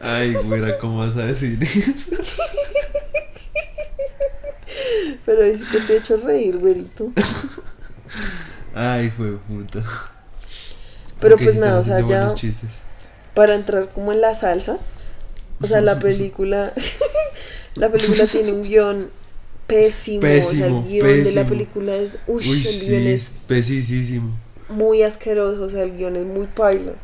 [0.00, 2.42] Ay, güera, ¿cómo vas a decir eso?
[5.26, 7.12] pero es que te he hecho reír, güerito.
[8.74, 9.84] Ay, fue puta.
[11.20, 12.28] Pero pues nada, o sea, ya
[13.34, 14.78] para entrar como en la salsa.
[15.60, 16.72] O sea, la película
[17.74, 19.10] la película tiene un guion
[19.66, 21.48] pésimo, o sea, Pésimo, el guion de la pésimo.
[21.48, 24.40] película es uy, Uy, el sí, guion es es pesísimo.
[24.68, 26.94] muy asqueroso, o sea, el guion es muy paila.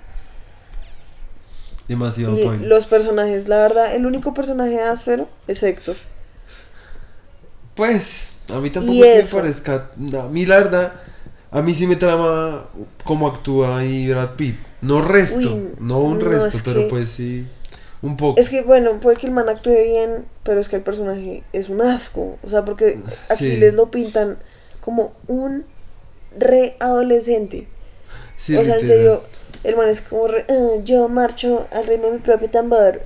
[1.88, 2.68] Demasiado Y paila.
[2.68, 5.97] los personajes, la verdad, el único personaje áspero es Héctor.
[7.74, 9.90] Pues, a mí tampoco es que me parezca.
[10.22, 10.93] A mí, la verdad,
[11.51, 12.68] a mí sí me trama
[13.05, 14.56] cómo actúa ahí Brad Pitt.
[14.80, 17.47] No resto, Uy, no un no, resto, es pero que- pues sí.
[18.07, 18.41] Un poco.
[18.41, 21.69] Es que, bueno, puede que el man actúe bien, pero es que el personaje es
[21.69, 22.39] un asco.
[22.45, 22.97] O sea, porque
[23.31, 23.57] aquí Sí.
[23.59, 24.39] les lo pintan
[24.81, 25.65] como un
[26.39, 27.66] re adolescente.
[28.37, 29.23] Sí, o sea, en serio,
[29.65, 33.01] el man es como re, "Ah, yo marcho al ritmo de mi propio tambor.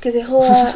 [0.00, 0.72] Que se joda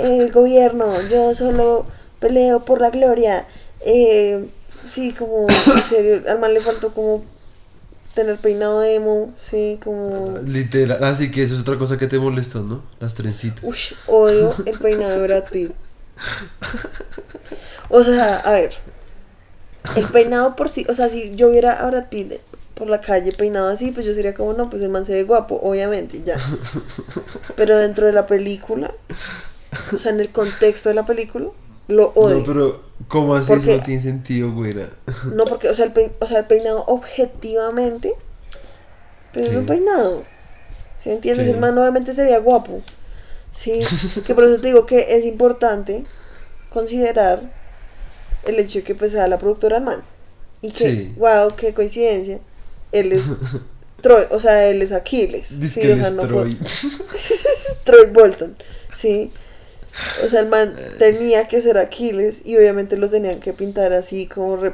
[0.00, 0.86] el gobierno.
[1.10, 1.86] Yo solo
[2.20, 3.46] peleo por la gloria.
[3.80, 4.48] Eh,
[4.88, 7.22] sí, como, en serio, al man le faltó como
[8.14, 10.38] tener peinado emo, sí, como...
[10.44, 11.02] Literal.
[11.04, 12.82] Así que eso es otra cosa que te molestó, ¿no?
[13.00, 13.62] Las trencitas.
[13.62, 15.72] Uy, odio el peinado de Brad Pitt.
[17.88, 18.74] O sea, a ver.
[19.96, 22.34] El peinado por sí, o sea, si yo viera a Brad Pitt
[22.74, 25.24] por la calle peinado así, pues yo sería como, no, pues el man se ve
[25.24, 26.36] guapo, obviamente, ya.
[27.56, 28.92] Pero dentro de la película,
[29.94, 31.48] o sea, en el contexto de la película,
[31.88, 32.38] lo odio.
[32.38, 33.48] No, pero ¿cómo así?
[33.48, 34.90] Porque- Eso no tiene sentido, güera.
[35.34, 38.14] No, porque, o sea, el, pein- o sea, el peinado objetivamente,
[39.32, 40.22] pues es un peinado.
[40.96, 41.46] ¿Sí entiendes?
[41.46, 41.52] Sí.
[41.52, 42.80] El man obviamente se veía guapo.
[43.52, 43.80] Sí,
[44.26, 46.02] que por eso te digo que es importante
[46.70, 47.50] considerar
[48.44, 50.02] el hecho de que pues sea la productora del man.
[50.60, 51.14] Y que, Sí.
[51.16, 52.40] wow, qué coincidencia.
[52.92, 53.22] Él es
[54.00, 55.58] Troy, o sea, él es Aquiles.
[55.60, 56.58] Dice sí, que o sea, es no Troy.
[57.84, 58.56] Troy Bolton,
[58.94, 59.30] sí.
[60.24, 64.26] O sea, el man tenía que ser Aquiles y obviamente lo tenían que pintar así
[64.26, 64.72] como re,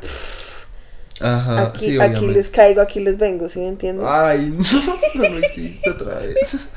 [1.20, 2.32] Ajá, aquí, sí, aquí obviamente.
[2.32, 4.04] les caigo, aquí les vengo, ¿sí me entiendes?
[4.08, 4.52] Ay,
[5.14, 6.36] no, no existe otra vez.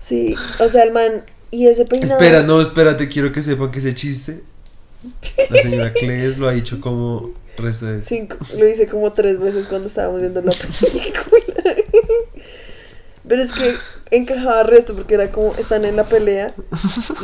[0.00, 2.12] Sí, o sea, el man y ese peinado.
[2.12, 4.42] Espera, no, espérate, quiero que sepan que ese chiste.
[5.48, 8.02] La señora Cles lo ha dicho como resto de.
[8.02, 11.76] Cinco, lo hice como tres veces cuando estábamos viendo la película.
[13.28, 13.74] Pero es que
[14.16, 16.54] encajaba resto porque era como, están en la pelea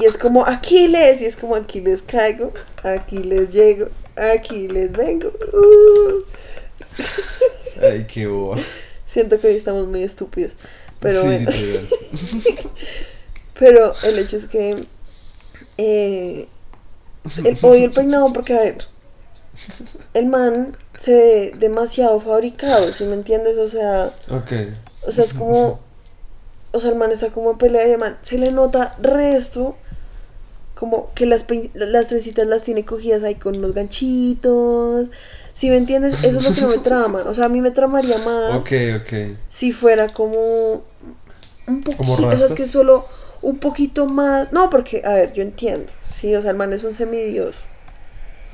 [0.00, 2.52] y es como Aquiles y es como aquí les caigo,
[2.82, 5.28] aquí les llego, aquí les vengo.
[5.52, 6.24] Uh.
[7.82, 8.58] Ay, qué boba.
[9.06, 10.52] Siento que hoy estamos muy estúpidos.
[11.00, 11.50] Pero sí, bueno.
[13.58, 14.76] Pero el hecho es que
[15.78, 16.48] eh,
[17.44, 18.78] el, odio el peinado porque, a ver,
[20.14, 23.58] el man se ve demasiado fabricado, ¿sí me entiendes?
[23.58, 24.52] O sea, Ok.
[25.06, 25.80] o sea, es como,
[26.72, 29.76] o sea, el man está como en pelea y el man se le nota resto,
[30.74, 35.10] como que las, las trencitas las tiene cogidas ahí con unos ganchitos,
[35.54, 36.22] ¿sí me entiendes?
[36.22, 38.72] Eso es lo que no me trama, o sea, a mí me tramaría más Ok,
[39.00, 39.36] ok.
[39.48, 40.84] si fuera como
[41.66, 43.06] un poquito, o sea, es que solo
[43.42, 46.84] un poquito más, no, porque, a ver, yo entiendo, sí, o sea, el man es
[46.84, 47.64] un semidios,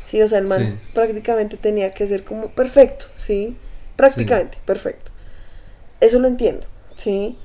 [0.07, 0.79] sí, o sea, el man Sí.
[0.95, 3.57] prácticamente tenía que ser como perfecto, sí,
[3.97, 5.11] prácticamente perfecto,
[6.01, 6.67] eso lo entiendo,
[6.97, 7.37] sí,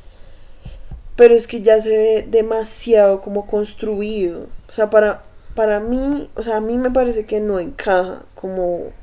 [1.19, 5.21] pero es que ya se ve demasiado como construido, o sea, para,
[5.53, 8.93] para mí, o sea, a mí me parece que no encaja como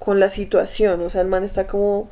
[0.00, 2.08] con la situación, o sea, el man está como, o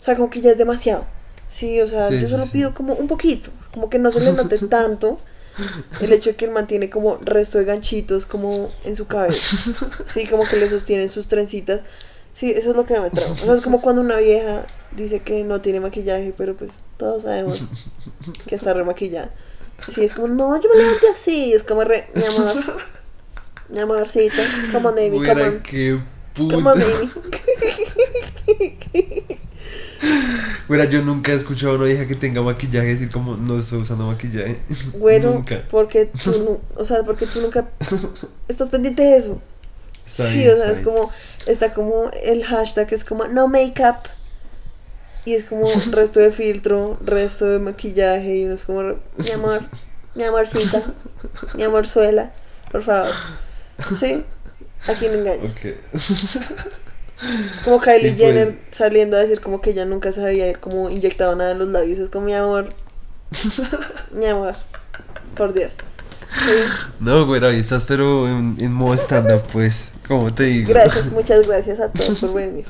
[0.00, 1.06] sea, como que ya es demasiado.
[1.46, 2.50] Sí, o sea, Sí, yo solo sí.
[2.50, 5.20] pido como un poquito, como que no se le note tanto
[6.00, 9.56] el hecho de que él mantiene como resto de ganchitos como en su cabeza.
[10.08, 11.82] Sí, como que le sostienen sus trencitas.
[12.34, 13.32] Sí, eso es lo que me trama.
[13.32, 14.66] O sea, es como cuando una vieja
[14.96, 17.60] dice que no tiene maquillaje, pero pues todos sabemos
[18.46, 19.30] que está remaquillada.
[19.92, 21.52] Sí, es como, no, yo me levanté así.
[21.52, 22.54] Es como, re, mi amor,
[23.68, 24.42] mi amorcito,
[24.72, 25.62] como Navy, on.
[25.62, 25.98] qué
[26.34, 26.56] puta.
[26.56, 27.10] baby.
[30.68, 33.78] Güera, yo nunca he escuchado a una vieja que tenga maquillaje decir como no estoy
[33.82, 34.58] usando maquillaje.
[34.98, 35.62] Bueno, Nunca.
[35.70, 37.68] porque tú, o sea, porque tú nunca
[38.48, 39.40] estás pendiente de eso.
[40.06, 40.84] Está sí, bien, o sea, es bien.
[40.84, 41.10] como,
[41.46, 43.96] está como el hashtag es como no makeup.
[45.26, 48.82] Y es como resto de filtro, resto de maquillaje, y uno es como,
[49.16, 49.60] mi amor,
[50.14, 50.82] mi amorcita,
[51.56, 52.32] mi amorzuela,
[52.70, 53.10] por favor.
[53.98, 54.22] ¿Sí?
[54.86, 55.56] Aquí no engañes.
[55.64, 60.52] Es como Kylie Y pues- Jenner saliendo a decir como que ella nunca se había
[60.54, 61.98] como inyectado nada en los labios.
[62.00, 62.68] Es como mi amor,
[64.12, 64.54] mi amor,
[65.36, 65.74] por Dios.
[66.28, 66.50] Sí.
[67.00, 69.92] No, güera, hoy estás pero en, en modo stand-up, pues.
[70.06, 70.68] Como te digo.
[70.68, 72.66] Gracias, muchas gracias a todos por venir.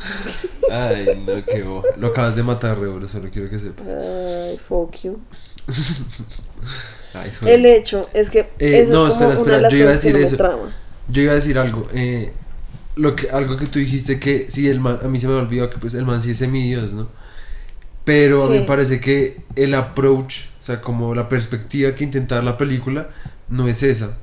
[0.70, 1.88] Ay, no, qué boba.
[1.96, 3.86] Lo acabas de matar, re, bro, solo quiero que sepas.
[3.86, 5.20] Ay, fuck you.
[7.14, 7.30] Ay.
[7.46, 9.78] El hecho es que Eh, eso no, es como espera, una espera, de las yo
[9.78, 10.70] iba a decir eso.
[11.08, 11.86] Yo iba a decir algo.
[11.92, 12.32] Eh,
[12.96, 15.68] lo que, algo que tú dijiste que sí, el man, a mí se me olvidó
[15.70, 17.08] que pues el man sí es semidios, ¿no?
[18.04, 22.36] Pero a mí me parece que el approach, o sea, como la perspectiva que intenta
[22.36, 23.10] dar la película,
[23.48, 24.16] no es esa.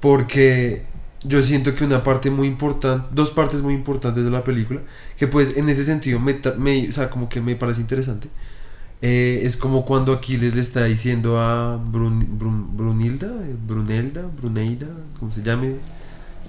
[0.00, 0.84] Porque
[1.22, 4.80] yo siento que una parte muy importante, dos partes muy importantes de la película,
[5.16, 8.28] que pues en ese sentido me, me- o sea, como que me parece interesante,
[9.02, 14.86] eh, es como cuando Aquiles le está diciendo a Brun- Brun- Brunilda, eh, Brunelda, Bruneida,
[15.18, 15.76] como se llame,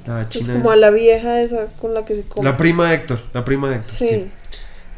[0.06, 0.54] la Es china.
[0.54, 2.44] como a la vieja esa con la que se come.
[2.50, 3.92] La prima de Héctor, la prima de Héctor.
[3.94, 4.08] Sí.
[4.08, 4.32] sí.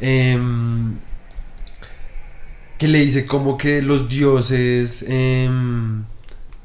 [0.02, 0.96] Em,
[2.78, 6.04] que le dice como que los dioses em,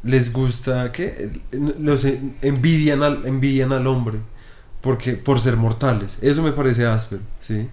[0.09, 1.31] les gusta que
[1.79, 4.19] los en- envidian al envidian al hombre
[4.81, 6.19] porque por ser mortales.
[6.23, 7.69] Eso me parece áspero sí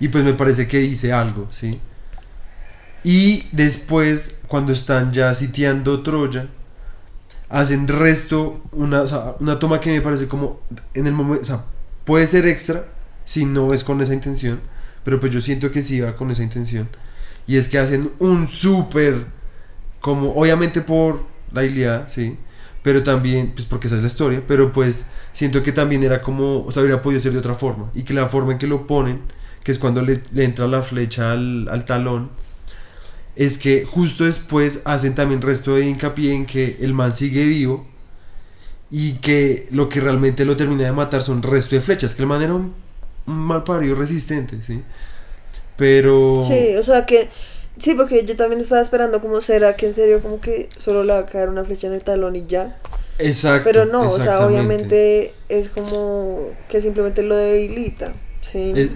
[0.00, 1.80] y pues me parece que dice algo sí
[3.04, 6.48] y después cuando están ya sitiando Troya
[7.48, 9.04] hacen resto una,
[9.40, 10.60] una toma que me parece como
[10.94, 11.64] en el momento
[12.04, 12.86] puede ser extra
[13.24, 14.60] si no es con esa intención
[15.04, 16.86] pero pues yo siento que sí va con esa intención.
[17.46, 19.26] Y es que hacen un súper
[20.00, 22.36] como obviamente por la sí
[22.82, 26.64] pero también pues porque esa es la historia pero pues siento que también era como
[26.64, 28.86] o sea hubiera podido ser de otra forma y que la forma en que lo
[28.86, 29.20] ponen
[29.62, 32.30] que es cuando le, le entra la flecha al, al talón
[33.36, 37.86] es que justo después hacen también resto de hincapié en que el man sigue vivo
[38.90, 42.28] y que lo que realmente lo termina de matar son resto de flechas, que el
[42.28, 42.74] man era un
[43.26, 44.82] mal parido resistente, ¿sí?
[45.76, 46.40] Pero...
[46.46, 47.28] Sí, o sea que.
[47.78, 51.12] Sí, porque yo también estaba esperando como será que en serio como que solo le
[51.12, 52.78] va a caer una flecha en el talón y ya.
[53.18, 53.62] Exacto.
[53.64, 58.12] Pero no, o sea, obviamente es como que simplemente lo debilita.
[58.40, 58.72] Sí.
[58.76, 58.90] Eh,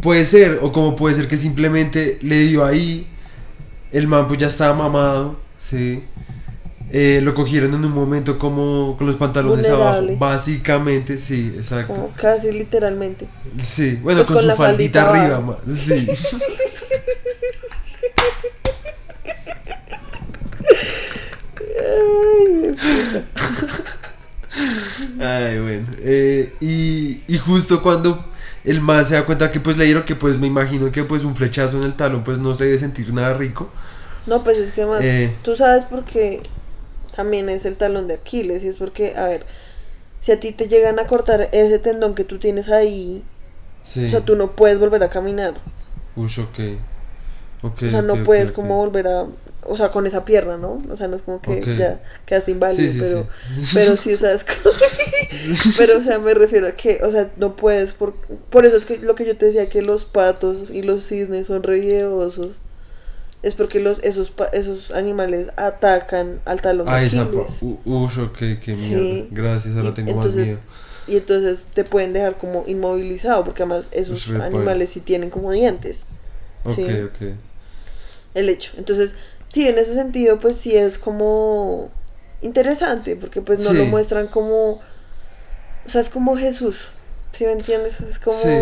[0.00, 3.06] puede ser, o como puede ser que simplemente le dio ahí,
[3.92, 6.04] el man pues ya estaba mamado, ¿sí?
[6.90, 10.12] Eh, lo cogieron en un momento como con los pantalones Vulnerable.
[10.12, 11.92] abajo, básicamente, sí, exacto.
[11.92, 13.28] Como casi literalmente.
[13.58, 16.08] Sí, bueno, Pues con, con su faldita, faldita arriba, sí.
[25.20, 25.86] Ay, bueno.
[26.00, 28.24] Eh, y, y justo cuando
[28.64, 31.24] el man se da cuenta que pues le dieron que pues me imagino que pues
[31.24, 33.70] un flechazo en el talón pues no se debe sentir nada rico.
[34.26, 35.32] No, pues es que más, Eh.
[35.42, 36.42] tú sabes por qué
[37.16, 39.46] también es el talón de Aquiles y es porque, a ver,
[40.20, 43.22] si a ti te llegan a cortar ese tendón que tú tienes ahí,
[43.82, 44.06] Sí.
[44.06, 45.54] o sea, tú no puedes volver a caminar.
[46.16, 46.58] Ush, ok.
[47.62, 49.26] Ok, O sea, no puedes como volver a,
[49.68, 50.78] o sea, con esa pierna, ¿no?
[50.90, 53.26] O sea, no es como que ya quedaste inválido, Sí, sí, pero,
[53.62, 53.70] sí.
[53.74, 54.74] pero sí, o sea, es como-
[55.76, 58.14] pero, o sea, me refiero a que, o sea, no puedes, por,
[58.50, 61.46] por eso es que lo que yo te decía, que los patos y los cisnes
[61.46, 62.52] son re miedosos,
[63.42, 67.62] es porque los, esos, esos animales atacan al talón de Ah, esa pa- Aquiles.
[67.62, 69.26] u- Ush, ok, qué mierda.
[69.30, 70.60] Gracias, ahora Y tengo más entonces- miedo.
[71.06, 76.00] Y entonces te pueden dejar como inmovilizado, porque además esos animales sí tienen como dientes.
[76.64, 77.28] Ok, ok.
[78.34, 78.72] el hecho.
[78.76, 79.14] Entonces,
[79.52, 81.90] sí, en ese sentido, pues sí es como
[82.40, 83.76] interesante, porque pues no Sí.
[83.78, 84.80] lo muestran como,
[85.86, 86.90] o sea, es como Jesús,
[87.32, 88.00] ¿sí me entiendes?
[88.00, 88.56] Es como, Sí.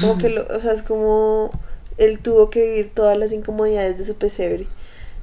[0.00, 1.50] como que, lo, o sea, es como
[1.98, 4.66] él tuvo que vivir todas las incomodidades de su pesebre,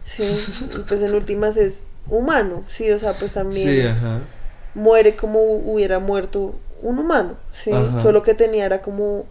[0.05, 0.23] sí,
[0.77, 4.21] y pues en últimas es humano, sí, o sea, pues también Sí, ajá.
[4.75, 8.01] muere como hubiera muerto un humano, sí, Ajá.
[8.01, 9.25] solo que tenía era como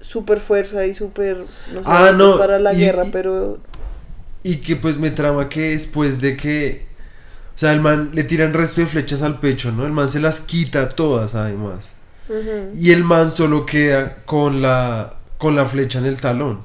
[0.00, 1.38] super fuerza y super
[1.74, 3.58] no sé, Ah, pues, no, para la y- guerra, y- pero
[4.42, 6.86] Y que pues me trama que después de que.
[7.54, 9.84] O sea, el man le tiran resto de flechas al pecho, ¿no?
[9.84, 11.92] El man se las quita todas, además.
[12.74, 16.60] Y el man solo queda con la, con la flecha en el talón.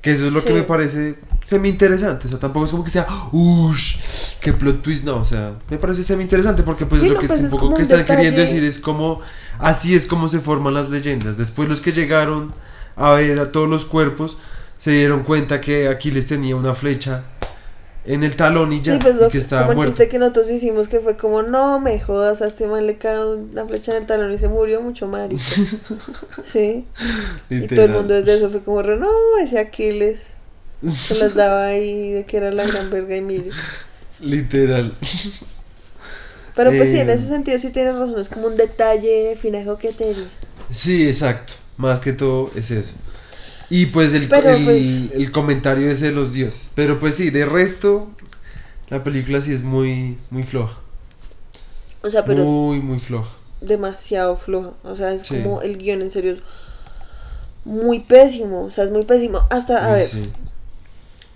[0.00, 2.26] Que eso es lo que me parece semi interesante.
[2.26, 3.96] O sea, tampoco es como que sea, ush,
[4.40, 5.04] qué plot twist.
[5.04, 7.46] No, o sea, me parece semi interesante porque pues Sí, lo no, que pues, un
[7.46, 9.20] es poco como que están queriendo decir es como,
[9.58, 11.36] así es como se forman las leyendas.
[11.36, 12.52] Después los que llegaron
[12.96, 14.38] a ver a todos los cuerpos
[14.78, 17.22] se dieron cuenta que Aquiles tenía una flecha
[18.04, 19.92] en el talón y ya, Sí, pues lo, que estaba como el muerto.
[19.92, 23.18] chiste que nosotros hicimos que fue como, no me jodas, a este man le cae
[23.24, 25.42] una flecha en el talón y se murió mucho marica.
[26.44, 26.86] sí.
[27.50, 29.08] Y todo el mundo desde eso fue como, no,
[29.42, 30.20] ese Aquiles
[30.88, 33.50] se las daba ahí de que era la gran verga y mire.
[34.20, 34.94] Literal.
[36.54, 37.14] Pero pues sí, en Eh.
[37.14, 40.24] ese sentido sí tienes razón, es como un detalle de fina coquetería.
[40.70, 41.52] Sí, exacto.
[41.76, 42.94] Más que todo es eso.
[43.70, 46.70] Y pues el, pues- el comentario ese de los dioses.
[46.74, 48.08] Pero pues sí, de resto,
[48.88, 50.78] la película sí es muy, muy floja.
[52.02, 53.30] O sea, pero Muy, muy floja.
[53.60, 54.70] demasiado floja.
[54.84, 55.40] O sea, es Sí.
[55.42, 56.36] como el guion en serio
[57.64, 58.62] muy pésimo.
[58.64, 59.40] O sea, es muy pésimo.
[59.50, 60.30] Hasta, a ver, sí.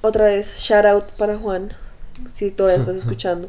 [0.01, 1.73] otra vez, shout out para Juan.
[2.32, 3.48] Si todavía estás escuchando.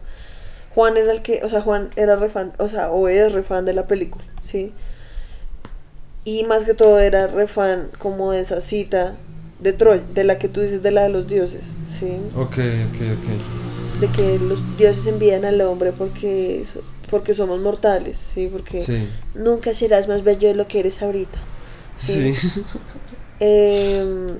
[0.73, 3.73] Juan era el que, o sea, Juan era refan, o sea, o es refan de
[3.73, 4.73] la película, ¿sí?
[6.23, 9.15] Y más que todo era refan como de esa cita
[9.60, 12.18] de Troy, de la que tú dices de la de los dioses, ¿sí?
[12.35, 13.99] Ok, ok, ok.
[14.02, 18.48] De que los dioses envían al hombre porque, so- porque somos mortales, ¿sí?
[18.52, 19.07] Porque Sí.
[19.35, 21.39] nunca serás más bello de lo que eres ahorita.
[21.98, 22.34] Sí.
[22.34, 22.64] Sí.
[23.43, 24.35] Eh,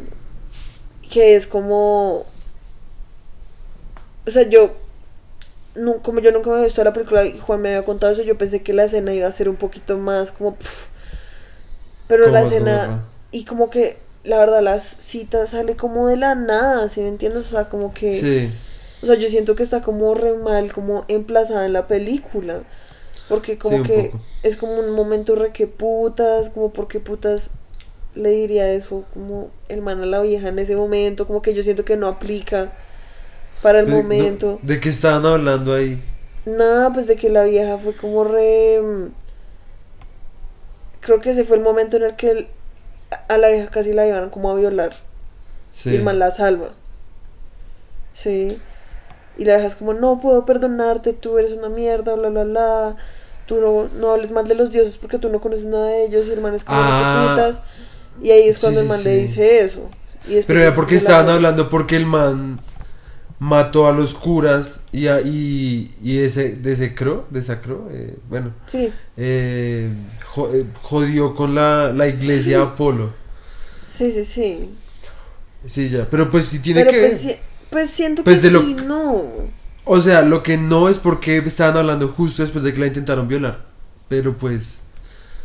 [1.10, 2.26] que es como...
[4.28, 4.76] O sea, yo...
[5.74, 8.22] No, como yo nunca me había visto la película y Juan me había contado eso,
[8.22, 10.56] yo pensé que la escena iba a ser un poquito más como...
[12.12, 12.98] pero ¿Cómo la escena...
[13.32, 17.48] Y como que, la verdad, las citas sale como de la nada, ¿sí me entiendes?
[17.48, 18.20] O sea, como que...
[18.20, 18.52] Sí.
[19.04, 22.64] O sea, yo siento que está como re mal, como emplazada en la película.
[23.28, 24.20] Porque como Sí, que poco.
[24.44, 27.52] es como un momento re que putas, como porque putas
[28.16, 31.64] le diría eso, como el man a la vieja en ese momento, como que yo
[31.64, 32.74] siento que no aplica
[33.62, 34.62] para el De- no, momento.
[34.62, 36.00] ¿De qué estaban hablando ahí?
[36.46, 38.80] Nada, pues de que la vieja fue como re...
[41.02, 42.48] Creo que ese fue el momento en el que el-
[43.28, 44.92] a la vieja casi la iban como a violar.
[45.70, 45.90] Sí.
[45.92, 46.70] Y el man la salva.
[48.14, 48.48] Sí.
[49.38, 52.96] Y la dejas como, no puedo perdonarte, tú eres una mierda, bla, bla, bla.
[53.46, 56.28] Tú no, no hables mal de los dioses porque tú no conoces nada de ellos.
[56.28, 57.28] Y el man es como, "No, Ah.
[57.36, 57.60] putas.
[58.22, 59.90] Y ahí es Sí, cuando el sí, man le dice eso.
[60.28, 62.60] Y Pero era porque que la- estaban hablando porque el man
[63.42, 69.92] mató a los curas y, a- y, y ese, desecró, desacró, eh, bueno, Sí, eh,
[70.38, 73.14] eh, jodió con la, la iglesia Apolo.
[73.86, 74.78] sí, sí, sí.
[75.66, 77.20] Sí, ya, pero pues sí tiene Pero que pues, ver.
[77.20, 77.40] sí-
[77.70, 79.54] pues siento Pues que de lo- sí, no.
[79.86, 83.28] O sea, lo que no es porque estaban hablando justo después de que la intentaron
[83.28, 83.66] violar.
[84.08, 84.84] Pero pues...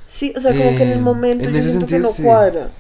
[0.07, 2.01] Sí, o sea, como que en el Eh, momento en yo ese siento que sentido,
[2.01, 2.23] no sí.
[2.23, 2.71] cuadra.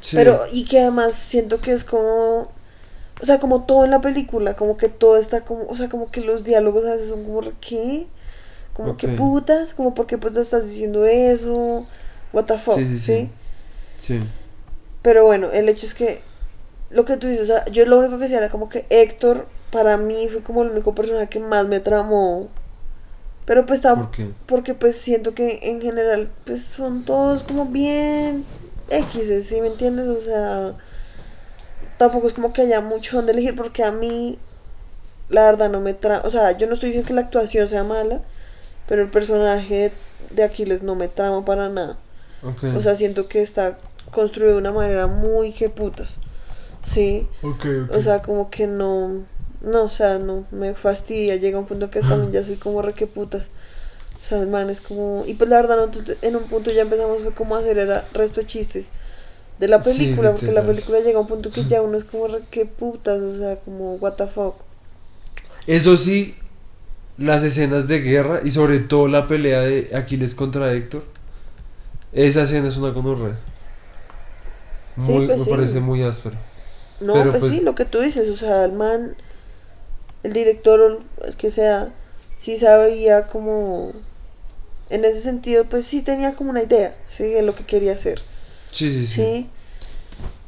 [0.00, 0.16] sí.
[0.16, 2.52] Pero, y que además siento que es como.
[3.22, 5.64] O sea, como todo en la película, como que todo está como.
[5.68, 8.06] O sea, como que los diálogos a veces son como, ¿qué?
[8.74, 11.86] Como que putas, como, ¿por qué putas estás diciendo eso?
[12.32, 12.74] ¿What the fuck?
[12.74, 13.30] Sí, Sí, sí, sí.
[13.96, 14.20] Sí.
[15.02, 16.22] Pero bueno, el hecho es que.
[16.90, 19.46] Lo que tú dices, o sea, yo lo único que decía era como que Héctor,
[19.70, 22.48] para mí, fue como el único personaje que más me tramó.
[23.46, 24.10] Pero pues ¿Por está.
[24.12, 24.30] qué?
[24.46, 28.44] Porque pues siento que en general, pues son todos como bien
[28.90, 30.08] X, ¿sí me entiendes?
[30.08, 30.74] O sea,
[32.02, 34.36] tampoco es como que haya mucho donde elegir, porque a mí,
[35.28, 36.22] la verdad, no me trama.
[36.24, 38.20] O sea, yo no estoy diciendo que la actuación sea mala,
[38.88, 39.92] pero el personaje
[40.30, 41.96] de Aquiles no me trama para nada.
[42.76, 43.78] O sea, siento que está
[44.10, 46.18] construido de una manera muy que putas.
[46.82, 47.28] Sí.
[47.92, 49.24] O sea, como que no.
[49.60, 51.36] No, o sea, no, me fastidia.
[51.36, 53.48] Llega un punto que también ya soy como re que putas.
[54.20, 55.22] O sea, el man es como.
[55.24, 58.08] Y pues la verdad, nosotros en un punto ya empezamos fue como a hacer era
[58.12, 58.90] resto de chistes
[59.62, 60.32] de la Sí, película.
[60.32, 63.22] porque la película llega a un punto que ya uno es como que putas.
[63.22, 64.56] O sea, como, what the fuck.
[65.68, 66.34] Eso sí,
[67.16, 71.04] las escenas de guerra y sobre todo la pelea de Aquiles contra Héctor.
[72.12, 73.38] Esa escena es una gonorrea.
[74.96, 75.50] Sí, Muy, pues me sí.
[75.50, 76.36] parece muy áspera.
[76.98, 78.28] No, Pero, pues, pues- sí, lo que tú dices.
[78.30, 79.14] O sea, el man,
[80.24, 81.92] el director o el que sea,
[82.36, 83.92] sí sabía como.
[84.90, 88.20] En ese sentido, pues sí tenía como una idea, sí, de lo que quería hacer.
[88.72, 89.14] Sí, sí, sí.
[89.22, 89.50] Sí.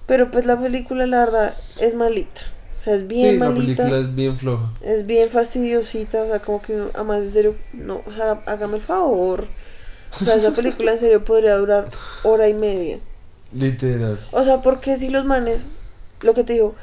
[0.07, 2.41] Pero pues la película, la verdad, es malita.
[2.81, 3.83] O sea, es bien Sí, la malita.
[3.85, 4.71] película es bien floja.
[4.83, 6.23] Es bien fastidiosita.
[6.23, 9.47] O sea, como que, uno- además, en serio, no, o sea, hágame el favor.
[10.21, 11.89] O sea, esa película en serio podría durar
[12.23, 12.99] hora y media.
[13.53, 14.19] Literal.
[14.33, 15.65] O sea, porque si los manes,
[16.21, 16.75] lo que te digo,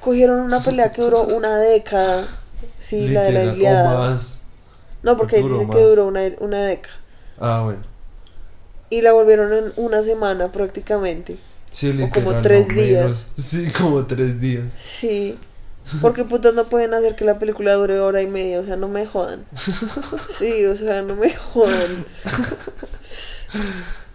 [0.00, 2.26] cogieron una pelea que duró una década.
[2.78, 3.98] Sí, la de la Iliada.
[3.98, 4.40] más.
[5.02, 5.86] No, porque ahí Duró dice que más.
[5.88, 6.94] duró una, una década.
[7.38, 7.80] Ah, bueno.
[8.90, 11.38] Y la volvieron en una semana prácticamente.
[11.70, 12.10] Sí, O literal.
[12.24, 13.02] como tres no días.
[13.04, 13.26] menos.
[13.36, 14.64] Sí, como tres días.
[14.76, 15.38] Sí.
[16.00, 18.88] Porque putas no pueden hacer que la película dure hora y media, o sea, no
[18.88, 19.44] me jodan.
[20.30, 22.04] Sí, o sea, no me jodan.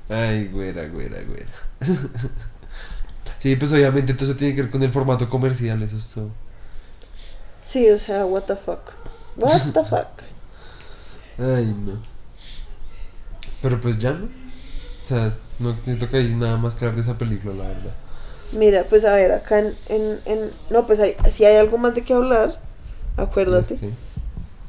[0.10, 1.46] Ay, güera, güera, güera.
[3.40, 6.30] Sí, pues obviamente todo eso tiene que ver con el formato comercial, eso es todo.
[7.64, 8.92] Sí, o sea, what the fuck.
[9.38, 10.22] What the fuck.
[11.40, 12.02] Ay, no.
[13.62, 14.28] Pero pues ya no.
[15.02, 17.96] O sea, no siento que hay nada más que hablar de esa película, la verdad.
[18.52, 19.76] Mira, pues a ver, acá en...
[19.90, 22.60] en, en- no, pues hay, si hay algo más de qué hablar,
[23.18, 23.76] acuérdate.
[23.76, 23.94] Este,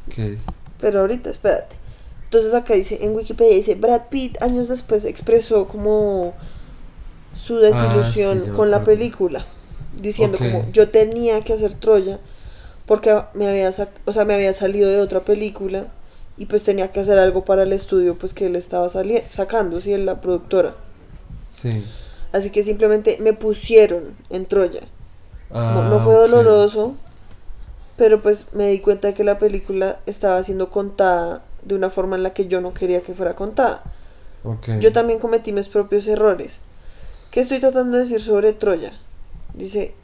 [0.08, 0.52] ¿Qué es?
[0.80, 1.76] Pero ahorita, espérate.
[2.24, 6.34] Entonces acá dice, en Wikipedia dice, Brad Pitt años después expresó como
[7.34, 9.46] su desilusión Ah, sí, me con la película.
[10.00, 12.18] Diciendo como, yo tenía que hacer Troya
[12.86, 15.86] porque me había, o sea, me había salido de otra película
[16.36, 19.96] y pues tenía que hacer algo para el estudio pues que él estaba sacando, sí,
[19.96, 20.74] la productora.
[21.50, 21.84] Sí.
[22.32, 24.80] Así que simplemente me pusieron en Troya.
[25.50, 26.96] Como Ah, no fue doloroso,
[27.96, 32.16] pero pues me di cuenta de que la película estaba siendo contada de una forma
[32.16, 33.82] en la que yo no quería que fuera contada.
[34.44, 34.70] Ok.
[34.80, 36.54] Yo también cometí mis propios errores.
[37.30, 38.92] ¿Qué estoy tratando de decir sobre Troya?
[39.54, 39.94] Dice,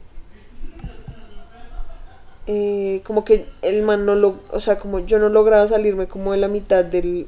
[2.51, 6.31] eh, como que el man no lo, o sea, como yo no lograba salirme como
[6.31, 7.27] de la mitad del,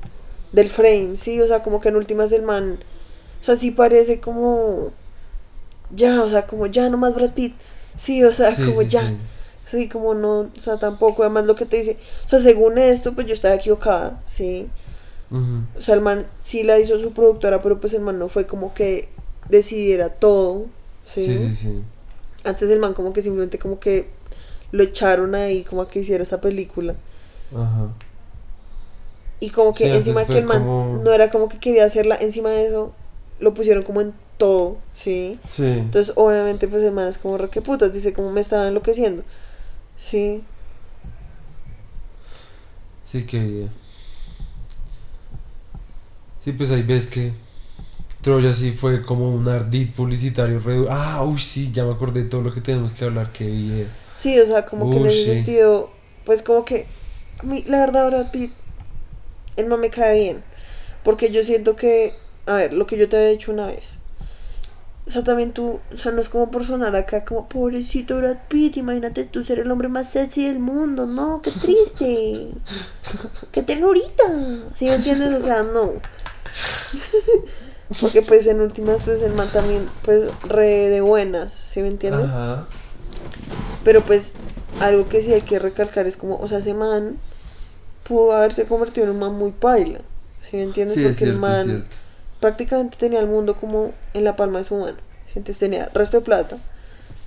[0.51, 2.79] del frame, sí, o sea, como que en últimas el man,
[3.39, 4.91] o sea, sí parece como,
[5.95, 7.53] ya, o sea, como ya nomás Brad Pitt,
[7.97, 9.05] Sí, o sea, Sí, como sí, ya.
[9.05, 9.17] sí.
[9.65, 11.23] Sí, como no, o sea, tampoco.
[11.23, 14.67] Además, lo que te dice, o sea, según esto, pues yo estaba equivocada, sí.
[15.77, 18.47] O sea, el man sí la hizo su productora, pero pues el man no fue
[18.47, 19.07] como que
[19.49, 20.65] decidiera todo,
[21.05, 21.23] sí.
[21.25, 21.81] Sí, sí, sí.
[22.43, 24.07] Antes el man como que simplemente como que
[24.71, 26.95] lo echaron ahí como a que hiciera esa película.
[27.55, 27.89] Ajá.
[29.39, 32.15] Y como que Sí, encima que el man como- no era como que quería hacerla,
[32.15, 32.93] encima de eso
[33.39, 35.39] lo pusieron como en todo, ¿sí?
[35.43, 35.63] Sí.
[35.65, 39.23] Entonces obviamente pues el man es como re que putas, dice como me estaba enloqueciendo.
[39.97, 40.43] Sí,
[43.05, 43.69] Sí, que bien.
[46.39, 47.33] Sí, pues ahí ves que
[48.21, 50.59] Troya sí fue como un ardid publicitario.
[50.59, 53.31] re- Ah, uy, sí, ya me acordé de todo lo que tenemos que hablar.
[53.31, 53.87] Qué bien.
[54.21, 55.25] Sí, o sea, como que en ese sí.
[55.25, 55.89] sentido,
[56.25, 56.85] pues como que
[57.39, 58.51] a mí la verdad Brad Pitt,
[59.55, 60.43] él no me cae bien.
[61.03, 62.13] Porque yo siento que,
[62.45, 63.95] a ver, lo que yo te había dicho una vez.
[65.07, 68.37] O sea, también tú, o sea, no es como por sonar acá como, pobrecito Brad
[68.47, 72.49] Pitt, imagínate tú ser el hombre más sexy del mundo, no, qué triste,
[73.51, 74.23] qué ternurita,
[74.75, 75.33] ¿sí me entiendes?
[75.33, 75.93] O sea, no.
[77.99, 82.25] Porque pues en últimas, pues el man también, pues re de buenas, ¿sí me entiendes?
[82.25, 82.67] Ajá.
[83.83, 84.33] Pero pues
[84.79, 87.17] algo que sí hay que recalcar es como, o sea, ese man
[88.03, 89.99] pudo haberse convertido en un man muy paila,
[90.41, 90.97] ¿sí me entiendes?
[90.97, 91.87] Sí, es Porque el cierto, man
[92.39, 94.97] prácticamente tenía el mundo como en la palma de su mano.
[95.29, 96.57] Entonces tenía resto de plata,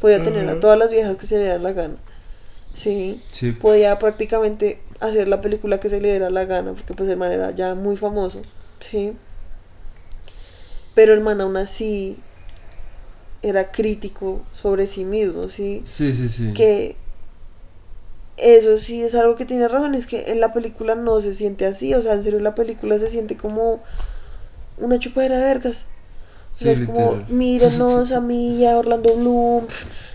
[0.00, 1.96] podía tener a todas las viejas que se le diera la gana.
[2.74, 3.52] Sí, Sí.
[3.52, 7.32] podía prácticamente hacer la película que se le diera la gana, porque pues el man
[7.32, 8.42] era ya muy famoso,
[8.80, 9.16] sí.
[10.94, 12.18] Pero el man aún así
[13.48, 16.52] era crítico sobre sí mismo, sí Sí, sí, sí.
[16.54, 16.96] que
[18.36, 21.66] eso sí es algo que tiene razón, es que en la película no se siente
[21.66, 23.80] así, o sea, en serio la película se siente como
[24.78, 25.86] una chupadera de vergas.
[26.52, 27.26] O sea, Sí, es como, literal.
[27.28, 29.66] mírenos a mí y a Orlando Bloom,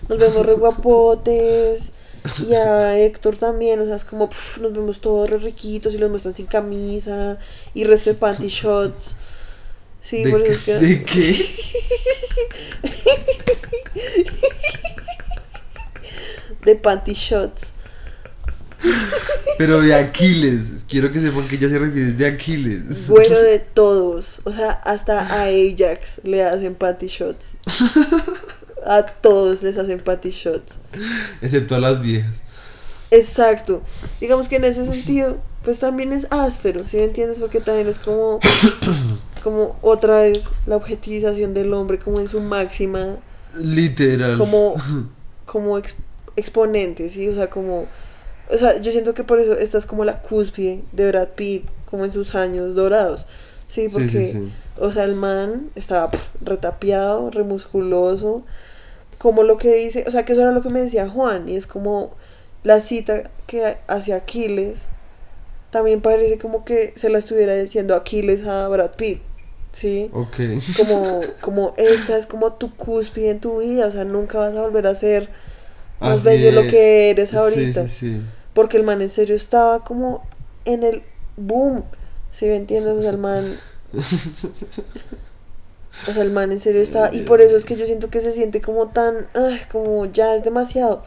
[0.08, 1.92] nos vemos re guapotes,
[2.46, 4.28] y a Héctor también, o sea, es como,
[4.60, 7.38] nos vemos todos re riquitos y los muestran sin camisa,
[7.72, 9.16] y respe panty shots.
[10.00, 10.74] Sí, ¿De, por eso es que...
[10.74, 11.54] ¿De qué?
[16.64, 17.72] De panty shots.
[19.58, 20.84] Pero de Aquiles.
[20.88, 23.08] Quiero que sepan que ya se refiere de Aquiles.
[23.08, 24.40] Bueno de todos.
[24.44, 27.52] O sea, hasta a Ajax le hacen panty shots.
[28.86, 30.78] A todos les hacen panty shots.
[31.42, 32.36] Excepto a las viejas.
[33.10, 33.82] Exacto.
[34.20, 37.38] Digamos que en ese sentido, pues también es áspero, ¿sí me entiendes?
[37.38, 38.40] Porque también es como,
[39.40, 43.16] como otra vez la objetivización del hombre como en su máxima,
[43.58, 44.38] Literal.
[44.38, 44.74] como,
[45.46, 45.96] como ex-
[46.36, 47.28] exponente, ¿sí?
[47.28, 47.86] O sea, como,
[48.50, 51.66] o sea, yo siento que por eso esta es como la cúspide de Brad Pitt,
[51.86, 53.26] como en sus años dorados,
[53.68, 53.88] ¿sí?
[53.92, 54.52] Porque, sí, sí.
[54.78, 58.42] o sea, el man estaba pf, retapeado, remusculoso,
[59.18, 61.56] como lo que dice, o sea, que eso era lo que me decía Juan, y
[61.56, 62.12] es como
[62.62, 64.82] la cita que hacia Aquiles,
[65.70, 69.20] también parece como que se la estuviera diciendo Aquiles a Brad Pitt,
[69.72, 70.10] ¿sí?
[70.12, 70.36] Ok.
[70.76, 74.62] Como, como esta es como tu cúspide en tu vida, o sea, nunca vas a
[74.62, 75.30] volver a ser
[76.00, 76.68] más Así bello de lo es.
[76.68, 77.88] que eres ahorita.
[77.88, 78.22] Sí, sí,
[78.54, 80.22] Porque el man en serio estaba como
[80.64, 81.02] en el
[81.36, 81.84] boom.
[82.32, 82.96] ¿Sí me entiendes?
[82.98, 83.60] O sea, el man.
[86.08, 87.12] O sea, el man en serio estaba.
[87.12, 89.26] Y por eso es que yo siento que se siente como tan.
[89.34, 91.02] ay, como ya es demasiado.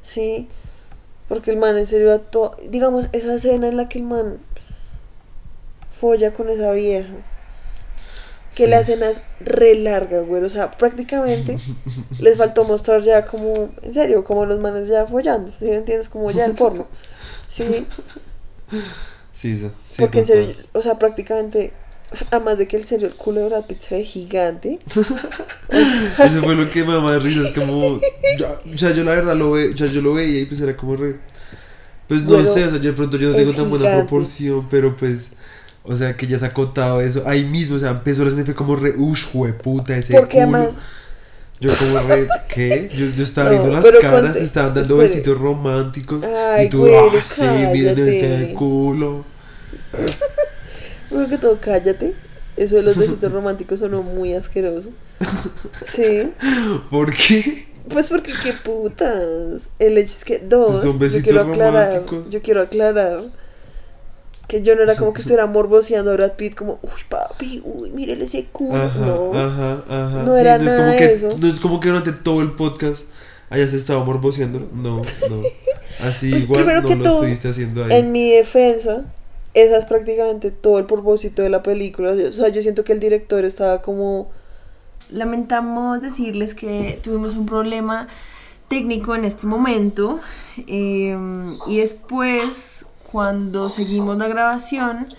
[0.00, 0.48] Sí.
[1.28, 2.56] Porque el man en serio actúa.
[2.68, 4.38] Digamos, esa escena en la que el man.
[5.90, 7.12] folla con esa vieja.
[8.54, 8.70] Que Sí.
[8.70, 10.42] la escena es re larga, güey.
[10.44, 11.56] O sea, prácticamente
[12.20, 15.52] les faltó mostrar ya como, en serio, como los manes ya follando.
[15.58, 16.08] ¿Sí me entiendes?
[16.08, 16.86] Como ya el porno.
[17.48, 17.86] Sí,
[19.34, 21.72] Sí, sí, porque en serio, o sea, prácticamente,
[22.30, 24.78] además de que el serio, el culo de Brad Pitt se ve gigante.
[25.68, 28.00] Eso fue lo que me da risa, es como...
[28.38, 30.76] ya, o sea, yo la verdad lo, ve, sea, yo lo veía y pues era
[30.76, 31.18] como re...
[32.08, 34.68] Pues no Bueno, sé, o sea, yo de pronto yo no tengo tan buena proporción,
[34.68, 35.30] pero pues...
[35.84, 37.22] O sea, que ya se ha acotado eso.
[37.26, 38.94] Ahí mismo, o sea, empezó la escena como re...
[38.96, 39.26] Ush,
[39.62, 40.56] puta, ese Porque culo.
[40.58, 40.74] además,
[41.60, 42.28] Yo como re...
[42.48, 42.90] ¿Qué?
[42.94, 45.08] Yo, yo estaba No, viendo las caras, conste- estaban dando espere.
[45.08, 46.24] besitos románticos.
[46.24, 49.24] Ay, y tú, güey, ah, sí, miren ese culo.
[51.08, 52.14] primero que todo, cállate.
[52.56, 54.90] Eso de los besitos románticos sonó muy asqueroso.
[55.86, 56.30] Sí.
[56.90, 57.66] ¿Por qué?
[57.88, 59.62] Pues porque qué putas.
[59.78, 60.82] El hecho es que dos.
[60.82, 61.88] Son yo besitos quiero aclarar.
[61.92, 62.30] románticos.
[62.30, 63.22] Yo quiero aclarar
[64.52, 67.90] que yo no era como que estuviera morboseando a Brad Pitt como, uy papi, uy,
[67.90, 68.76] mírele ese culo.
[68.76, 69.32] Ajá, no.
[69.32, 70.22] ajá, ajá.
[70.24, 71.38] No era es nada como de que, eso.
[71.38, 73.04] No es como que durante todo el podcast
[73.48, 74.68] hayas estado morboseando.
[74.74, 75.42] No, no.
[76.06, 77.92] Así Pues igual no que lo todo, estuviste haciendo ahí.
[77.92, 79.04] En mi defensa,
[79.54, 82.12] esa es prácticamente todo el propósito de la película.
[82.12, 84.30] O sea, yo siento que el director estaba como.
[85.10, 88.06] Lamentamos decirles que tuvimos un problema
[88.68, 90.20] técnico en este momento.
[90.66, 95.14] em, y después, cuando seguimos la grabación,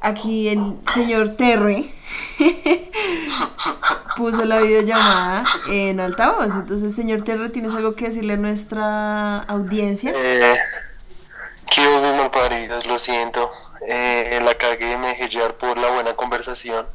[0.00, 1.94] aquí el señor Terre
[4.16, 6.52] puso la videollamada en altavoz.
[6.54, 10.12] Entonces, señor Terre, ¿tienes algo que decirle a nuestra audiencia?
[10.12, 10.58] Eh,
[11.70, 13.52] que hubo paridos, lo siento.
[13.86, 16.86] Eh, la cagué, me dejé por la buena conversación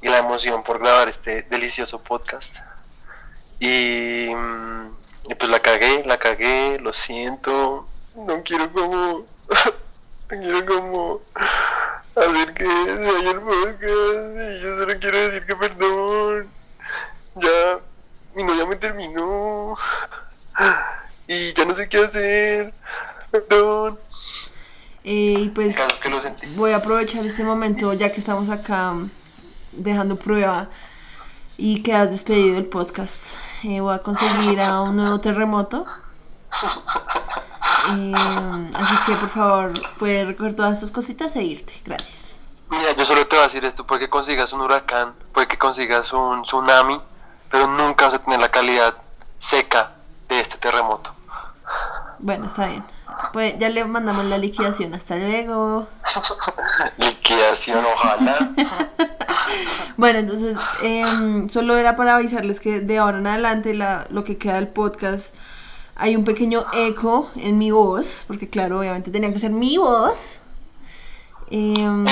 [0.00, 2.58] y la emoción por grabar este delicioso podcast.
[3.60, 4.96] Y, mm,
[5.28, 7.86] y pues la cagué, la cagué, lo siento.
[8.16, 9.26] No quiero como.
[10.30, 11.20] no quiero como.
[12.16, 14.56] hacer que se vaya el podcast.
[14.56, 16.48] Y yo solo quiero decir que perdón.
[17.34, 17.78] Ya.
[18.34, 19.76] Mi novia me terminó.
[21.28, 22.72] Y ya no sé qué hacer.
[23.30, 23.98] Perdón.
[25.04, 26.46] Eh, y pues que lo sentí.
[26.56, 28.94] voy a aprovechar este momento, ya que estamos acá
[29.72, 30.68] dejando prueba
[31.56, 33.36] y que has despedido el podcast.
[33.62, 35.86] Eh, voy a conseguir a un nuevo terremoto.
[37.90, 38.12] Eh,
[38.74, 41.74] así que por favor, puedes recoger todas tus cositas e irte.
[41.84, 42.40] Gracias.
[42.68, 45.56] Mira, yo solo te voy a decir esto, puede que consigas un huracán, puede que
[45.56, 47.00] consigas un tsunami,
[47.50, 48.94] pero nunca vas a tener la calidad
[49.38, 49.92] seca
[50.28, 51.12] de este terremoto.
[52.18, 52.84] Bueno, está bien.
[53.32, 54.94] Pues ya le mandamos la liquidación.
[54.94, 55.86] Hasta luego.
[56.98, 58.50] Liquidación, ojalá.
[59.96, 64.36] Bueno, entonces, em, solo era para avisarles que de ahora en adelante la- lo que
[64.36, 65.34] queda del podcast
[65.96, 70.38] hay un pequeño eco en mi voz, porque claro, obviamente tenía que ser mi voz.
[71.50, 72.06] Em,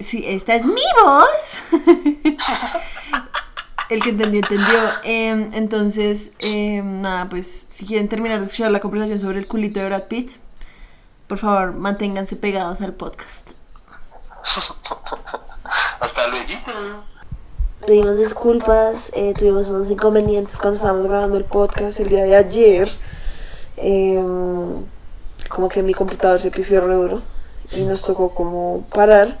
[0.00, 1.58] sí, esta es mi voz.
[3.90, 4.80] El que entendió, entendió.
[5.04, 9.78] Em, entonces, em, nada, pues si quieren terminar de escuchar la conversación sobre el culito
[9.78, 10.32] de Brad Pitt,
[11.28, 13.52] por favor, manténganse pegados al podcast.
[16.00, 17.04] Hasta luego.
[17.86, 22.88] Pedimos disculpas, eh, tuvimos unos inconvenientes cuando estábamos grabando el podcast el día de ayer.
[23.76, 24.86] Em,
[25.50, 27.22] como que mi computador se pifió re duro
[27.72, 29.36] y nos tocó como parar.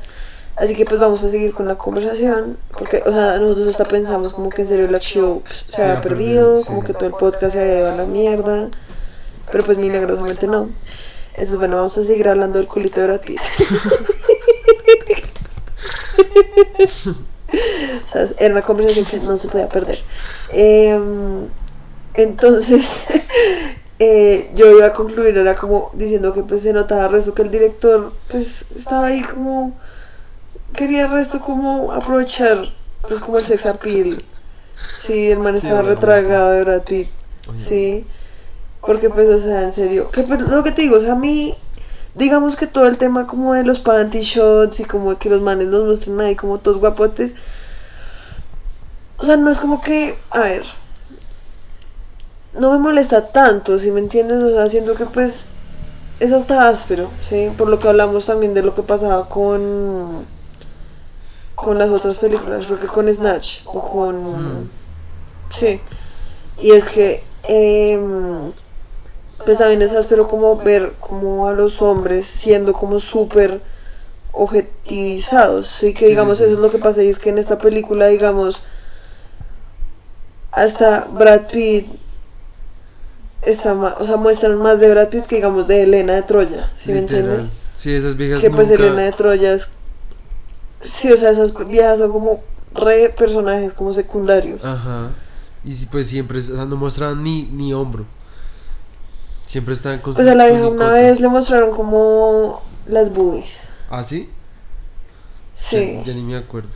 [0.56, 4.34] Así que pues vamos a seguir con la conversación, porque, o sea, nosotros hasta pensamos
[4.34, 7.14] como que en serio el archivo pues, se Se había perdido, como que todo el
[7.14, 8.68] podcast se había ido a la mierda,
[9.50, 10.68] pero pues milagrosamente no.
[11.30, 13.40] Entonces bueno, vamos a seguir hablando del culito de Brad Pitt.
[18.04, 19.98] O sea, era una conversación que no se podía perder.
[20.50, 21.48] Em,
[22.14, 23.06] entonces,
[23.98, 27.50] eh, yo iba a concluir, era como diciendo que pues se notaba resto que el
[27.50, 29.76] director pues estaba ahí como,
[30.74, 32.72] quería resto como aprovechar
[33.08, 34.18] pues como el sex appeal.
[35.00, 36.06] Sí, el man Sí, estaba obviamente.
[36.06, 36.62] retragado de.
[36.76, 37.08] Oye,
[37.58, 38.06] Sí,
[38.84, 41.16] porque pues, o sea, en serio, que pues, lo que te digo, o sea, a
[41.16, 41.54] mí,
[42.14, 45.40] digamos que todo el tema como de los panty shots y como de que los
[45.40, 47.34] manes nos muestran ahí como todos guapotes,
[49.16, 50.64] o sea, no es como que, a ver,
[52.52, 55.46] no me molesta tanto, si me entiendes, o sea, siento que pues
[56.20, 57.50] es hasta áspero, ¿sí?
[57.56, 60.24] Por lo que hablamos también de lo que pasaba con
[61.54, 64.70] con las otras películas, creo que con Snatch o con...
[65.50, 65.80] Sí.
[66.58, 68.52] Y es que, em,
[69.44, 73.60] pues también es áspero como ver como a los hombres siendo como súper
[74.32, 75.68] objetivizados.
[75.68, 76.44] Sí, que Sí, digamos sí.
[76.44, 78.62] eso es lo que pasa y es que en esta película, digamos,
[80.50, 81.86] hasta Brad Pitt
[83.42, 86.70] está más, o sea, muestran más de Brad Pitt que digamos de Elena de Troya,
[86.76, 87.06] ¿sí me.
[87.76, 89.68] Sí, esas viejas Que pues Elena de Troya es...
[90.80, 92.42] Sí, o sea, esas viejas son como
[92.72, 94.64] re personajes como secundarios.
[94.64, 95.10] Ajá.
[95.64, 98.04] Y pues siempre, o sea, no mostraban ni, ni hombro.
[99.54, 103.60] Siempre estaban con Pues sus a la vieja una vez le mostraron como las boobies.
[103.88, 104.28] ¿Ah, sí?
[105.54, 105.98] Sí.
[105.98, 106.70] Ya, ya ni me acuerdo.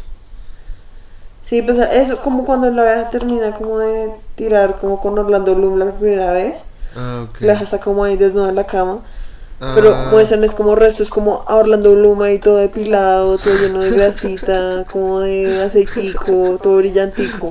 [1.42, 5.76] Sí, pues eso como cuando la vieja termina como de tirar como con Orlando Bloom
[5.80, 6.62] la primera vez.
[6.94, 7.40] Ah, ok.
[7.40, 9.00] La vieja está como ahí desnuda en la cama.
[9.58, 13.54] Pero Ah, muestran es como resto, es como a Orlando Bloom ahí todo depilado, todo
[13.60, 17.50] lleno de grasita, como de aceitico, todo brillantico.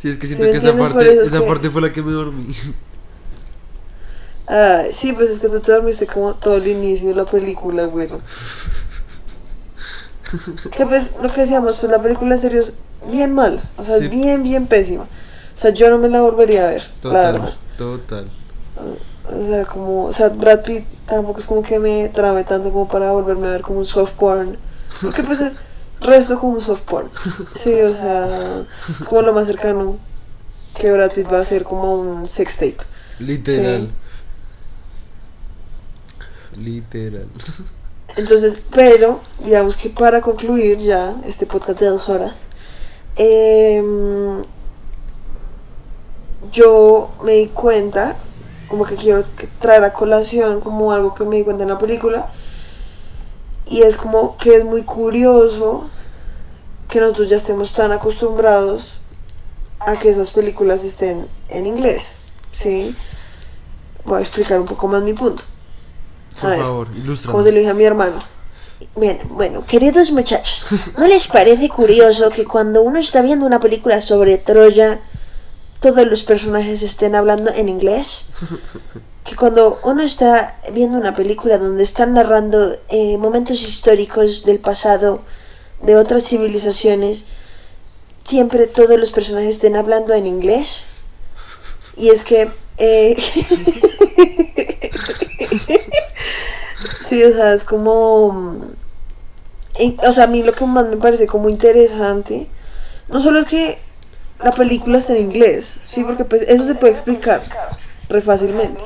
[0.00, 2.12] Sí, es que ¿Sí siento que esa parte, esa que- parte fue la que me
[2.12, 2.46] dormí.
[4.46, 7.84] Ay, sí, pues es que tú te dormiste como todo el inicio de la película,
[7.86, 8.08] güey.
[10.76, 12.72] Que pues lo que decíamos, pues la película en serio es
[13.08, 14.04] bien mala, o sea, Sí.
[14.06, 15.04] es bien, bien pésima.
[15.04, 18.30] O sea, yo no me la volvería a ver, Total, total.
[19.32, 22.88] O sea, como, o sea, Brad Pitt tampoco es como que me trame tanto como
[22.88, 24.58] para volverme a ver como un soft porn.
[25.00, 25.56] Porque pues es
[26.00, 27.10] resto como un soft porn.
[27.54, 28.64] Sí, o sea,
[29.00, 29.96] es como lo más cercano
[30.78, 32.78] que Brad Pitt va a ser como un sex tape.
[33.20, 33.90] Literal.
[36.56, 37.28] Literal.
[38.16, 42.34] Entonces, pero, digamos que para concluir ya este podcast de dos horas,
[43.16, 44.42] em,
[46.52, 48.16] yo me di cuenta,
[48.68, 49.24] como que quiero
[49.60, 52.30] traer a colación como algo que me di cuenta en la película,
[53.66, 55.88] y es como que es muy curioso
[56.88, 59.00] que nosotros ya estemos tan acostumbrados
[59.80, 62.12] a que esas películas estén en inglés,
[62.52, 62.94] ¿sí?
[64.04, 65.42] Voy a explicar un poco más mi punto.
[66.40, 67.44] Por favor, Como ilústranos.
[67.44, 68.18] se lo dije a mi hermano.
[68.96, 70.66] Bien, bueno, queridos muchachos,
[70.98, 75.00] ¿no les parece curioso que cuando uno está viendo una película sobre Troya,
[75.80, 78.26] todos los personajes estén hablando en inglés?
[79.24, 85.22] Que cuando uno está viendo una película donde están narrando eh, momentos históricos del pasado
[85.82, 87.24] de otras civilizaciones,
[88.24, 90.84] siempre todos los personajes estén hablando en inglés?
[91.96, 92.50] Y es que...
[92.76, 93.16] eh,
[97.14, 98.56] Sí, o sea, es como...
[99.78, 102.46] y- o sea, a mí lo que más me parece como interesante,
[103.08, 103.76] no solo es que
[104.42, 107.42] la película está en inglés, sí, porque pues eso se puede explicar
[108.08, 108.82] re fácilmente.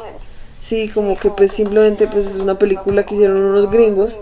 [0.60, 4.18] Sí, como que pues simplemente pues es una película que hicieron unos gringos,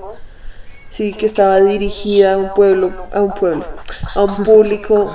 [0.88, 3.64] sí, que estaba dirigida a un pueblo, a un pueblo,
[4.14, 5.10] a un público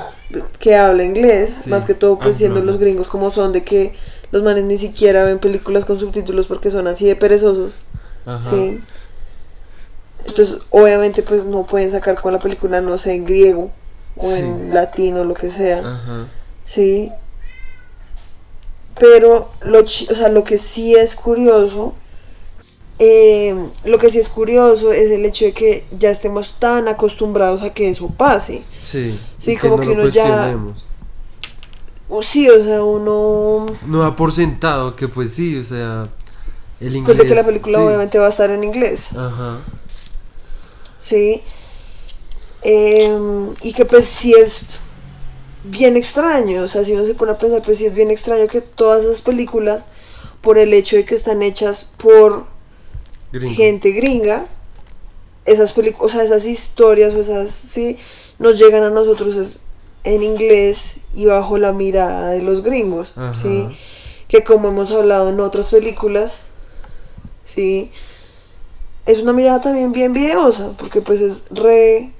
[0.59, 2.71] que habla inglés, Sí, más que todo pues siendo anglo.
[2.73, 3.93] los gringos como son de que
[4.31, 7.71] los manes ni siquiera ven películas con subtítulos porque son así de perezosos.
[8.25, 8.49] Ajá.
[8.49, 8.79] Sí.
[10.25, 13.71] Entonces, obviamente, pues no pueden sacar con la película, no sé, en griego
[14.17, 14.41] o Sí.
[14.41, 15.79] en latino, lo que sea.
[15.79, 16.27] Ajá.
[16.65, 17.11] Sí.
[18.99, 21.95] Pero lo, o sea, lo que sí es curioso,
[22.99, 27.63] eh, lo que sí es curioso es el hecho de que ya estemos tan acostumbrados
[27.63, 28.61] a que eso pase.
[28.81, 29.19] Sí.
[29.39, 30.55] Sí, como no que uno ya-
[32.21, 33.65] sí, o sea, uno...
[33.87, 36.09] No da por sentado que pues sí, o sea,
[36.81, 37.15] el inglés.
[37.15, 37.83] Pues de que la película sí.
[37.83, 39.09] obviamente va a estar en inglés.
[39.15, 39.59] Ajá.
[40.99, 41.41] Sí.
[42.63, 44.65] Em, y que pues sí es
[45.63, 48.47] bien extraño, o sea, si uno se pone a pensar, pues sí es bien extraño
[48.47, 49.83] que todas esas películas,
[50.41, 52.45] por el hecho de que están hechas por
[53.31, 53.55] Gringo.
[53.55, 54.47] gente gringa,
[55.45, 57.97] esas películas, o sea, esas historias, o esas, sí,
[58.39, 59.59] nos llegan a nosotros es
[60.03, 63.35] en inglés y bajo la mirada de los gringos, Ajá.
[63.35, 63.67] sí,
[64.27, 66.41] que como hemos hablado en otras películas,
[67.45, 67.91] sí,
[69.05, 72.11] es una mirada también bien videosa, porque pues es re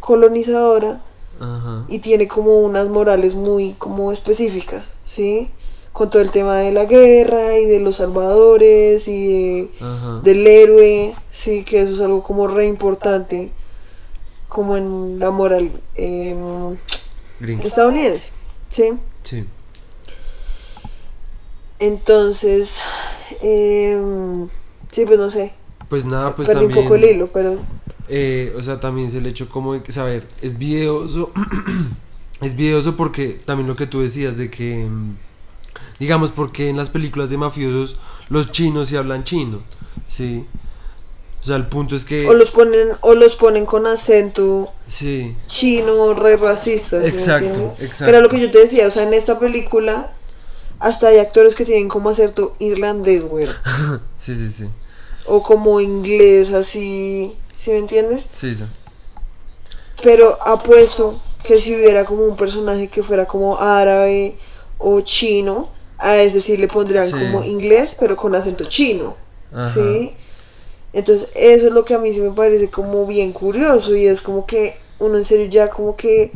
[0.00, 1.02] colonizadora
[1.40, 1.84] Ajá.
[1.88, 5.50] y tiene como unas morales muy como específicas, ¿sí?
[5.92, 9.70] Con todo el tema de la guerra y de los salvadores y de,
[10.22, 13.50] del héroe, sí, que eso es algo como re importante,
[14.48, 16.76] como en la moral em,
[17.62, 18.30] estadounidense,
[18.70, 18.92] ¿sí?
[19.22, 19.44] Sí.
[21.78, 22.78] Entonces,
[23.42, 24.48] em,
[24.92, 25.52] sí, pues no sé,
[25.88, 26.78] Pues nada, pues perdí también.
[26.78, 27.58] un poco el hilo, pero
[28.08, 31.32] eh, o sea, también es el hecho como de que, saber, es videoso.
[32.42, 34.86] es videoso porque también lo que tú decías de que.
[34.88, 35.16] mm,
[36.00, 37.96] Digamos, porque en las películas de mafiosos
[38.28, 39.62] los chinos sí hablan chino.
[40.08, 40.44] Sí.
[41.42, 42.26] O sea, el punto es que.
[42.28, 45.36] o los ponen o los ponen con acento Sí.
[45.46, 46.98] chino, re racista.
[46.98, 48.04] ¿sí me Exacto, exacto.
[48.06, 50.12] Pero lo que yo te decía, o sea, en esta película
[50.84, 53.46] hasta hay actores que tienen como acento irlandés, güey.
[54.16, 54.68] sí, sí, sí.
[55.26, 57.34] O como inglés, así.
[57.56, 58.24] ¿Sí me entiendes?
[58.32, 58.64] Sí, sí.
[60.02, 64.36] Pero apuesto que si hubiera como un personaje que fuera como árabe
[64.78, 67.12] o chino, a ese sí le pondrían Sí.
[67.12, 69.16] como inglés, pero con acento chino.
[69.52, 69.72] Ajá.
[69.72, 70.12] ¿Sí?
[70.92, 74.20] Entonces, eso es lo que a mí sí me parece como bien curioso y es
[74.20, 76.30] como que uno en serio ya como que...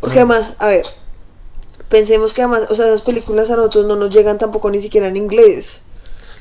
[0.00, 0.30] Porque Mm.
[0.30, 0.84] además, a ver,
[1.88, 5.08] pensemos que además, o sea, esas películas a nosotros no nos llegan tampoco ni siquiera
[5.08, 5.82] en inglés.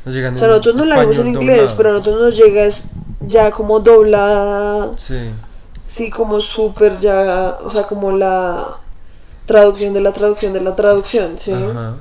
[0.05, 1.77] Nos llegan O sea, nosotros no la vemos en inglés, doblado.
[1.77, 2.67] pero a nosotros nos llega
[3.27, 5.31] ya como doblada, Sí.
[5.87, 8.77] sí, como súper ya, o sea, como la
[9.47, 11.51] traducción de la traducción de la traducción, ¿sí?
[11.53, 11.97] Ajá.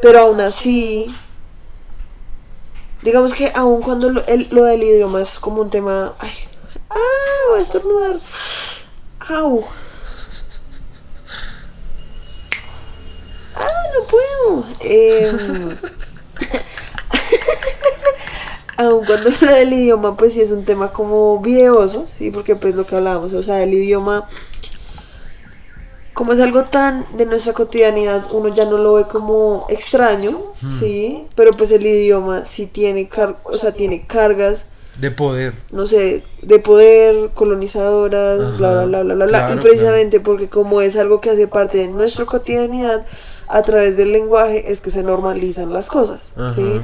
[0.00, 1.14] Pero aún así,
[3.02, 6.30] digamos que aún cuando lo, el- lo del idioma es como un tema, ay,
[6.90, 6.94] ah,
[7.50, 8.20] voy a estornudar,
[9.28, 9.64] au,
[13.56, 15.76] ah, no puedo, Em,
[18.76, 22.74] aún cuando lo del idioma, pues sí es un tema como videoso, sí, porque pues
[22.74, 24.26] lo que hablábamos, o sea, el idioma
[26.14, 31.24] como es algo tan de nuestra cotidianidad, uno ya no lo ve como extraño, sí,
[31.34, 34.66] pero pues el idioma sí tiene, car o sea, tiene cargas,
[35.00, 35.54] De poder.
[35.70, 40.50] no sé, de poder, colonizadoras, Ajá, bla, bla, bla, bla, bla, claro, y precisamente porque
[40.50, 43.06] como es algo que hace parte de nuestra cotidianidad,
[43.52, 46.52] a través del lenguaje es que se normalizan las cosas, Ajá.
[46.54, 46.80] sí.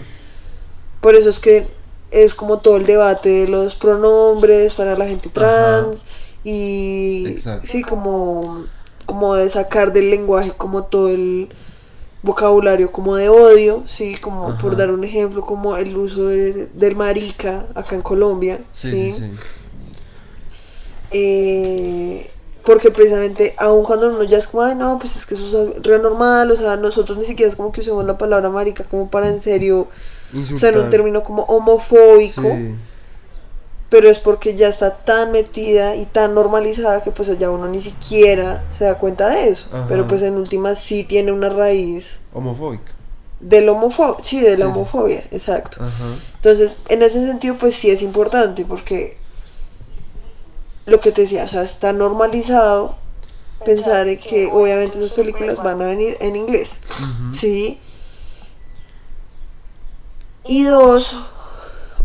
[1.00, 1.66] Por eso es que
[2.10, 6.06] es como todo el debate de los pronombres para la gente trans
[6.44, 7.66] y Exacto.
[7.66, 8.64] sí como
[9.06, 11.48] como de sacar del lenguaje como todo el
[12.22, 16.96] vocabulario como de odio, sí, como por dar un ejemplo, como el uso de- del
[16.96, 19.32] marica acá en Colombia, Sí, sí, sí, sí.
[21.10, 22.30] Eh,
[22.68, 25.82] porque precisamente, aun cuando uno ya es como, ay, no, pues es que eso es
[25.82, 29.08] re normal, o sea, nosotros ni siquiera es como que usemos la palabra marica como
[29.10, 30.90] para en serio, o sea, en un Insultar.
[30.90, 32.74] término como homofóbico, Sí.
[33.88, 37.80] pero es porque ya está tan metida y tan normalizada que pues ya uno ni
[37.80, 39.86] siquiera se da cuenta de eso, Ajá.
[39.88, 42.92] pero pues en últimas sí tiene una raíz Homofóbica.
[43.40, 44.68] del homofobia, sí, de la Sí, sí.
[44.68, 45.78] homofobia, exacto.
[45.82, 46.16] Ajá.
[46.36, 49.16] Entonces, en ese sentido, pues sí es importante porque
[50.88, 52.96] lo que te decía, o sea, está normalizado
[53.64, 56.78] pensar en que obviamente esas películas van a venir en inglés.
[57.32, 57.78] ¿sí?
[60.44, 61.16] Y dos,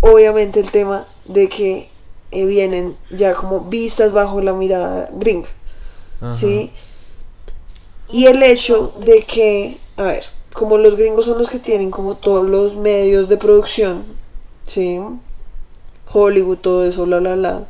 [0.02, 1.90] obviamente el tema de que
[2.32, 5.50] eh, vienen ya como vistas bajo la mirada gringa.
[6.34, 6.72] ¿sí?
[8.10, 12.16] Y el hecho de que, a ver, como los gringos son los que tienen como
[12.16, 14.04] todos los medios de producción,
[14.64, 15.00] ¿sí?
[16.12, 17.64] Hollywood, todo eso, bla, bla, bla.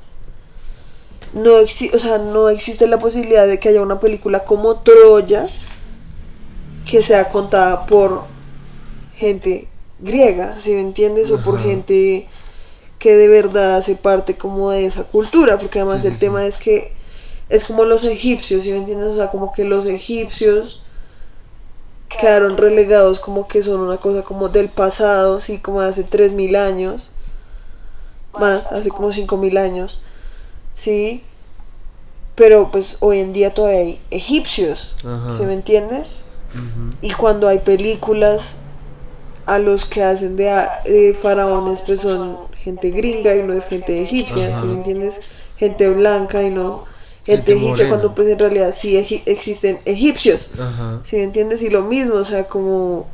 [1.33, 5.47] No, exi o sea, no existe la posibilidad de que haya una película como Troya
[6.85, 8.23] que sea contada por
[9.15, 9.67] gente
[9.99, 12.27] griega, si me entiendes, o por gente
[12.99, 16.41] que de verdad hace parte como de esa cultura, porque además Sí, el sí, tema
[16.41, 16.47] sí.
[16.47, 16.93] es que
[17.49, 19.07] es como los egipcios, ¿sí me entiendes?
[19.07, 20.81] O sea, como que los egipcios
[22.19, 26.55] quedaron relegados como que son una cosa como del pasado, sí, como de hace 3000
[26.55, 27.11] años,
[28.39, 29.99] más, hace como 5000 años,
[30.75, 31.23] sí,
[32.35, 35.37] pero pues hoy en día todavía hay egipcios, Ajá.
[35.37, 36.09] ¿sí me entiendes?
[37.01, 38.55] Y cuando hay películas
[39.45, 40.45] a los que hacen de,
[40.85, 44.61] de faraones, pues son gente gringa y no es gente egipcia, Ajá.
[44.61, 45.19] ¿sí me entiendes?
[45.57, 46.85] Gente blanca y no
[47.25, 47.89] gente, Gente egipcia, morena.
[47.89, 51.01] cuando pues en realidad sí egi- existen egipcios, Ajá.
[51.03, 51.61] ¿sí me entiendes?
[51.61, 53.07] Y lo mismo, o sea, como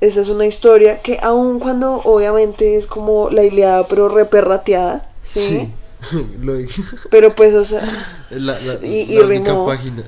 [0.00, 5.40] esa es una historia que aun cuando obviamente es como la Iliada pero reperrateada, ¿sí?
[5.40, 5.70] Sí.
[6.42, 6.82] Lo dije.
[7.10, 7.82] Pero pues, o sea,
[8.30, 9.66] La, la, Y- y la única rimó.
[9.66, 10.02] página.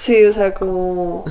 [0.00, 1.24] Sí, o sea, como.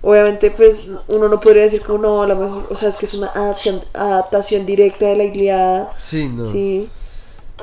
[0.00, 2.66] Obviamente, pues uno no podría decir como no, a lo mejor.
[2.70, 5.92] O sea, es que es una adaptación, adaptación directa de la Iliada.
[5.98, 6.50] Sí, no.
[6.52, 6.88] Sí.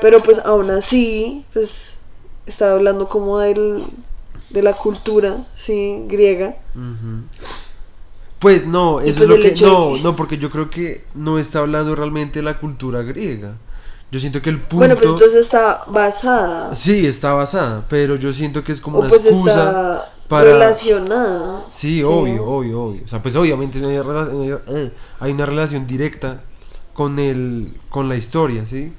[0.02, 1.94] Pero pues aún así, pues
[2.46, 3.86] estaba hablando como del,
[4.50, 6.56] de la cultura, sí, griega.
[8.40, 9.62] Pues no, eso pues es lo el que.
[9.66, 13.56] No, que- no, porque yo creo que no está hablando realmente de la cultura griega.
[14.12, 14.78] Yo siento que el punto.
[14.78, 16.76] Bueno, pues entonces está basada.
[16.76, 19.64] Sí, está basada, pero yo siento que es como o una pues excusa.
[19.68, 21.66] está para- relacionada.
[21.70, 23.02] Sí, obvio, obvio, obvio.
[23.06, 26.42] O sea, pues obviamente no hay, rela- eh, hay una relación directa
[26.94, 28.94] con el con la historia, ¿sí?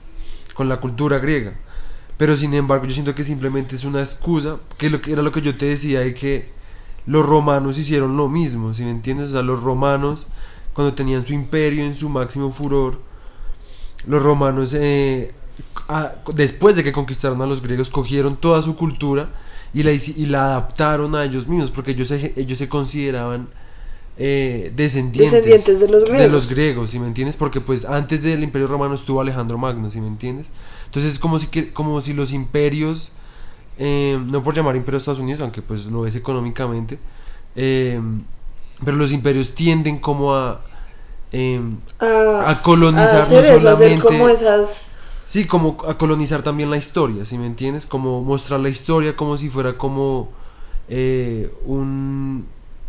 [0.54, 1.54] Con la cultura griega.
[2.16, 5.32] Pero sin embargo, yo siento que simplemente es una excusa, que, lo que era lo
[5.32, 6.50] que yo te decía de que
[7.06, 9.28] los romanos hicieron lo mismo, ¿sí me entiendes?
[9.28, 10.26] O sea, los romanos
[10.74, 13.00] cuando tenían su imperio en su máximo furor,
[14.06, 15.32] los romanos eh,
[15.88, 19.28] a- después de que conquistaron a los griegos cogieron toda su cultura
[19.74, 23.48] y la, y la adaptaron a ellos mismos porque ellos se, ellos se consideraban
[24.22, 26.30] eh, descendientes, Descendientes de los griegos.
[26.32, 27.36] los griegos, ¿sí me entiendes?
[27.36, 30.48] Porque pues antes del imperio romano estuvo Alejandro Magno, ¿sí me entiendes?
[30.86, 33.12] Entonces es como si, como si los imperios,
[33.78, 36.98] eh, no por llamar imperio a Estados Unidos, aunque pues lo es económicamente,
[37.56, 38.00] eh,
[38.84, 40.60] pero los imperios tienden como a...
[41.32, 41.60] eh,
[41.98, 44.82] A, a colonizar a hacer no eso, a hacer solamente como esas.
[45.26, 47.86] sí como a colonizar también la historia ¿sí me entiendes?
[47.86, 50.28] como mostrar la historia como si fuera como
[50.88, 52.46] eh, un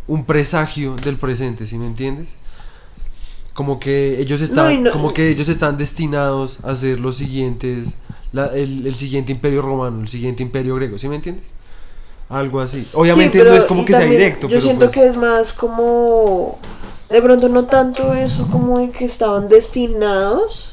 [0.07, 2.33] un presagio del presente ¿sí me entiendes?
[3.53, 7.97] como que ellos están No, no- como que ellos están destinados a ser los siguientes
[8.33, 11.47] la- el, el siguiente imperio romano el siguiente imperio griego ¿sí me entiendes?
[12.29, 15.05] algo así obviamente Sí, no es como que sea directo Yo pero siento pues- que
[15.05, 16.57] es más como.
[17.11, 20.71] De pronto no tanto eso como de que estaban destinados,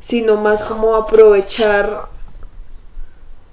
[0.00, 2.08] sino más como aprovechar.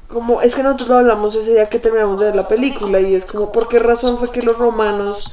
[0.07, 3.15] Como, es que nosotros lo hablamos ese día que terminamos de ver la película y
[3.15, 5.23] es como, ¿por qué razón fue que los romanos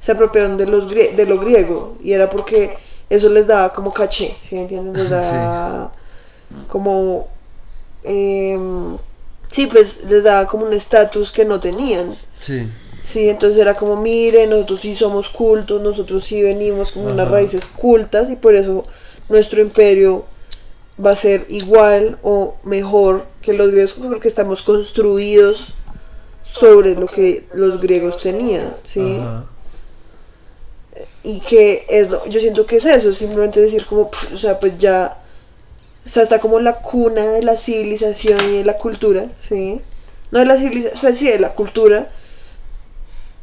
[0.00, 1.96] se apropiaron de, los grie- de lo griego?
[2.02, 2.76] Y era porque
[3.10, 4.92] eso les daba como caché, ¿sí me entienden?
[4.94, 5.34] Les Sí.
[5.34, 5.90] daba
[6.68, 7.26] como...
[8.04, 8.96] em,
[9.50, 12.16] sí, pues les daba como un estatus que no tenían.
[12.38, 12.68] sí
[13.08, 17.66] Sí, entonces era como, mire, nosotros sí somos cultos, nosotros sí venimos con unas raíces
[17.66, 18.82] cultas y por eso
[19.30, 20.26] nuestro imperio
[21.02, 25.68] va a ser igual o mejor que los griegos porque estamos construidos
[26.42, 29.18] sobre lo que los griegos tenían, ¿sí?
[29.22, 29.46] Ajá.
[31.22, 34.76] Y que es lo, yo siento que es eso, simplemente decir como, o sea, pues
[34.76, 35.16] ya,
[36.04, 39.80] o sea, está como la cuna de la civilización y de la cultura, ¿sí?
[40.30, 42.10] No de la civilización, pues sí, de la cultura,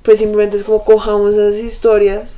[0.06, 2.38] pues simplemente es como cojamos esas historias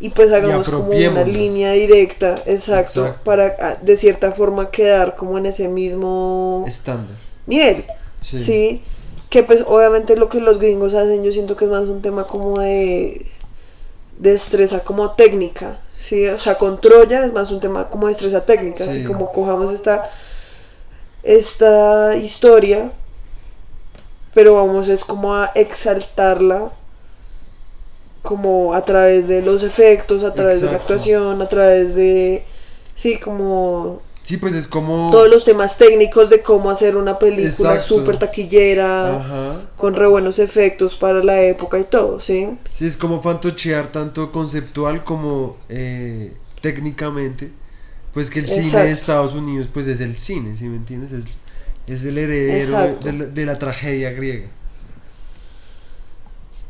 [0.00, 3.20] y pues hagamos como una línea directa, exacto, Exacto.
[3.24, 7.16] para ah, de cierta forma quedar como en ese mismo Estándar.
[7.46, 7.84] nivel,
[8.20, 8.40] Sí.
[8.40, 8.82] ¿sí?
[9.30, 12.26] Que pues obviamente lo que los gringos hacen yo siento que es más un tema
[12.26, 13.26] como de
[14.18, 16.26] destreza como técnica, ¿sí?
[16.28, 19.74] O sea, con Troya es más un tema como de destreza técnica, así como cojamos
[19.74, 20.10] esta,
[21.22, 22.92] esta historia,
[24.34, 26.70] pero vamos es como a exaltarla
[28.26, 32.44] como a través de los efectos, a través de la actuación, a través de,
[32.96, 35.10] sí, como Sí, pues es como.
[35.12, 39.60] todos los temas técnicos de cómo hacer una película súper taquillera, Ajá.
[39.76, 42.48] con re buenos efectos para la época y todo, ¿sí?
[42.74, 47.52] Sí, es como fantochear tanto conceptual como eh, técnicamente.
[48.12, 51.12] Pues que el cine de Estados Unidos, pues es el cine, ¿sí me entiendes?
[51.12, 51.24] Es,
[51.86, 53.06] es el heredero Exacto.
[53.06, 54.48] de la, de la tragedia griega.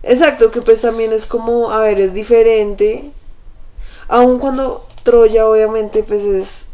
[0.07, 3.11] Exacto, que pues también es como, a ver, es diferente.
[4.09, 6.67] Aun cuando Troya obviamente pues es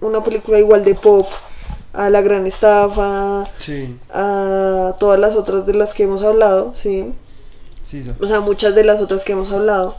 [0.00, 1.26] una película igual de pop
[1.94, 7.12] a La Gran Estafa, Sí, a todas las otras de las que hemos hablado, ¿sí?
[7.82, 9.96] sí, sa- o sea, muchas de las otras que hemos hablado.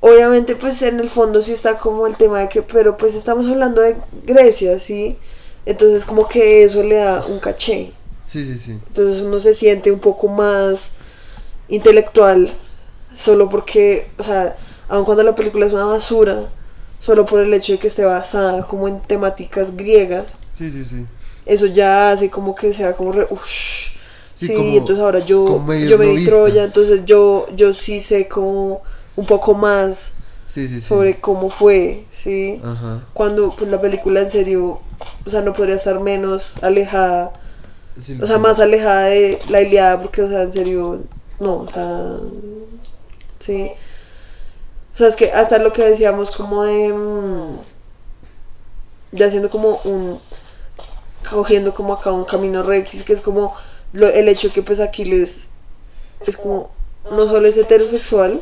[0.00, 3.46] Obviamente, pues en el fondo sí está como el tema de que, pero pues estamos
[3.46, 5.16] hablando de Grecia, ¿sí?
[5.64, 7.92] Entonces como que eso le da un caché.
[8.24, 8.72] Sí, sí, sí.
[8.88, 10.90] Entonces uno se siente un poco más
[11.68, 12.52] intelectual
[13.14, 14.56] solo porque, o sea,
[14.88, 16.48] aun cuando la película es una basura,
[16.98, 21.06] solo por el hecho de que esté basada como en temáticas griegas, Sí, sí, sí.
[21.46, 23.90] eso ya hace como que sea como re, ush,
[24.34, 25.44] Sí, sí, como- entonces ahora yo,
[25.88, 26.24] yo me di.
[26.26, 28.82] Troya, entonces yo, yo sí sé como
[29.14, 30.12] un poco más
[30.46, 30.86] Sí, sí, sí.
[30.86, 32.60] sobre cómo fue, ¿sí?
[32.64, 33.04] Ajá.
[33.14, 34.80] Cuando pues la película en serio,
[35.26, 37.32] o sea, no podría estar menos alejada,
[37.98, 41.00] Sí, o sea, más alejada de la Iliada, porque, o sea, en serio,
[41.40, 42.16] no, o sea,
[43.38, 43.70] sí.
[44.94, 47.56] O sea, es que hasta lo que decíamos como de, mm,
[49.12, 50.18] de haciendo como un,
[51.30, 53.54] cogiendo como acá un camino rex, que es como
[53.92, 55.42] lo- el hecho que pues Aquiles
[56.26, 56.70] es como,
[57.10, 58.40] no solo es heterosexual,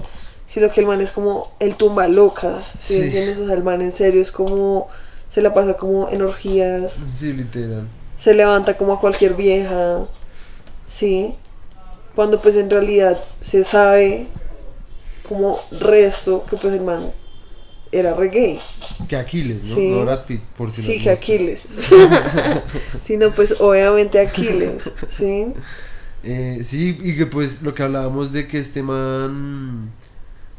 [0.48, 3.02] sino que el man es como el tumba locas, ¿sí, Sí.
[3.02, 3.38] entiendes?
[3.38, 4.88] O sea, el man en serio es como,
[5.28, 7.86] se la pasa como en orgías, Sí, literal.
[8.20, 10.06] Se levanta como a cualquier vieja,
[10.86, 11.34] ¿sí?
[12.14, 14.26] Cuando pues en realidad se sabe
[15.26, 17.12] como resto que pues el man
[17.90, 18.60] era re gay.
[19.08, 19.74] Que Aquiles, ¿no?
[19.74, 19.90] Sí.
[19.90, 21.08] No Brad Pitt, por si Sí, que.
[21.08, 21.66] Aquiles.
[23.04, 25.46] Sino pues obviamente Aquiles, ¿sí?
[26.22, 29.90] Eh, sí, y que pues lo que hablábamos de que este man.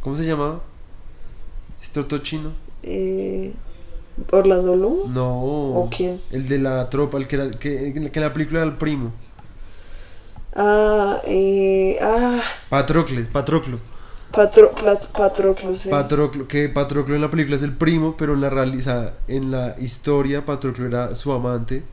[0.01, 0.63] ¿Cómo se llamaba?
[1.79, 2.53] ¿Este otro chino?
[2.81, 3.53] Eh,
[4.31, 5.13] Orlando Bloom.
[5.13, 5.41] No.
[5.41, 6.21] ¿O quién?
[6.31, 9.11] El de la tropa, el que, era, que, que en la película era el primo.
[10.55, 13.79] Ah, eh, ah, Patrocles, Patroclo.
[14.31, 15.89] Patro, Plat- Patroclo, sí.
[15.89, 19.75] Patroclo, que Patroclo en la película es el primo, pero en la realiza, en la
[19.79, 21.83] historia Patroclo era su amante.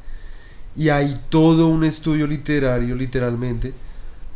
[0.77, 3.73] Y hay todo un estudio literario, literalmente,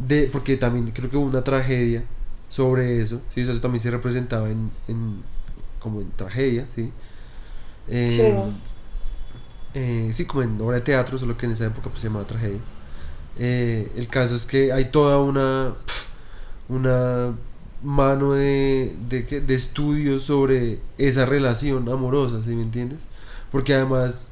[0.01, 2.03] de porque también creo que hubo una tragedia
[2.49, 3.43] sobre eso, ¿sí?
[3.43, 5.23] Eso también se representaba en, en-
[5.79, 6.91] como en tragedia, ¿sí?
[7.93, 8.53] Eh, Sí.
[9.75, 12.27] eh, sí, como en obra de teatro, solo que en esa época pues, se llamaba
[12.27, 12.61] tragedia.
[13.39, 15.75] Eh, el caso es que hay toda una
[16.69, 17.35] una
[17.83, 23.01] mano de, de, estudios sobre esa relación amorosa, ¿sí me entiendes?
[23.51, 24.31] Porque además,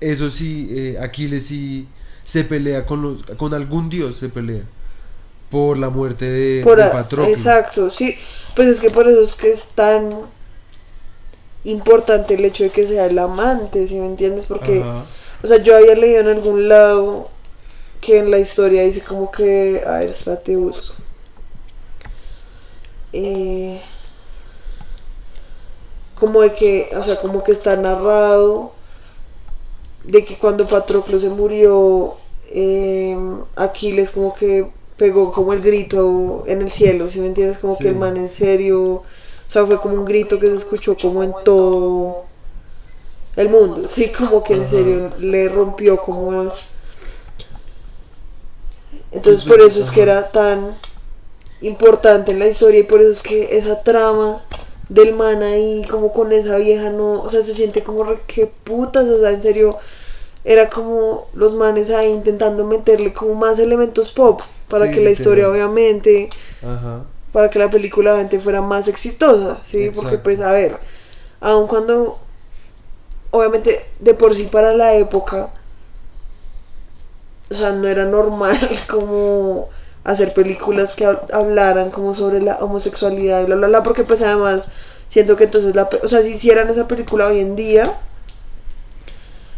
[0.00, 1.88] eso sí, Aquiles sí
[2.24, 4.64] se pelea con, los, con algún dios, se pelea
[5.48, 7.32] por la muerte de, Por de Patroclo.
[7.32, 8.16] Exacto, sí.
[8.54, 10.10] Pues es que por eso es que es tan
[11.70, 14.46] importante el hecho de que sea el amante, ¿sí me entiendes?
[14.46, 15.04] Porque, Ajá.
[15.42, 17.28] o sea, yo había leído en algún lado
[18.00, 20.94] que en la historia dice como que, a ver, espérate, busco.
[23.12, 23.80] Eh,
[26.14, 28.72] como de que, o sea, como que está narrado
[30.04, 32.14] de que cuando Patroclo se murió,
[32.50, 33.16] eh,
[33.56, 37.58] Aquiles como que pegó como el grito en el cielo, ¿sí me entiendes?
[37.58, 37.84] Como Sí.
[37.84, 39.02] que el man en serio,
[39.48, 42.24] o sea, fue como un grito que se escuchó como en todo
[43.36, 46.42] el mundo, sí, como que en serio le rompió como...
[46.42, 46.52] el-
[49.12, 50.74] Entonces por eso es que era tan
[51.60, 54.42] importante en la historia y por eso es que esa trama
[54.88, 58.46] del man ahí como con esa vieja no, o sea, se siente como re que
[58.46, 59.76] putas, o sea, en serio
[60.44, 65.10] era como los manes ahí intentando meterle como más elementos pop para Sí, que la
[65.10, 66.28] historia obviamente
[66.62, 67.04] Ajá.
[67.36, 69.90] Para que la película obviamente fuera más exitosa, ¿sí?
[69.94, 70.78] Porque pues a ver,
[71.38, 72.18] aun cuando
[73.30, 75.50] obviamente de por sí para la época
[77.50, 78.58] o sea, no era normal
[78.88, 79.68] como
[80.02, 84.22] hacer películas que hab- hablaran como sobre la homosexualidad y bla, bla, bla, porque pues
[84.22, 84.66] además
[85.10, 87.98] siento que entonces, la, o sea, si hicieran esa película hoy en día,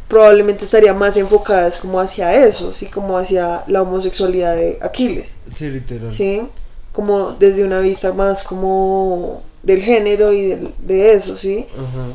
[0.09, 5.37] probablemente estaría más enfocadas como hacia eso, sí, como hacia la homosexualidad de Aquiles.
[5.53, 6.11] Sí, literal.
[6.11, 6.43] ¿sí?
[6.99, 11.65] Como desde una vista más como del género y del- de eso, ¿sí?
[11.77, 12.09] Ajá.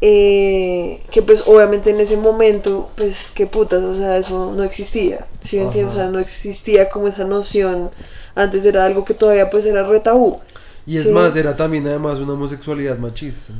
[0.00, 5.26] Eh, que pues obviamente en ese momento, pues qué putas, o sea, eso no existía,
[5.40, 5.94] ¿sí me entiendes?
[5.94, 7.90] O sea, no existía como esa noción,
[8.36, 10.38] antes era algo que todavía pues era re tabú.
[10.86, 11.10] Y es Sí.
[11.10, 13.52] más, era también además una homosexualidad machista.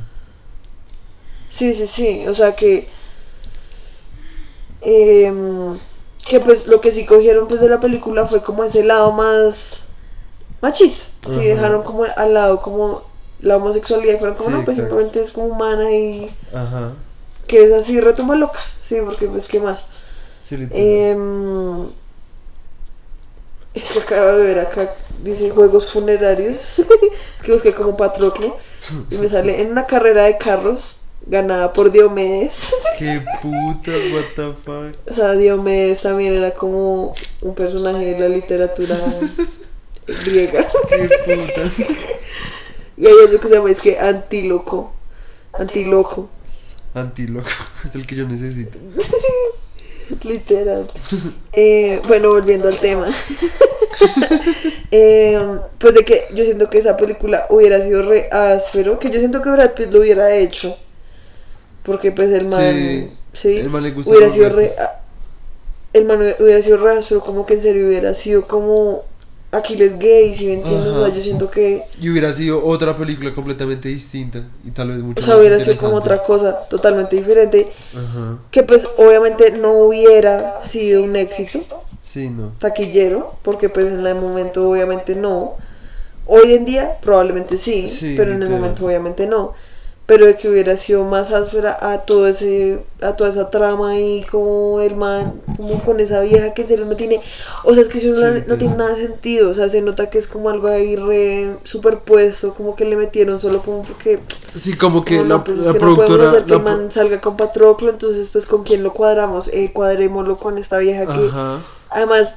[1.49, 2.87] Sí, sí, sí, o sea que...
[4.81, 5.77] em,
[6.27, 9.83] que pues lo que sí cogieron pues de la película fue como ese lado más
[10.61, 11.03] machista.
[11.23, 11.39] Sí, Ajá.
[11.39, 13.03] dejaron como al lado como
[13.41, 14.95] la homosexualidad y fueron como, Sí, no, pues exacto.
[14.97, 16.93] simplemente es como humana y Ajas.
[17.47, 19.79] que es así retumba locas, sí, porque pues qué más.
[20.41, 20.55] Sí.
[20.71, 21.87] Em,
[23.73, 24.93] es que acabo de ver acá,
[25.23, 26.73] dice juegos funerarios.
[27.35, 28.57] es que busqué como Patroclo
[29.09, 30.95] y me sale en una carrera de carros
[31.29, 32.67] ganada por Diomedes.
[32.97, 35.09] Qué putas, what the fuck.
[35.09, 38.97] o sea, Diomedes también era como un personaje de la literatura
[40.25, 40.67] griega.
[40.89, 41.89] Qué putas.
[42.97, 44.91] y hay otro que se llama es que Antíloco.
[45.53, 46.29] Antíloco,
[46.93, 47.47] Antíloco.
[47.85, 48.77] Es el que yo necesito.
[50.23, 50.91] literal.
[51.53, 53.07] Eh, bueno, volviendo al tema.
[54.91, 55.39] Eh,
[55.77, 59.39] pues de que yo siento que esa película hubiera sido re áspero, que yo siento
[59.41, 60.77] que Brad Pitt lo hubiera hecho.
[61.83, 64.71] Porque pues el man, Sí, sí, el man le gustan hubiera sido re,
[65.93, 69.03] el man hubiera sido re áspero, como que en serio hubiera sido como
[69.51, 73.33] Aquiles gay, si me entiendes, o sea, yo siento que, Y hubiera sido otra película
[73.33, 74.43] completamente distinta.
[74.63, 77.65] Y tal vez mucho o sea, más hubiera sido como otra cosa totalmente diferente,
[77.95, 78.37] Ajá.
[78.51, 81.61] que pues obviamente no hubiera sido un éxito,
[82.01, 82.53] Sí, no.
[82.59, 85.55] taquillero, porque pues en el momento obviamente no.
[86.27, 89.55] Hoy en día probablemente sí, Sí, pero en el momento obviamente no.
[90.09, 94.23] Pero de que hubiera sido más áspera a todo ese, a toda esa trama y
[94.23, 97.21] como el man, como con esa vieja que en serio no tiene,
[97.63, 99.81] o sea es que eso Sí, no, no tiene nada de sentido, o sea se
[99.83, 104.19] nota que es como algo ahí re superpuesto, como que le metieron solo como porque
[104.55, 106.29] Sí, como que no, la, no, pues es que no productora.
[106.31, 109.71] hacer que la el man salga con Patroclo, entonces pues con quién lo cuadramos, eh,
[109.71, 111.59] cuadrémoslo con esta vieja que Ajá.
[111.91, 112.33] Además,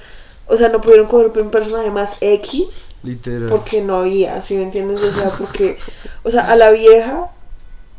[0.46, 2.66] o sea, no pudieron coger un personaje más X
[3.02, 3.48] Literal.
[3.48, 5.02] porque no había, ¿sí me entiendes?
[5.02, 5.78] O sea, porque,
[6.22, 7.30] o sea, a la vieja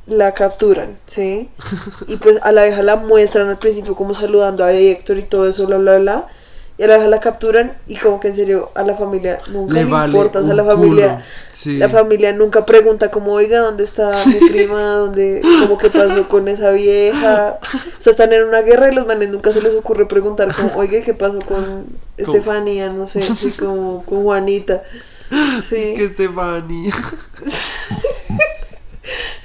[0.05, 1.49] la capturan, ¿sí?
[2.07, 5.47] Y pues a la vieja la muestran al principio como saludando a Héctor y todo
[5.47, 6.27] eso, bla, bla, bla.
[6.75, 9.75] Y a la vieja la capturan y como que en serio a la familia nunca
[9.75, 11.23] Le le, vale importa, o sea, la familia...
[11.47, 11.77] Sí.
[11.77, 14.81] La familia nunca pregunta como, oiga, ¿dónde está mi prima?
[14.95, 17.59] ¿Dónde, como qué pasó con esa vieja?
[17.61, 20.75] O sea, están en una guerra y los manes nunca se les ocurre preguntar como,
[20.75, 21.85] oiga, ¿qué pasó con
[22.17, 22.89] Estefanía?
[22.89, 24.83] No sé, así como con Juanita.
[25.67, 26.91] Sí, Que Estefani.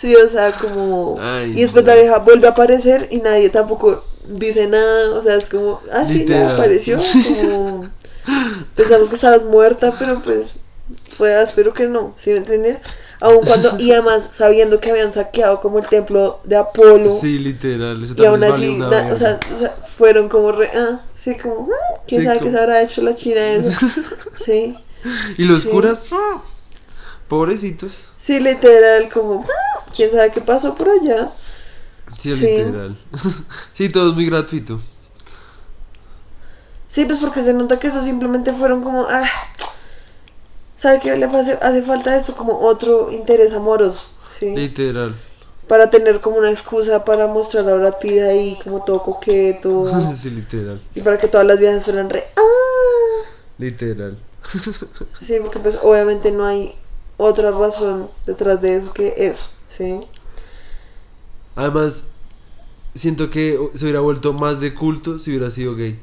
[0.00, 1.16] sí, o sea, como...
[1.20, 1.90] Ay, y después no.
[1.92, 6.04] la vieja vuelve a aparecer y nadie tampoco dice nada, o sea, es como, ah,
[6.06, 6.98] sí, ya apareció,
[7.40, 7.84] como...
[8.74, 10.54] Pensamos que estabas muerta, pero pues
[11.16, 12.78] fue espero que no, ¿sí me entiendes?
[13.20, 18.02] Aun cuando, y además sabiendo que habían saqueado como el templo de Apolo, Sí, literal.
[18.04, 21.34] Eso y aún vale así, na- o, sea, o sea, fueron como re, ah, sí,
[21.36, 21.70] como, "Mm,
[22.06, 23.86] quién Sí, sabe como- qué se habrá hecho la china eso,
[24.44, 24.76] sí,
[25.36, 25.68] Y los sí.
[25.68, 26.02] curas.
[27.28, 28.06] Pobrecitos.
[28.18, 29.46] sí, literal, como, "Mm,
[29.94, 31.30] quién sabe qué pasó por allá,
[32.16, 32.40] Sí, Sí.
[32.46, 32.96] literal.
[33.74, 34.80] sí, todo es muy gratuito.
[36.88, 39.28] sí, pues porque se nota que eso simplemente fueron como, ah,
[40.76, 42.34] ¿sabe qué le hace, hace falta esto?
[42.34, 44.02] Como otro interés amoroso,
[44.38, 44.50] sí.
[44.54, 45.14] Literal.
[45.68, 49.84] para tener como una excusa para mostrar a Brad Pitt ahí como todo coqueto
[50.14, 50.80] sí, literal.
[50.94, 53.28] y para que todas las viejas fueran re ah
[53.58, 54.16] Literal.
[55.22, 56.74] sí porque pues obviamente no hay
[57.18, 60.00] otra razón detrás de eso que eso sí
[61.54, 62.04] Además,
[62.94, 66.00] siento que se hubiera vuelto más de culto si hubiera sido gay.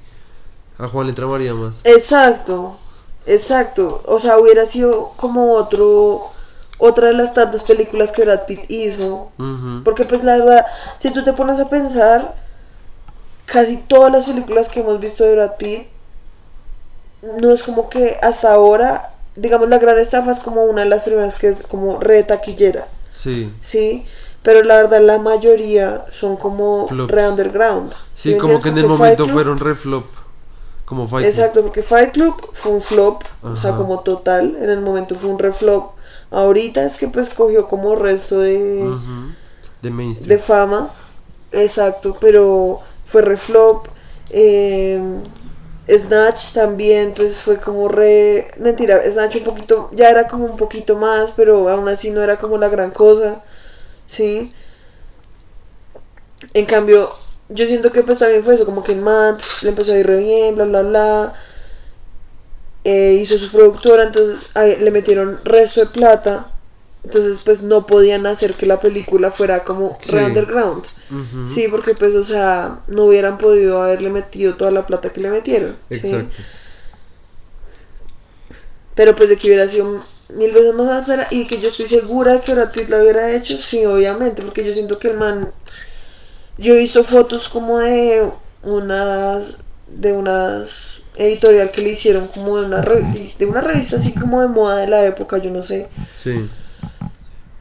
[0.77, 1.81] A Juan le tramaría más.
[1.85, 2.77] exacto
[3.25, 6.35] exacto o sea hubiera sido como otro
[6.77, 9.31] otra de las tantas películas que Brad Pitt hizo.
[9.83, 10.65] Porque pues la verdad,
[10.97, 12.35] si tú te pones a pensar,
[13.45, 15.87] casi todas las películas que hemos visto de Brad Pitt,
[17.39, 21.03] no es como que hasta ahora, digamos, La Gran Estafa es como una de las
[21.03, 23.51] primeras que es como re taquillera, Sí.
[23.61, 24.05] ¿sí?
[24.43, 27.11] Pero la verdad la mayoría son como Flops.
[27.11, 27.91] re underground.
[28.13, 30.05] Sí, como que en el momento Club- fueron re flop.
[30.85, 31.33] Como Fight Club.
[31.35, 35.31] Exacto, porque Fight Club fue un flop, o sea, como total, en el momento fue
[35.31, 35.93] un re flop.
[36.29, 38.87] Ahorita es que pues cogió como resto de...
[39.81, 40.29] De mainstream.
[40.29, 40.91] de fama,
[41.51, 43.87] exacto, pero fue reflop.
[44.29, 45.01] Eh,
[45.89, 48.49] Snatch también, pues fue como re.
[48.57, 49.89] Mentira, Snatch un poquito.
[49.93, 53.43] Ya era como un poquito más, pero aún así no era como la gran cosa.
[54.07, 54.53] ¿Sí?
[56.53, 57.11] En cambio,
[57.49, 60.07] yo siento que pues también fue eso, como que el man le empezó a ir
[60.07, 61.33] re bien, bla, bla, bla.
[62.83, 66.51] Eh, hizo su productora, entonces le metieron resto de plata.
[67.05, 70.13] Entonces, pues no podían hacer que la película fuera como Sí.
[70.15, 70.83] re underground.
[71.47, 75.29] Sí, porque pues, o sea, no hubieran podido haberle metido toda la plata que le
[75.29, 75.75] metieron.
[75.89, 75.95] ¿sí?
[75.97, 76.35] Exacto.
[78.95, 82.33] Pero pues de que hubiera sido mil veces más áspera y que yo estoy segura
[82.33, 85.51] de que Brad Pitt lo hubiera hecho, sí, obviamente, porque yo siento que el man...
[86.57, 88.29] Yo he visto fotos como de
[88.63, 89.55] unas...
[89.87, 94.47] de unas editorial que le hicieron como de una, de una revista así como de
[94.49, 95.87] moda de la época, yo no sé.
[96.15, 96.49] Sí.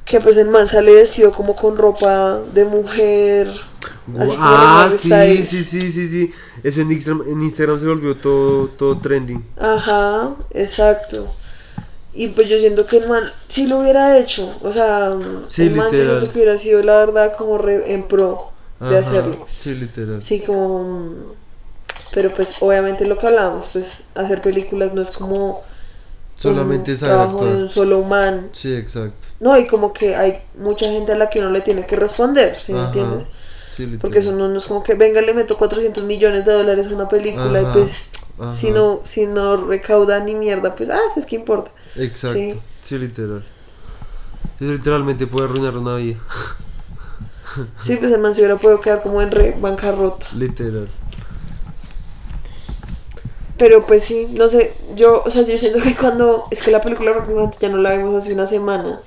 [0.04, 3.48] Que pues el man sale vestido como con ropa de mujer.
[4.18, 6.32] Así ah, sí, sí, sí, sí, sí.
[6.62, 9.42] Eso en Instagram, en Instagram se volvió todo, todo trending.
[9.58, 11.34] Ajá, exacto.
[12.12, 14.54] Y pues yo siento que el man sí lo hubiera hecho.
[14.62, 15.16] O sea,
[15.48, 16.18] Sí, el man literal.
[16.18, 18.50] siento que hubiera sido la verdad como re- en pro
[18.80, 19.46] de Ajá, hacerlo.
[19.56, 20.22] Sí, literal.
[20.22, 21.34] Sí, como...
[22.12, 25.62] Pero pues obviamente lo que hablábamos, pues hacer películas no es como...
[26.36, 28.48] Solamente un saber trabajo de un solo man.
[28.52, 29.28] Sí, exacto.
[29.40, 32.58] No, y como que hay mucha gente a la que uno le tiene que responder,
[32.58, 33.26] ¿sí me entiendes?
[33.70, 33.98] Sí.
[34.00, 36.94] Porque eso no, no es como que venga le meto 400 millones de dólares a
[36.94, 38.02] una película Ajá, y pues
[38.38, 38.54] ajá.
[38.54, 41.72] si no si no recauda ni mierda, pues ah, pues qué importa.
[41.96, 42.38] Exacto.
[42.38, 42.60] Sí.
[42.82, 42.98] Sí.
[42.98, 43.44] literal.
[44.60, 46.18] Eso literalmente puede arruinar una vida.
[47.82, 50.26] Sí, pues el man se hubiera podido quedar como en re bancarrota.
[50.34, 50.88] Literal.
[53.56, 56.80] Pero pues sí, no sé, yo, o sea, yo siento que cuando, es que la
[56.80, 59.00] película prácticamente ya no la vemos hace una semana,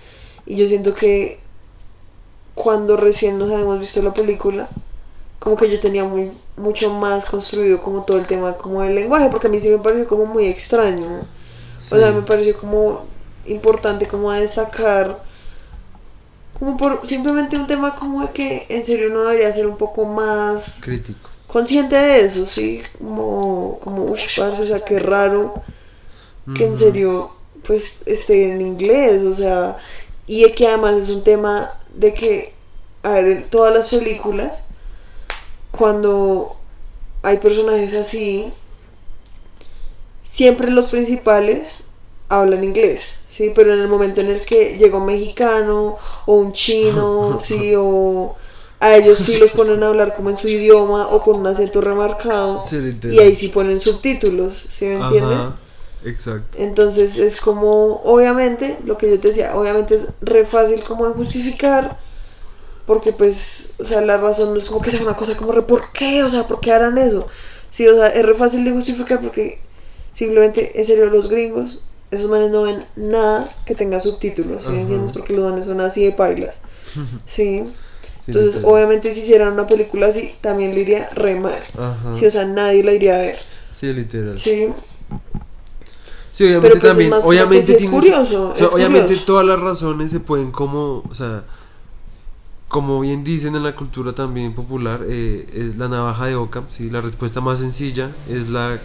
[0.46, 1.40] y yo siento que
[2.56, 4.70] cuando recién nos habíamos visto la película,
[5.40, 9.30] como que yo tenía muy, mucho más construido como todo el tema como el lenguaje,
[9.30, 11.22] porque a mí sí me pareció como muy extraño.
[11.80, 13.06] O sea, me pareció como
[13.46, 15.24] importante como a destacar,
[16.58, 20.06] como por simplemente un tema como de que en serio uno debería ser un poco
[20.06, 21.27] más Crítico.
[21.48, 25.62] Consciente de eso, sí, como, como, uff, parce, o sea, qué raro
[26.56, 27.32] que en serio,
[27.64, 29.78] pues, esté en inglés, o sea,
[30.28, 32.54] y es que además es un tema de que,
[33.04, 34.60] a ver, en todas las películas,
[35.72, 36.56] cuando
[37.24, 38.54] hay personajes así,
[40.24, 41.80] siempre los principales
[42.30, 46.52] hablan inglés, sí, pero en el momento en el que llega un mexicano o un
[46.54, 48.36] chino, sí, o
[48.80, 51.82] a ellos sí los ponen a hablar como en su idioma o con un acento
[51.82, 55.38] remarcado Sí, y ahí sí ponen subtítulos, ¿sí me entiendes?
[55.38, 55.58] Ajá.
[56.06, 56.58] Exacto.
[56.58, 61.14] Entonces es como, obviamente, lo que yo te decía, obviamente es re fácil como de
[61.14, 62.00] justificar,
[62.86, 65.64] porque pues, o sea, la razón no es como que sea una cosa como re,
[65.64, 66.24] ¿por qué?
[66.24, 67.28] O sea, ¿por qué harán eso?
[67.70, 69.60] Sí, o sea, es re fácil de justificar porque
[70.14, 71.82] simplemente, en serio, los gringos,
[72.12, 75.12] esos manes no ven nada que tenga subtítulos, ¿sí me entiendes?
[75.12, 76.62] Porque los manes son así de pailas,
[77.26, 77.64] ¿sí?
[78.28, 78.74] Entonces, literal.
[78.74, 81.60] obviamente, si hicieran una película así, también le iría re mal.
[81.78, 82.14] Ajá.
[82.16, 83.38] Sí, o sea, nadie la iría a ver.
[83.74, 84.38] Sí, literal.
[84.38, 84.68] Sí,
[86.32, 89.08] Sí, obviamente Pero, pues, es también, obviamente sí es tienes- curioso, o sea, es obviamente
[89.08, 89.26] curioso.
[89.26, 91.44] todas las razones se pueden como, o sea,
[92.68, 96.92] como bien dicen en la cultura también popular, eh, es la navaja de Ockham, sí,
[96.92, 98.80] la respuesta más sencilla es la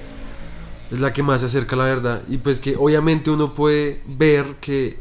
[0.91, 4.01] es la que más se acerca a la verdad y pues que obviamente uno puede
[4.07, 4.99] ver que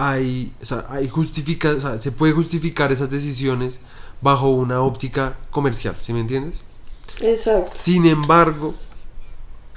[0.00, 3.80] hay, o sea, hay justifica, o sea, se puede justificar esas decisiones
[4.20, 6.62] bajo una óptica comercial, ¿sí me entiendes?
[7.20, 7.72] exacto.
[7.74, 8.76] Sin embargo,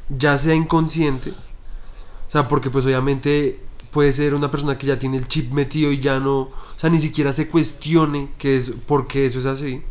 [0.10, 5.18] ya sea inconsciente, o sea, porque pues obviamente puede ser una persona que ya tiene
[5.18, 9.26] el chip metido y ya no, o sea, ni siquiera se cuestione que es porque
[9.26, 9.82] eso es así.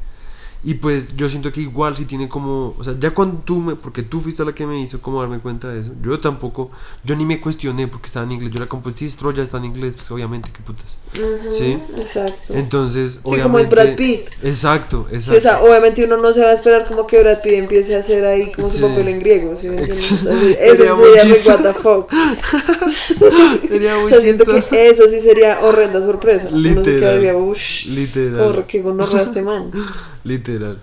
[0.63, 3.77] Y pues yo siento que igual si tiene como, o sea, ya cuando tú me,
[3.77, 6.71] porque tú fuiste la que me hizo como darme cuenta de eso, yo tampoco,
[7.03, 9.57] yo ni me cuestioné porque estaba en inglés, yo la como, pues sí, Troya está
[9.57, 10.99] en inglés, pues obviamente, qué putas.
[11.15, 11.79] Ujú, Sí.
[11.97, 12.53] Exacto.
[12.55, 13.43] Entonces, Sí, obviamente...
[13.45, 14.29] como es Brad Pitt.
[14.43, 15.39] Exacto, Sí, exacto.
[15.39, 18.01] o sea, obviamente uno no se va a esperar como que Brad Pitt empiece a
[18.01, 18.77] hacer ahí como Sí.
[18.81, 20.13] su papel en griego, ¿sí me entiendes?
[20.13, 21.09] O sí, Sería eso sería muy
[21.47, 22.11] what the fuck.
[23.69, 26.49] Sería O muy sea, siento que eso sí sería horrenda sorpresa.
[26.51, 27.01] Uno se Literal.
[27.01, 28.67] quedaría, uff, Literal.
[28.67, 29.71] que gonorrea este man.
[30.25, 30.81] Literal.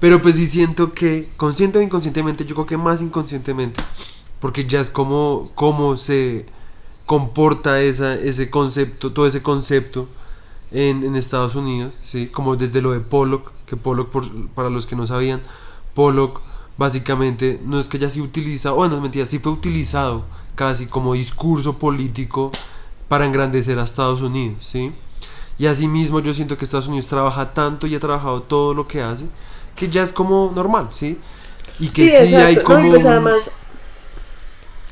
[0.00, 3.82] Pero pues sí siento que, consciente o inconscientemente, yo creo que más inconscientemente,
[4.40, 6.46] porque ya es como cómo se
[7.06, 10.08] comporta esa, ese concepto, todo ese concepto
[10.72, 12.26] en, en Estados Unidos, ¿sí?
[12.26, 15.40] Como desde lo de Pollock, que Pollock, por- para los que no sabían,
[15.94, 16.40] Pollock
[16.78, 21.14] básicamente no es que ya sí utiliza, bueno, es mentira, sí fue utilizado casi como
[21.14, 22.50] discurso político
[23.08, 24.92] para engrandecer a Estados Unidos, ¿sí?
[25.62, 29.00] Y asimismo yo siento que Estados Unidos trabaja tanto y ha trabajado todo lo que
[29.00, 29.26] hace,
[29.76, 31.20] que ya es como normal, ¿sí?
[31.78, 32.78] Y que Sí, hay como...
[32.80, 33.50] No, y pues además,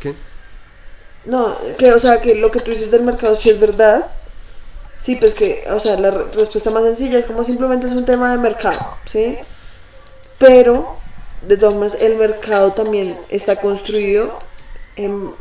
[0.00, 0.14] ¿Qué?
[1.24, 4.06] no, que, o sea, que lo que tú dices del mercado sí es verdad.
[4.98, 8.04] Sí, pues que, o sea, la re- respuesta más sencilla es como simplemente es un
[8.04, 9.38] tema de mercado, ¿sí?
[10.38, 10.96] Pero,
[11.42, 14.38] de todas maneras, el mercado también está construido
[14.96, 15.34] en-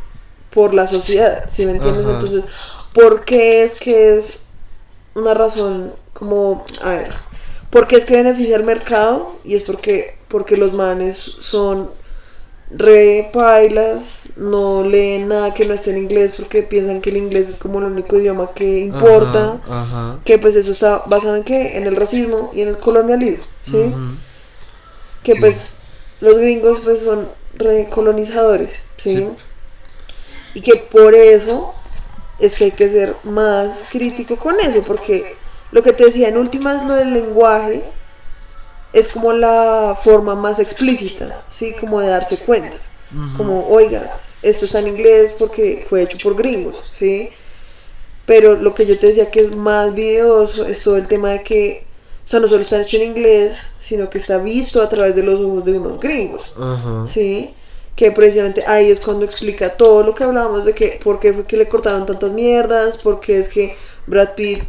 [0.50, 2.06] por la sociedad, ¿sí me entiendes?
[2.06, 2.14] Ajá.
[2.14, 2.44] Entonces,
[2.94, 4.40] ¿por qué es que es
[5.14, 7.12] una razón como, a ver,
[7.70, 9.36] ¿por qué es que beneficia al mercado?
[9.44, 11.90] Y es porque, porque los manes son
[12.72, 17.48] re pailas, no leen nada que no esté en inglés porque piensan que el inglés
[17.48, 19.58] es como el único idioma que importa.
[19.66, 20.18] Ajá, ajá.
[20.24, 21.76] Que pues eso está basado en qué?
[21.76, 23.92] En el racismo y en el colonialismo, ¿sí?
[25.24, 25.40] Que Sí.
[25.40, 25.70] pues
[26.20, 29.16] los gringos pues son recolonizadores, ¿sí?
[29.16, 29.28] Sí.
[30.54, 31.74] Y que por eso
[32.40, 35.36] es que hay que ser más crítico con eso, porque
[35.72, 37.84] lo que te decía en últimas lo del lenguaje
[38.92, 41.74] es como la forma más explícita, ¿sí?
[41.78, 42.76] Como de darse cuenta.
[43.36, 47.30] Como, oiga, esto está en inglés porque fue hecho por gringos, ¿sí?
[48.24, 51.42] Pero lo que yo te decía que es más videoso es todo el tema de
[51.42, 51.86] que,
[52.24, 55.24] o sea, no solo está hecho en inglés, sino que está visto a través de
[55.24, 56.42] los ojos de unos gringos.
[57.08, 57.54] ¿sí?
[57.96, 61.44] Que precisamente ahí es cuando explica todo lo que hablábamos de que por qué fue
[61.44, 63.76] que le cortaron tantas mierdas, por qué es que
[64.06, 64.62] Brad Pitt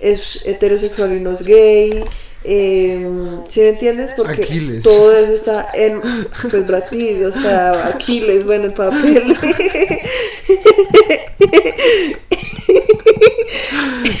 [0.00, 2.04] es heterosexual y no es gay.
[2.44, 3.06] Eh,
[3.48, 4.12] ¿Sí me entiendes?
[4.16, 4.82] Porque Aquiles.
[4.82, 9.36] todo eso está en pues, Brad Pitt, o sea, Aquiles, bueno, el papel.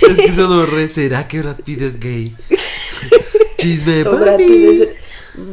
[0.08, 2.34] Es que sonó re, ¿será que Brad Pitt es gay?
[3.56, 4.36] Chisme, No, Brad.
[4.36, 4.88] Pitt es,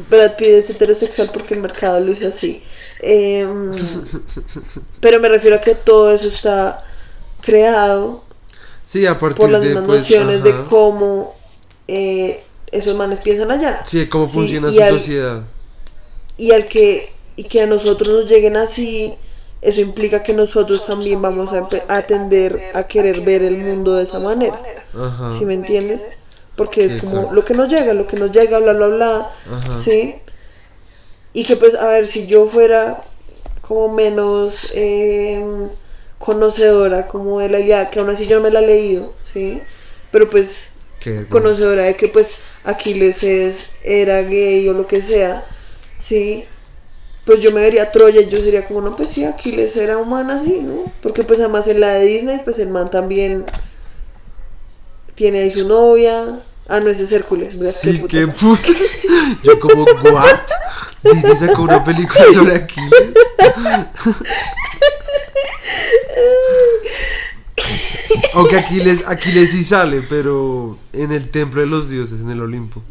[0.08, 2.62] Brad Pitt es heterosexual porque el mercado lo hizo así.
[3.00, 3.72] Em,
[5.00, 6.84] pero me refiero a que todo eso está
[7.42, 8.24] creado
[8.84, 11.34] Sí, a partir por las de mismas pues, nociones de cómo
[11.88, 13.84] eh, esos manes piensan allá.
[13.84, 15.42] Sí, cómo funciona y su al- sociedad.
[16.36, 19.14] Y al que y que a nosotros nos lleguen así,
[19.60, 23.94] eso implica que nosotros también vamos a, empe- a tender a querer ver el mundo
[23.96, 24.60] de esa manera.
[24.98, 25.32] Ajá.
[25.36, 26.02] ¿Sí me entiendes?
[26.56, 27.34] Porque Sí, es como exacto.
[27.34, 29.30] lo que nos llega, lo que nos llega, bla, bla, bla.
[29.52, 29.76] Ajá.
[29.78, 30.14] ¿Sí?
[31.36, 33.02] Y que pues, a ver, si yo fuera
[33.60, 35.44] como menos eh,
[36.18, 39.60] conocedora como de la Ilíada, que aún así yo no me la he leído, ¿sí?
[40.10, 45.44] Pero pues Qué conocedora de que pues Aquiles es, era gay o lo que sea,
[45.98, 46.46] ¿sí?
[47.26, 50.32] Pues yo me vería Troya y yo sería como, no, pues sí, Aquiles era humano
[50.32, 50.90] así, ¿no?
[51.02, 53.44] Porque pues además en la de Disney, pues el man también
[55.14, 56.40] tiene ahí su novia.
[56.68, 57.56] Ah, no, ese es Hércules.
[57.56, 57.72] ¿verdad?
[57.72, 58.08] Sí, puta.
[58.08, 58.68] qué puta.
[59.42, 60.40] Yo como, ¿what?
[61.02, 62.90] Disney sacó una película sobre Aquiles.
[68.34, 72.82] Aunque Aquiles, Aquiles sí sale, pero en el templo de los dioses, en el Olimpo.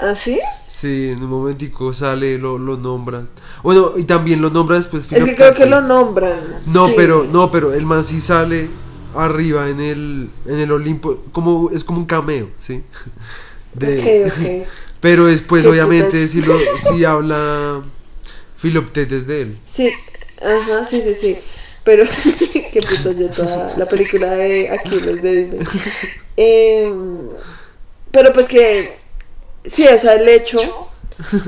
[0.00, 0.38] ¿Ah, sí?
[0.66, 3.28] Sí, en un momentico sale, lo, lo nombran.
[3.62, 6.62] Bueno, y también lo nombra después Es que creo que lo nombran.
[6.66, 6.94] No, sí.
[6.96, 8.70] pero, no, pero el man sí sale
[9.14, 12.82] arriba en el, en el Olimpo, como, es como un cameo, ¿sí?
[13.74, 14.66] De.
[15.00, 17.82] Pero después, obviamente, si, lo, si habla
[18.56, 19.58] Filoptetes de él.
[19.64, 19.92] Sí,
[20.42, 21.38] ajá, sí, sí, sí.
[21.84, 22.04] Pero,
[22.72, 25.60] qué putas yo toda la película de Aquiles de Disney.
[26.36, 27.28] Em,
[28.10, 28.96] pero pues que,
[29.64, 30.87] sí, o sea, el hecho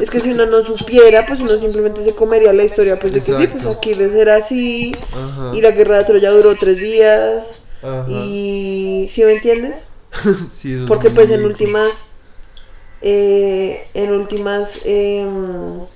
[0.01, 3.21] es que si uno no supiera, pues uno simplemente se comería la historia, pues de
[3.21, 3.67] que sí, pues.
[3.67, 5.53] Aquiles era así, Ajá.
[5.55, 8.07] y la guerra de Troya duró tres días, Ajá.
[8.09, 9.77] y, ¿sí me entiendes?
[10.51, 12.05] Sí, eso es Porque pues en últimas,
[13.01, 15.87] eh, en últimas, em,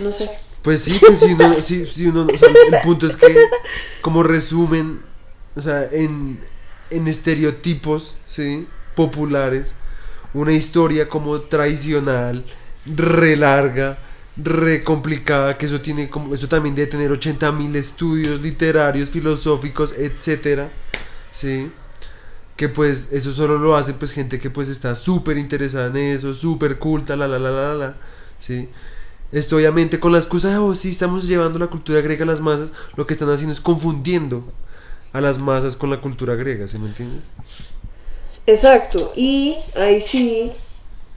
[0.00, 0.30] no sé.
[0.62, 3.34] Pues sí, pues si uno, si, si uno, o sea, el punto es que
[4.00, 5.02] como resumen,
[5.56, 6.40] o sea, en,
[6.90, 8.66] en estereotipos, ¿sí?
[8.94, 9.74] Populares,
[10.34, 12.44] una historia como tradicional,
[12.86, 13.98] re larga,
[14.36, 19.92] re complicada, que eso tiene como, eso también debe tener 80 mil estudios literarios, filosóficos,
[19.96, 20.70] etcétera,
[21.32, 21.70] ¿sí?
[22.56, 26.34] Que pues eso solo lo hace pues gente que pues está súper interesada en eso,
[26.34, 27.96] súper culta, la la la la la,
[28.38, 28.68] ¿sí?
[29.32, 32.40] Esto obviamente con la excusa de, oh, sí, estamos llevando la cultura griega a las
[32.40, 34.46] masas, lo que están haciendo es confundiendo
[35.12, 37.22] a las masas con la cultura griega, ¿sí me entiendes?
[38.46, 40.52] Exacto, y ahí sí,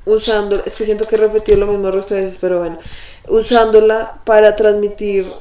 [0.05, 2.77] usando, es que siento que he repetido lo mismo resto de veces, pero bueno,
[3.27, 5.31] usándola para transmitir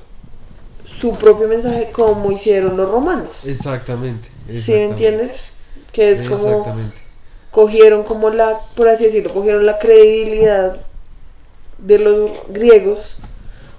[0.87, 3.31] su propio mensaje como hicieron los romanos.
[3.45, 4.29] Exactamente.
[4.29, 5.45] ¿Sí me exactamente, entiendes?
[5.93, 6.97] Que es como Exactamente.
[7.51, 10.79] cogieron como la, por así decirlo, cogieron la credibilidad
[11.79, 13.17] de los griegos,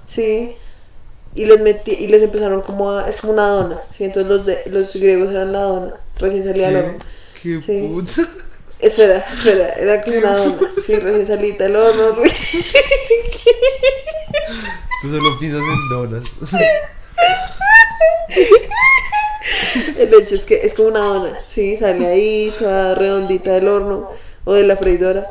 [0.06, 0.56] ¿sí?
[1.34, 4.04] Y les metí, y les empezaron como a, es como una dona, ¿sí?
[4.06, 7.00] Entonces los, de, los griegos eran la dona, recién salía horno.
[7.46, 7.88] ¿Qué, qué Sí.
[7.88, 8.28] puta?
[8.80, 10.58] Espera, espera, era como una dona.
[10.84, 12.24] Sí, recién salita del horno.
[15.02, 16.24] Tú solo piensas en donas.
[20.00, 21.78] El hecho es que es como una dona, ¿sí?
[21.78, 24.10] Sale ahí, toda redondita del horno
[24.44, 25.28] o de la freidora,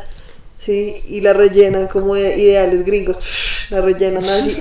[0.58, 1.02] ¿sí?
[1.08, 3.16] Y la rellenan como de ideales gringos.
[3.70, 4.60] La rellenan así.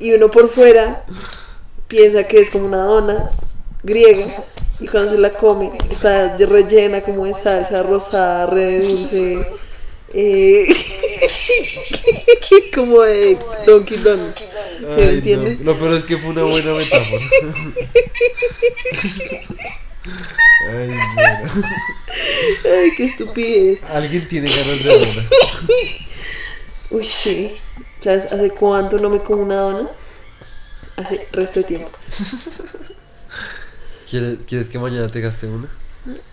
[0.00, 1.04] Y uno por fuera
[1.88, 3.30] piensa que es como una dona
[3.84, 4.26] griega.
[4.80, 9.46] Y cuando se la come, está rellena como de salsa rosada, re dulce.
[10.12, 10.66] eh,
[12.74, 14.42] como de Donkey Donuts.
[14.94, 15.56] ¿Se me entiende?
[15.60, 15.72] no.
[15.72, 17.24] Lo peor es que fue una buena metáfora.
[20.68, 21.42] Ay, mira.
[22.64, 23.82] Ay, qué estupidez.
[23.84, 25.28] Alguien tiene ganas de dona.
[26.90, 27.56] Uy, sí.
[28.00, 29.90] ¿Sabes hace cuánto no me como una dona?
[30.96, 31.90] Hace resto de tiempo.
[34.08, 35.68] ¿Quieres, ¿Quieres que mañana te gaste una?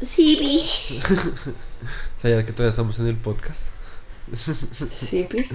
[0.05, 0.99] Sí, vi.
[2.21, 3.67] ¿Sabías que todavía estamos en el podcast?
[4.91, 5.45] Sí, pi.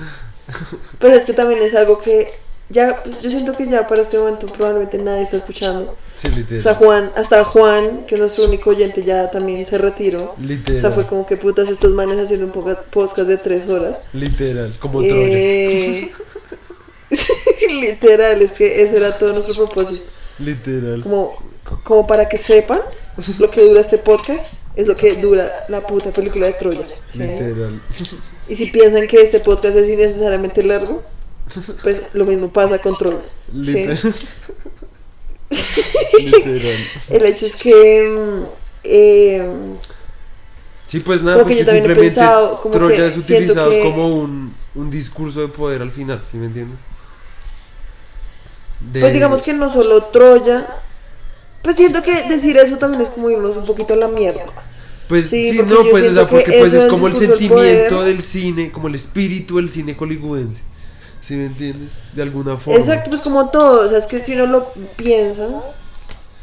[0.99, 2.29] Pues es que también es algo que
[2.71, 5.97] ya, pues yo siento que ya para este momento probablemente nadie está escuchando.
[6.17, 6.77] Sí, O sea, literal.
[6.77, 10.35] Juan, hasta Juan, que es nuestro único oyente, ya también se retiró.
[10.39, 10.77] Literal.
[10.77, 13.99] O sea, fue como que putas estos manes haciendo un poco podcast de tres horas.
[14.13, 15.29] Literal, como Troya.
[15.31, 16.11] Eh,
[17.71, 20.11] Literal, es que ese era todo nuestro propósito.
[20.39, 21.02] Literal.
[21.02, 21.36] como,
[21.84, 22.81] como para que sepan
[23.39, 26.86] lo que dura este podcast es lo que dura la puta película de Troya.
[27.12, 27.18] ¿sí?
[27.18, 27.81] Literal.
[28.49, 31.02] Y si piensan que este podcast es innecesariamente largo,
[31.83, 33.23] pues lo mismo pasa con Troya.
[33.52, 33.57] ¿sí?
[33.57, 33.99] Literal.
[36.20, 36.86] Literal.
[37.10, 38.44] El hecho es que mm,
[38.84, 39.50] eh,
[40.86, 43.70] Sí, pues nada, Como pues que que, yo también he simplemente pensado Troya es utilizado
[43.70, 46.78] que- como un, un discurso de poder al final, ¿sí me entiendes?
[48.92, 50.67] De- pues digamos que no solo Troya,
[51.62, 54.44] pues siento que decir eso también es como irnos un poquito a la mierda.
[55.08, 58.70] Pues sí, no, pues o sea, porque pues es como el sentimiento poder- del cine,
[58.70, 60.62] como el espíritu del cine hollywoodense.
[61.20, 61.92] ¿Sí me entiendes?
[62.15, 62.78] De alguna forma.
[62.78, 65.47] Exacto, pues como todo, o sea, es que si uno lo piensa,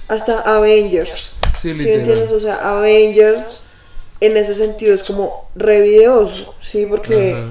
[0.08, 1.32] hasta Avengers.
[1.60, 2.00] Sí, ¿Sí me literal.
[2.02, 2.32] entiendes?
[2.32, 3.62] O sea, Avengers
[4.20, 6.86] en ese sentido es como re videoso, ¿sí?
[6.88, 7.46] Porque Ajá.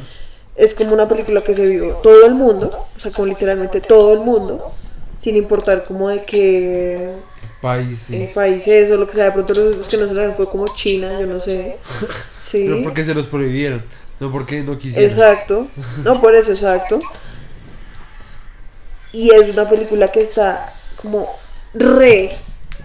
[0.56, 4.12] es como una película que se vio todo el mundo, o sea, como literalmente todo
[4.12, 4.72] el mundo,
[5.24, 7.14] sin importar como de qué
[7.62, 8.14] País, sí.
[8.14, 9.24] eh, país es o lo que sea.
[9.24, 11.78] De pronto los que no se la vieron fue como China, yo no sé.
[12.44, 12.66] Sí.
[12.68, 13.82] Pero porque se los prohibieron,
[14.20, 15.10] no porque no quisieran.
[15.10, 15.66] Exacto.
[16.04, 17.00] No, por eso, exacto.
[19.12, 21.26] Y es una película que está como
[21.72, 22.36] re.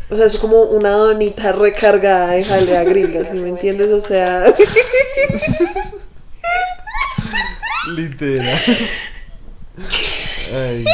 [0.09, 3.91] O sea, es como una donita recargada de jalea gringa, ¿sí me entiendes?
[3.91, 4.45] O sea,
[7.95, 8.59] Literal.
[10.55, 10.85] Ay.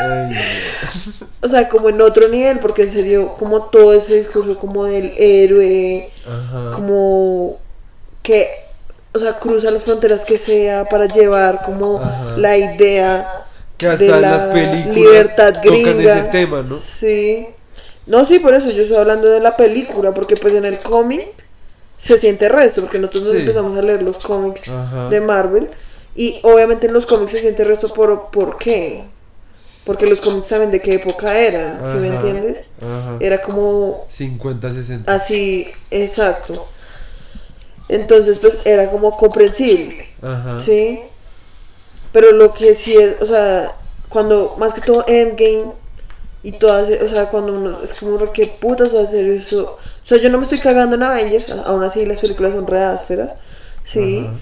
[1.42, 5.12] o sea, como en otro nivel, porque en serio, como todo ese discurso como del
[5.16, 6.70] héroe, Ajá.
[6.72, 7.58] como
[8.22, 8.48] que,
[9.14, 12.36] o sea, cruza las fronteras que sea para llevar como Ajá.
[12.36, 13.44] la idea
[13.76, 16.12] Que hasta de en la las películas libertad tocan gringa.
[16.18, 16.76] ese tema, ¿no?
[16.76, 17.46] Sí.
[18.06, 21.26] No, sí, por eso yo estoy hablando de la película, porque pues en el cómic
[21.98, 25.08] se siente resto, porque nosotros nos empezamos a leer los cómics Ajá.
[25.08, 25.70] de Marvel
[26.14, 29.04] y obviamente en los cómics se siente resto por ¿por qué?
[29.86, 32.16] Porque los cómics saben de qué época eran, ¿sí me Ajá.
[32.16, 32.64] entiendes?
[32.82, 33.16] Ajá.
[33.20, 35.14] Era como 50, 60.
[35.14, 36.66] así, exacto.
[37.88, 40.60] Entonces, pues era como comprensible, Ajá.
[40.60, 41.00] ¿sí?
[42.12, 43.76] Pero lo que sí es, o sea,
[44.08, 45.72] cuando más que todo Endgame
[46.42, 49.76] y todas, o sea, cuando uno es como, ¿qué putas va a hacer eso?
[49.76, 52.82] O sea, yo no me estoy cagando en Avengers, aún así las películas son re
[52.82, 53.34] ásperas,
[53.84, 54.24] ¿sí?
[54.26, 54.32] Ajá.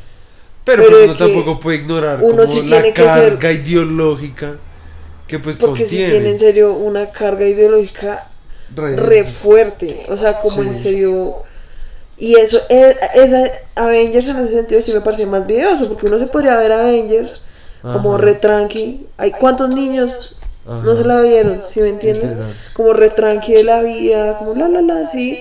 [0.64, 3.32] Pero, Pero pues uno que tampoco puede ignorar uno como sí la tiene que ser-
[3.38, 4.56] carga ideológica
[5.26, 6.10] que pues Porque contiene.
[6.10, 8.28] tiene en serio una carga ideológica
[8.74, 11.36] Re- re fuerte, o sea, como en serio...
[12.16, 13.44] Y eso, e- esa
[13.74, 17.42] Avengers en ese sentido sí me parece más videoso, porque uno se podría ver Avengers
[17.82, 18.22] como Ajá.
[18.24, 19.06] re tranqui.
[19.16, 22.30] Hay cuántos niños no se la vieron, ¿sí me entiendes?
[22.30, 22.54] Literal.
[22.72, 25.38] Como re tranqui de la vida, como la la la, así.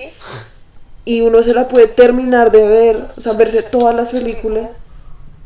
[1.04, 4.68] Y uno se la puede terminar de ver, o sea, verse todas las películas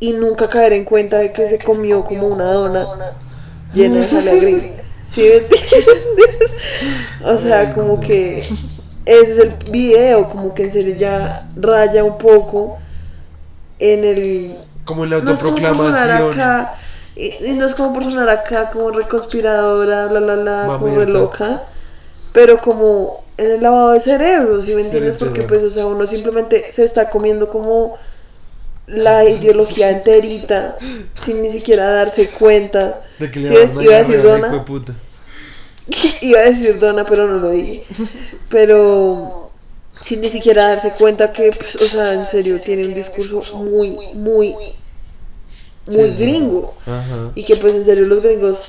[0.00, 2.86] y nunca caer en cuenta de que se comió como una dona
[3.74, 4.82] llena de jalea gringa.
[5.06, 6.52] ¿Sí me entiendes?
[7.24, 8.40] O sea, como que
[9.04, 12.78] ese es el video, como que en serio ya raya un poco
[13.78, 16.68] en el Como en la autoproclamación.
[17.16, 21.06] y, y no es como por sonar acá como reconspiradora, bla bla bla, como re
[21.06, 21.62] loca,
[22.32, 25.16] pero como en el lavado de cerebro, ¿sí me entiendes?
[25.16, 27.96] Porque pues, o sea, uno simplemente se está comiendo como
[28.88, 30.76] la ideología enterita
[31.20, 33.02] sin ni siquiera darse cuenta.
[33.18, 33.48] De que le
[33.84, 34.46] Iba a decir dona.
[34.48, 34.94] hijo de puta.
[36.22, 37.84] Iba a decir dona, pero no lo dije.
[38.48, 39.50] Pero
[40.00, 43.90] sin ni siquiera darse cuenta que, pues, o sea, en serio, tiene un discurso muy,
[44.14, 44.54] muy,
[45.86, 46.16] muy Sí.
[46.18, 46.74] gringo.
[46.86, 47.32] Ajá.
[47.34, 48.62] Y que, pues, en serio, los gringos,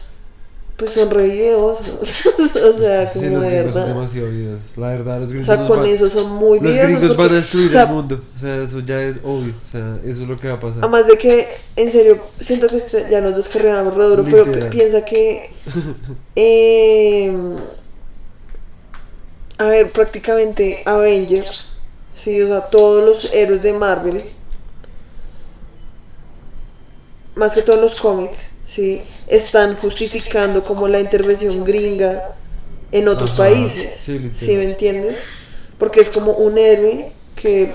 [0.79, 1.89] pues, son re videosos.
[1.99, 3.87] o sea, como Sí, los de gringos son verdad.
[3.87, 4.59] demasiado videos.
[4.77, 7.29] La verdad, los O gringos, sea, nos con van- eso son muy los gringos van
[7.29, 8.23] a destruir o sea, el mundo.
[8.33, 9.53] O sea, eso ya es obvio.
[9.63, 10.79] O sea, eso es lo que va a pasar.
[10.79, 14.69] Además de que, en serio, siento que este- ya nos descarrilamos re duro, pero Literal.
[14.69, 15.51] piensa que.
[16.35, 17.37] eh,
[19.57, 21.69] a ver, prácticamente Avengers,
[22.13, 24.23] sí, o sea, todos los héroes de Marvel,
[27.35, 32.35] más que todos los cómics, sí, están justificando como la intervención gringa
[32.91, 33.95] en otros Ajá, países.
[33.97, 34.29] sí.
[34.33, 35.19] ¿Sí me entiendes?
[35.77, 37.73] Porque es como un héroe que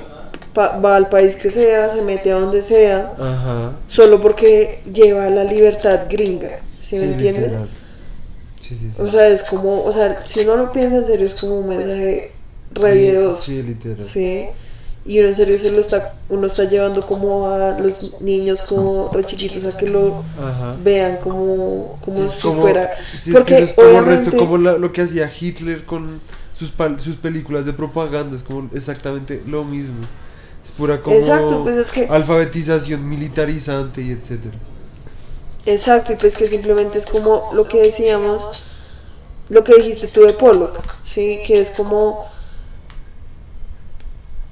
[0.57, 3.73] va al país que sea, se mete a donde sea, Ajá.
[3.89, 6.61] solo porque lleva la libertad gringa.
[6.81, 7.53] ¿Sí, me entiendes?
[8.99, 11.69] O sea, es como, o sea, si uno lo piensa en serio, es como un
[11.69, 12.33] mensaje
[12.73, 14.05] re Sí, literal.
[14.05, 14.47] ¿sí?
[15.07, 19.11] Y uno en serio se lo está, uno está llevando como a los niños como
[19.13, 20.77] re chiquitos a que lo Ajá.
[20.83, 22.91] vean como, como Sí, si como- fuera.
[23.13, 26.21] sí, es que es como resto, como la- lo que hacía Hitler con
[26.59, 30.01] sus, sus películas de propaganda, es como exactamente lo mismo.
[30.65, 34.57] Es pura como Exacto, pues es que- alfabetización militarizante y etcétera.
[35.67, 38.65] Exacto, y pues que simplemente es como lo que decíamos,
[39.51, 41.41] lo que dijiste tú de Pollock, ¿sí?
[41.47, 42.25] Que es como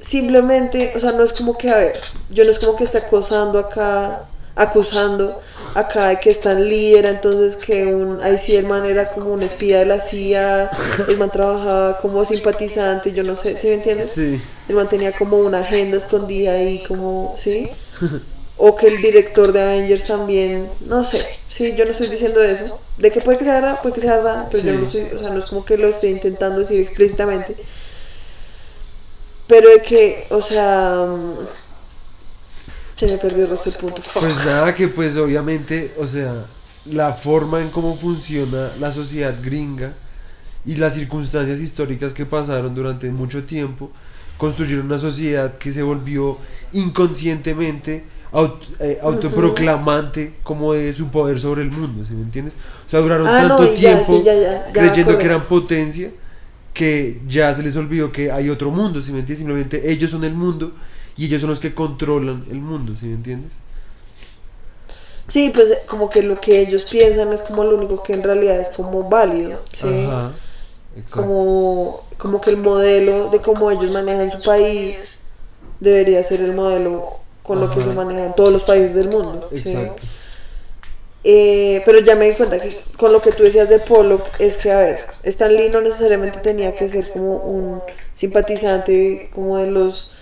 [0.02, 1.98] simplemente, o sea, no es como que, a ver,
[2.28, 4.24] yo no es como que esté acosando acá,
[4.54, 5.40] acusando
[5.74, 9.32] acá de que es tan líder, entonces que un, ahí sí el man era como
[9.32, 10.70] un espía de la CIA,
[11.08, 14.10] el man trabajaba como simpatizante, yo no sé, ¿sí me entiendes?
[14.10, 14.40] Sí.
[14.68, 17.70] El man tenía como una agenda escondida ahí, como, ¿sí?
[18.58, 22.78] O que el director de Avengers también, no sé, sí, yo no estoy diciendo eso.
[22.98, 25.18] De que puede que sea verdad, puede que sea verdad, pero yo no estoy, o
[25.18, 27.56] sea, no es como que lo esté intentando decir explícitamente.
[29.46, 31.46] Pero de que, o sea, mm,
[32.98, 34.00] se me perdió del punto.
[34.02, 34.22] fuck.
[34.22, 36.32] Pues nada, que pues obviamente, o sea,
[36.86, 39.92] la forma en cómo funciona la sociedad gringa
[40.64, 43.90] y las circunstancias históricas que pasaron durante mucho tiempo
[44.38, 46.38] construyeron una sociedad que se volvió
[46.72, 52.56] inconscientemente aut- eh, autoproclamante como de su poder sobre el mundo, ¿sí me entiendes?
[52.86, 55.46] O sea, duraron Ah, no, tanto y ya, tiempo sí, ya, ya, creyendo que eran
[55.48, 56.10] potencia
[56.72, 59.38] que ya se les olvidó que hay otro mundo, ¿sí me entiendes?
[59.38, 60.72] Simplemente ellos son el mundo
[61.16, 63.52] y ellos son los que controlan el mundo, ¿sí me entiendes?
[65.28, 68.58] Sí, pues como que lo que ellos piensan es como lo único que en realidad
[68.58, 70.06] es como válido, ¿sí?
[70.06, 70.34] Ajá.
[71.10, 75.18] Como, como que el modelo de cómo ellos manejan su país
[75.80, 79.48] debería ser el modelo con lo que se maneja en todos los países del mundo.
[79.50, 79.74] ¿sí?
[81.24, 84.56] Eh, pero ya me di cuenta que con lo que tú decías de Pollock es
[84.56, 87.80] que, a ver, Stan Lee no necesariamente tenía que ser como un
[88.12, 90.12] simpatizante como de los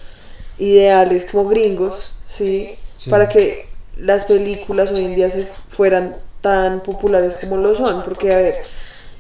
[0.59, 2.77] ideales como gringos, ¿sí?
[2.97, 3.09] Sí.
[3.09, 8.33] Para que las películas hoy en día se fueran tan populares como lo son, porque,
[8.33, 8.57] a ver,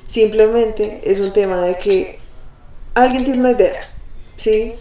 [0.06, 2.18] simplemente es un tema de que
[2.94, 3.88] alguien tiene una idea,
[4.36, 4.74] ¿sí?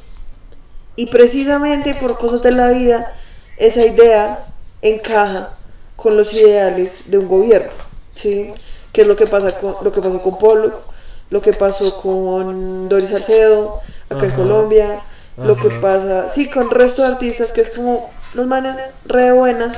[0.97, 3.13] Y precisamente por cosas de la vida,
[3.57, 4.47] esa idea
[4.81, 5.58] encaja
[6.01, 7.71] con los ideales de un gobierno,
[8.15, 8.53] ¿sí?
[8.91, 10.81] Que es lo que pasa con lo que pasó con Polo,
[11.29, 14.35] lo que pasó con Doris Salcedo acá en Ajá.
[14.35, 15.01] Colombia,
[15.37, 19.31] lo que pasa, sí, con el resto de artistas que es como los manes re
[19.31, 19.77] buenas,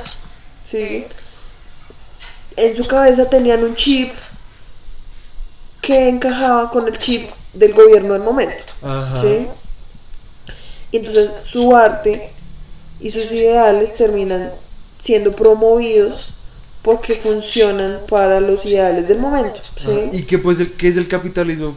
[0.64, 1.06] ¿sí?
[2.56, 4.12] En su cabeza tenían un chip
[5.80, 8.62] que encajaba con el chip del gobierno del momento.
[8.82, 9.20] Ajá.
[9.20, 9.48] ¿sí?
[10.92, 12.30] Y entonces su arte
[13.00, 14.50] y sus ideales terminan
[15.02, 16.32] siendo promovidos
[16.82, 19.90] porque funcionan para los ideales del momento, ¿sí?
[19.90, 20.16] Ajá.
[20.16, 21.74] Y que pues el, que es el capitalismo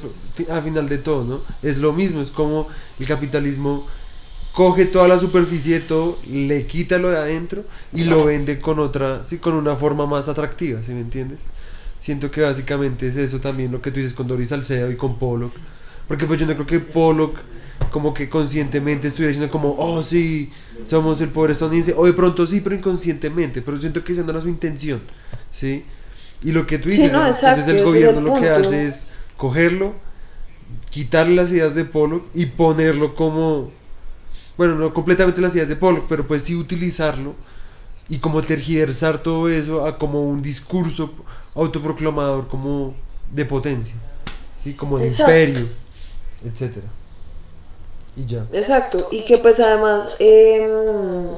[0.52, 1.42] a final de todo, ¿no?
[1.62, 2.68] Es lo mismo, es como
[3.00, 3.86] el capitalismo
[4.54, 8.80] coge toda la superficie de todo, le quita lo de adentro y lo vende con
[8.80, 11.40] otra, sí, con una forma más atractiva, ¿sí me entiendes?
[12.00, 15.18] Siento que básicamente es eso también lo que tú dices con Doris Salcedo y con
[15.18, 15.54] Pollock.
[16.08, 17.36] Porque pues yo no creo que Pollock
[17.92, 20.52] como que conscientemente estuviera diciendo como, oh sí,
[20.86, 21.94] somos el poder estadounidense.
[21.98, 23.62] O de pronto sí, pero inconscientemente.
[23.62, 25.02] Pero siento que esa no era su intención,
[25.52, 25.86] ¿sí?
[26.44, 28.86] Y lo que tú Sí, dices, no, entonces exacto, el gobierno el lo que hace
[28.86, 29.96] es cogerlo,
[30.90, 33.72] quitarle las ideas de Pollock y ponerlo como,
[34.58, 37.36] bueno, no completamente las ideas de Pollock, pero pues sí utilizarlo
[38.10, 41.14] y como tergiversar todo eso a como un discurso
[41.56, 42.94] autoproclamador como
[43.34, 43.96] de potencia,
[44.64, 44.74] ¿sí?
[44.74, 45.32] Como de Exacto.
[45.32, 45.70] imperio,
[46.44, 46.88] etcétera.
[48.18, 48.46] Y ya.
[48.54, 51.38] Exacto, y que pues además, em,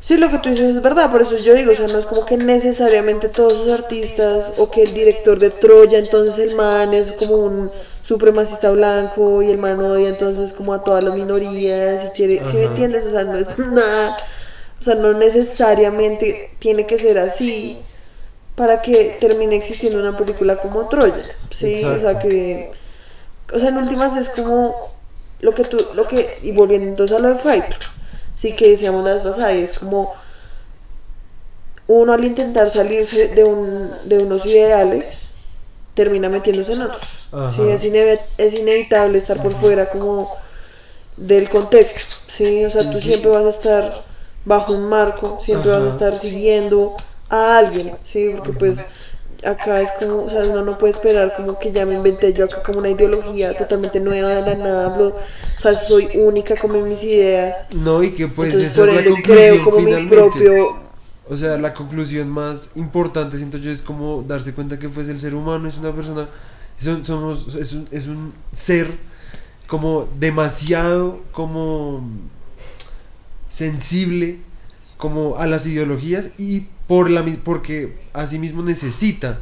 [0.00, 2.06] sí, lo que tú dices es verdad, por eso yo digo, o sea, no es
[2.06, 6.92] como que necesariamente todos los artistas o que el director de Troya, entonces el man
[6.92, 7.70] es como un
[8.02, 12.56] supremacista blanco y el man odia entonces como a todas las minorías y quiere, ¿sí
[12.56, 13.06] me entiendes?
[13.06, 14.16] O sea, no es nada,
[14.78, 17.82] o sea, no necesariamente tiene que ser así
[18.54, 21.84] para que termine existiendo una película como Troya, ¿sí?
[21.84, 22.70] O sea, que,
[23.54, 24.92] o sea, en últimas es como
[25.42, 27.90] lo que tú, lo que, y volviendo entonces a lo de Fight Club,
[28.36, 30.14] sí que decíamos la vez pasada, y es como
[31.88, 35.18] uno al intentar salirse de, un, de unos ideales
[35.94, 37.02] termina metiéndose en otros.
[37.30, 37.52] Ajá.
[37.52, 40.30] Sí, es, es inevitable estar por fuera como
[41.16, 42.14] del contexto.
[42.28, 44.04] Sí, o sea, tú siempre vas a estar
[44.44, 46.96] bajo un marco, siempre vas a estar siguiendo
[47.28, 48.84] a alguien, sí, porque pues
[49.44, 52.44] acá es como, o sea, uno no puede esperar como que ya me inventé yo
[52.46, 56.76] acá como una ideología totalmente nueva de la nada, hablo- o sea, soy única como
[56.76, 57.56] en mis ideas.
[57.76, 60.16] No, y que pues Entonces, esa por es la conclusión creo como mi finalmente.
[60.16, 60.76] propio
[61.28, 65.18] O sea, la conclusión más importante, siento yo, es como darse cuenta que pues el
[65.18, 66.28] ser humano es una persona,
[66.78, 68.88] son- somos, es un, es un ser
[69.68, 72.02] como demasiado como
[73.48, 74.38] sensible
[74.96, 79.40] como a las ideologías y por la porque asimismo necesita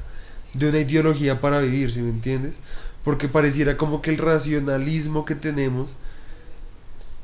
[0.54, 2.60] de una ideología para vivir, ¿sí me entiendes?
[3.02, 5.90] Porque pareciera como que el racionalismo que tenemos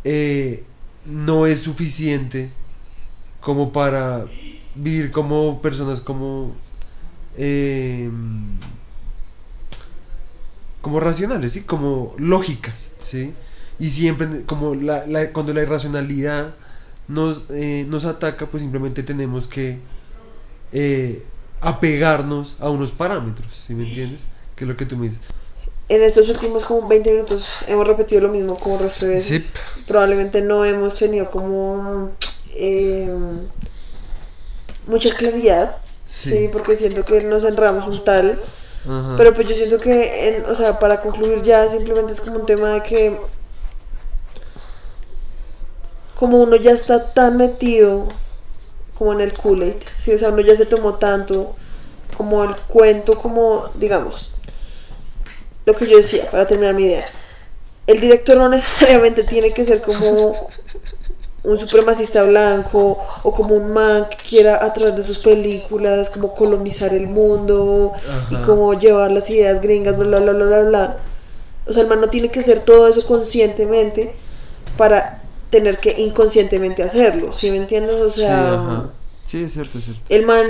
[0.05, 0.65] eh,
[1.05, 2.51] no es suficiente
[3.41, 4.27] como para
[4.75, 6.55] vivir como personas como
[7.37, 8.11] eh,
[10.83, 11.63] como racionales, ¿sí?
[11.63, 13.35] Como lógicas, ¿sí?
[13.79, 16.55] Y siempre como la, la- cuando la irracionalidad
[17.09, 19.79] nos, eh, nos ataca, pues simplemente tenemos que
[20.79, 21.23] eh,
[21.63, 24.27] apegarnos a unos parámetros, ¿sí me entiendes?
[24.55, 25.21] Que es lo que tú me dices.
[25.89, 29.19] En estos últimos como 20 minutos hemos repetido lo mismo como resto de.
[29.19, 29.43] Sí.
[29.87, 32.11] Probablemente no hemos tenido como
[32.55, 33.09] eh,
[34.87, 36.31] mucha claridad, Sí.
[36.31, 36.49] sí.
[36.53, 38.43] porque siento que nos enramos un tal,
[38.87, 39.15] Ajá.
[39.17, 42.47] pero pues yo siento que, en, o sea, para concluir ya simplemente es como un
[42.47, 43.19] tema de que
[46.15, 48.09] como uno ya está tan metido
[48.97, 51.55] como en el Kool-Aid, sí, o sea, uno ya se tomó tanto
[52.17, 54.31] como el cuento, como, digamos,
[55.67, 57.07] lo que yo decía, para terminar mi idea,
[57.87, 60.49] el director no necesariamente tiene que ser como
[61.45, 66.35] un supremacista blanco o como un man que quiera a través de sus películas como
[66.35, 67.93] colonizar el mundo
[68.31, 68.47] y Ajá.
[68.47, 70.97] como llevar las ideas gringas, bla, bla, bla, bla, bla, bla.
[71.67, 74.15] O sea, el man no tiene que hacer todo eso conscientemente
[74.77, 77.95] para tener que inconscientemente hacerlo, ¿sí me entiendes?
[78.01, 78.91] O sí, sea, ajá.
[79.25, 80.03] Sí, es cierto, es cierto.
[80.09, 80.47] el man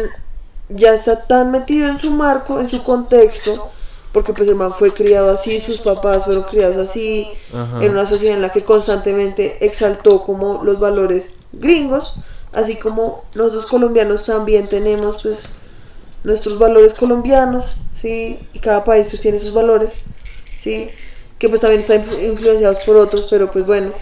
[0.68, 3.70] ya está tan metido en su marco, en su contexto,
[4.12, 7.84] porque pues el man fue criado así, sus papás fueron criados así, Ajá.
[7.84, 12.14] en una sociedad en la que constantemente exaltó como los valores gringos,
[12.52, 15.50] así como nosotros colombianos también tenemos pues
[16.24, 18.38] nuestros valores colombianos, ¿sí?
[18.52, 19.92] Y cada país pues tiene sus valores,
[20.58, 20.88] ¿sí?
[21.38, 23.92] Que pues también están influ- influenciados por otros, pero pues bueno,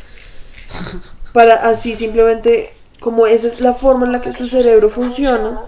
[1.33, 5.61] para así simplemente, como esa es la forma en la que su cerebro funciona,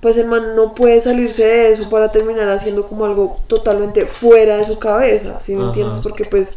[0.00, 4.56] pues el man no puede salirse de eso para terminar haciendo como algo totalmente fuera
[4.56, 5.68] de su cabeza, ¿sí me Ajá.
[5.68, 6.00] entiendes?
[6.00, 6.56] Porque pues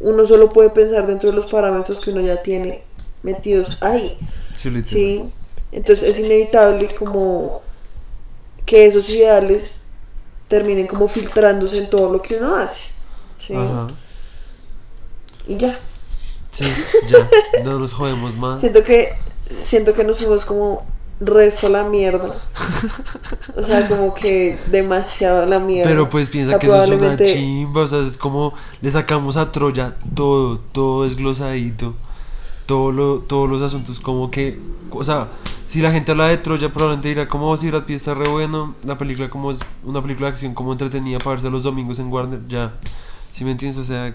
[0.00, 2.82] uno solo puede pensar dentro de los parámetros que uno ya tiene
[3.22, 4.18] metidos ahí,
[4.56, 5.32] Sí.
[5.72, 7.62] Entonces es inevitable como
[8.64, 9.80] que esos ideales
[10.46, 12.84] terminen como filtrándose en todo lo que uno hace,
[13.38, 13.54] ¿sí?
[13.54, 13.88] Ajá.
[15.48, 15.80] Y ya.
[16.54, 16.64] Sí,
[17.08, 17.28] ya.
[17.64, 18.60] No nos jodemos más.
[18.60, 19.14] Siento que
[19.60, 20.86] siento que nos fuimos como
[21.20, 22.34] resto la mierda.
[23.56, 25.90] O sea, como que demasiado la mierda.
[25.90, 28.90] Pero pues piensa O sea, que eso es una chimba, o sea, es como le
[28.90, 31.94] sacamos a Troya todo, todo desglosadito,
[32.66, 34.58] todo lo, todos los asuntos como que,
[34.90, 35.28] o sea,
[35.66, 38.28] si la gente habla de Troya probablemente dirá como "Oh, si Brad Pitt está re
[38.28, 41.98] bueno, la película como es una película de acción como entretenida para verse los domingos
[41.98, 42.74] en Warner, ya,
[43.32, 43.80] si me entiendes?
[43.80, 44.14] O sea,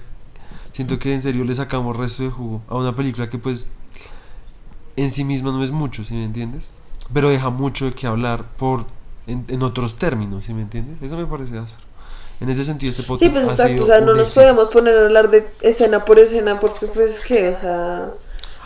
[0.79, 3.67] siento que en serio le sacamos resto de jugo a una película que pues
[4.95, 6.71] en sí misma no es mucho, si me entiendes?
[7.13, 8.85] Pero deja mucho de qué hablar por
[9.27, 11.01] en, en otros términos, si me entiendes?
[11.01, 11.83] Eso me parece áspero.
[12.39, 14.39] En ese sentido este podcast Sí, pues ha exacto, sido o sea, no nos éxito.
[14.39, 18.11] podemos poner a hablar de escena por escena porque pues que, o sea,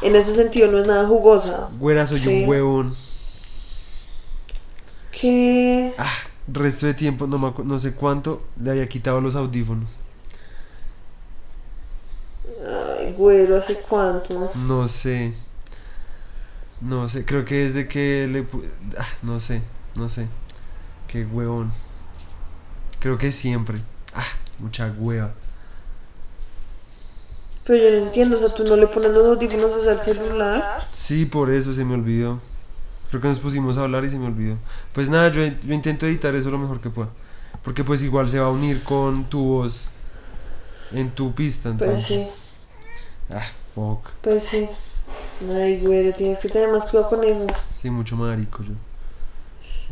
[0.03, 1.69] en ese sentido no es nada jugosa.
[1.79, 2.43] Güera, soy Sí.
[2.43, 2.95] un huevón.
[5.11, 6.11] Que Ah,
[6.47, 9.89] resto de tiempo, no, me no sé cuánto, le había quitado los audífonos.
[12.67, 14.51] Ay, güero, ¿hace cuánto?
[14.55, 15.33] No sé.
[16.81, 18.45] No sé, creo que desde que le...
[18.99, 19.61] Ah, no sé,
[19.95, 20.27] no sé.
[21.07, 21.71] Qué huevón.
[22.99, 23.79] Creo que siempre.
[24.13, 24.23] Ah,
[24.59, 25.33] mucha hueva.
[27.65, 30.87] Pero yo no entiendo, o sea, tú no le pones los audífonos al celular.
[30.91, 32.39] Sí, por eso se me olvidó.
[33.09, 34.57] Creo que nos pusimos a hablar y se me olvidó.
[34.91, 37.09] Pues nada, yo, yo intento editar eso lo mejor que pueda.
[37.63, 39.87] Porque pues igual se va a unir con tu voz
[40.91, 42.27] En tu pista, Pues entonces.
[42.27, 42.31] sí,
[43.29, 44.09] Ah, fuck.
[44.21, 44.69] pues sí.
[45.49, 47.45] Ay, güey, tienes que tener más cuidado con eso.
[47.79, 48.73] Sí, mucho marico yo.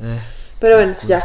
[0.04, 0.20] Eh,
[0.60, 1.24] Pero bueno, ya.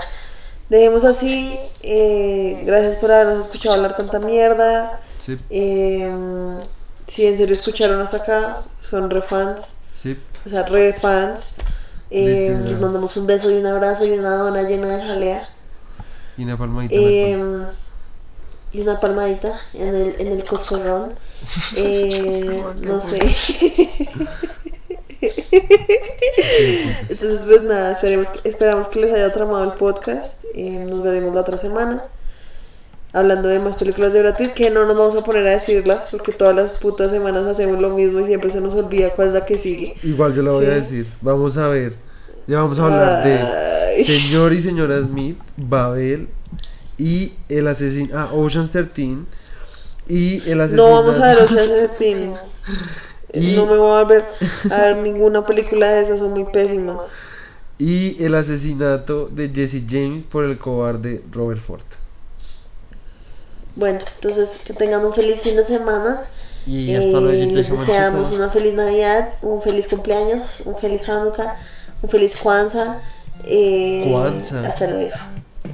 [0.68, 1.58] Dejemos así.
[1.82, 5.00] eh, gracias por habernos escuchado hablar tanta mierda.
[5.18, 6.10] sí, Eh,
[7.06, 9.68] si en serio escucharon hasta acá, son re fans.
[9.92, 10.18] sí.
[10.44, 11.44] O sea, re fans.
[12.10, 15.48] Eh, les mandamos un beso y un abrazo y una dona llena de jalea.
[16.36, 16.94] Y una palmadita.
[18.72, 21.14] y una palmadita en el, en el coscorrón.
[21.76, 23.18] Eh, no sé.
[27.08, 30.44] Entonces, pues nada, esperemos que- esperamos que les haya tramado el podcast.
[30.54, 32.02] Eh, nos veremos la otra semana.
[33.12, 36.08] Hablando de más películas de Brad Pitt, que no nos vamos a poner a decirlas,
[36.10, 39.34] porque todas las putas semanas hacemos lo mismo y siempre se nos olvida cuál es
[39.34, 39.94] la que sigue.
[40.02, 41.06] Igual yo la voy a decir.
[41.22, 41.94] Vamos a ver.
[42.46, 44.04] Ya vamos a hablar de.
[44.04, 46.28] Señor y Señora Smith, Babel
[46.98, 48.10] y el asesino.
[48.18, 49.16] Ah, Ocean's 13
[50.08, 50.88] y el asesino.
[50.88, 52.32] No vamos a ver Ocean's 13.
[53.34, 54.24] Y- No me voy a volver
[54.70, 56.98] a ver ninguna película de esas, son muy pésimas.
[57.78, 61.82] Y el asesinato de Jesse James por el cobarde Robert Ford.
[63.74, 66.22] Bueno, entonces que tengan un feliz fin de semana.
[66.66, 71.56] Y hasta luego, Eh, les deseamos una feliz Navidad, un feliz cumpleaños, un feliz Hanukkah,
[72.02, 73.02] un feliz Kwanzaa.
[73.44, 74.66] eh, Kwanzaa.
[74.66, 75.14] Hasta luego.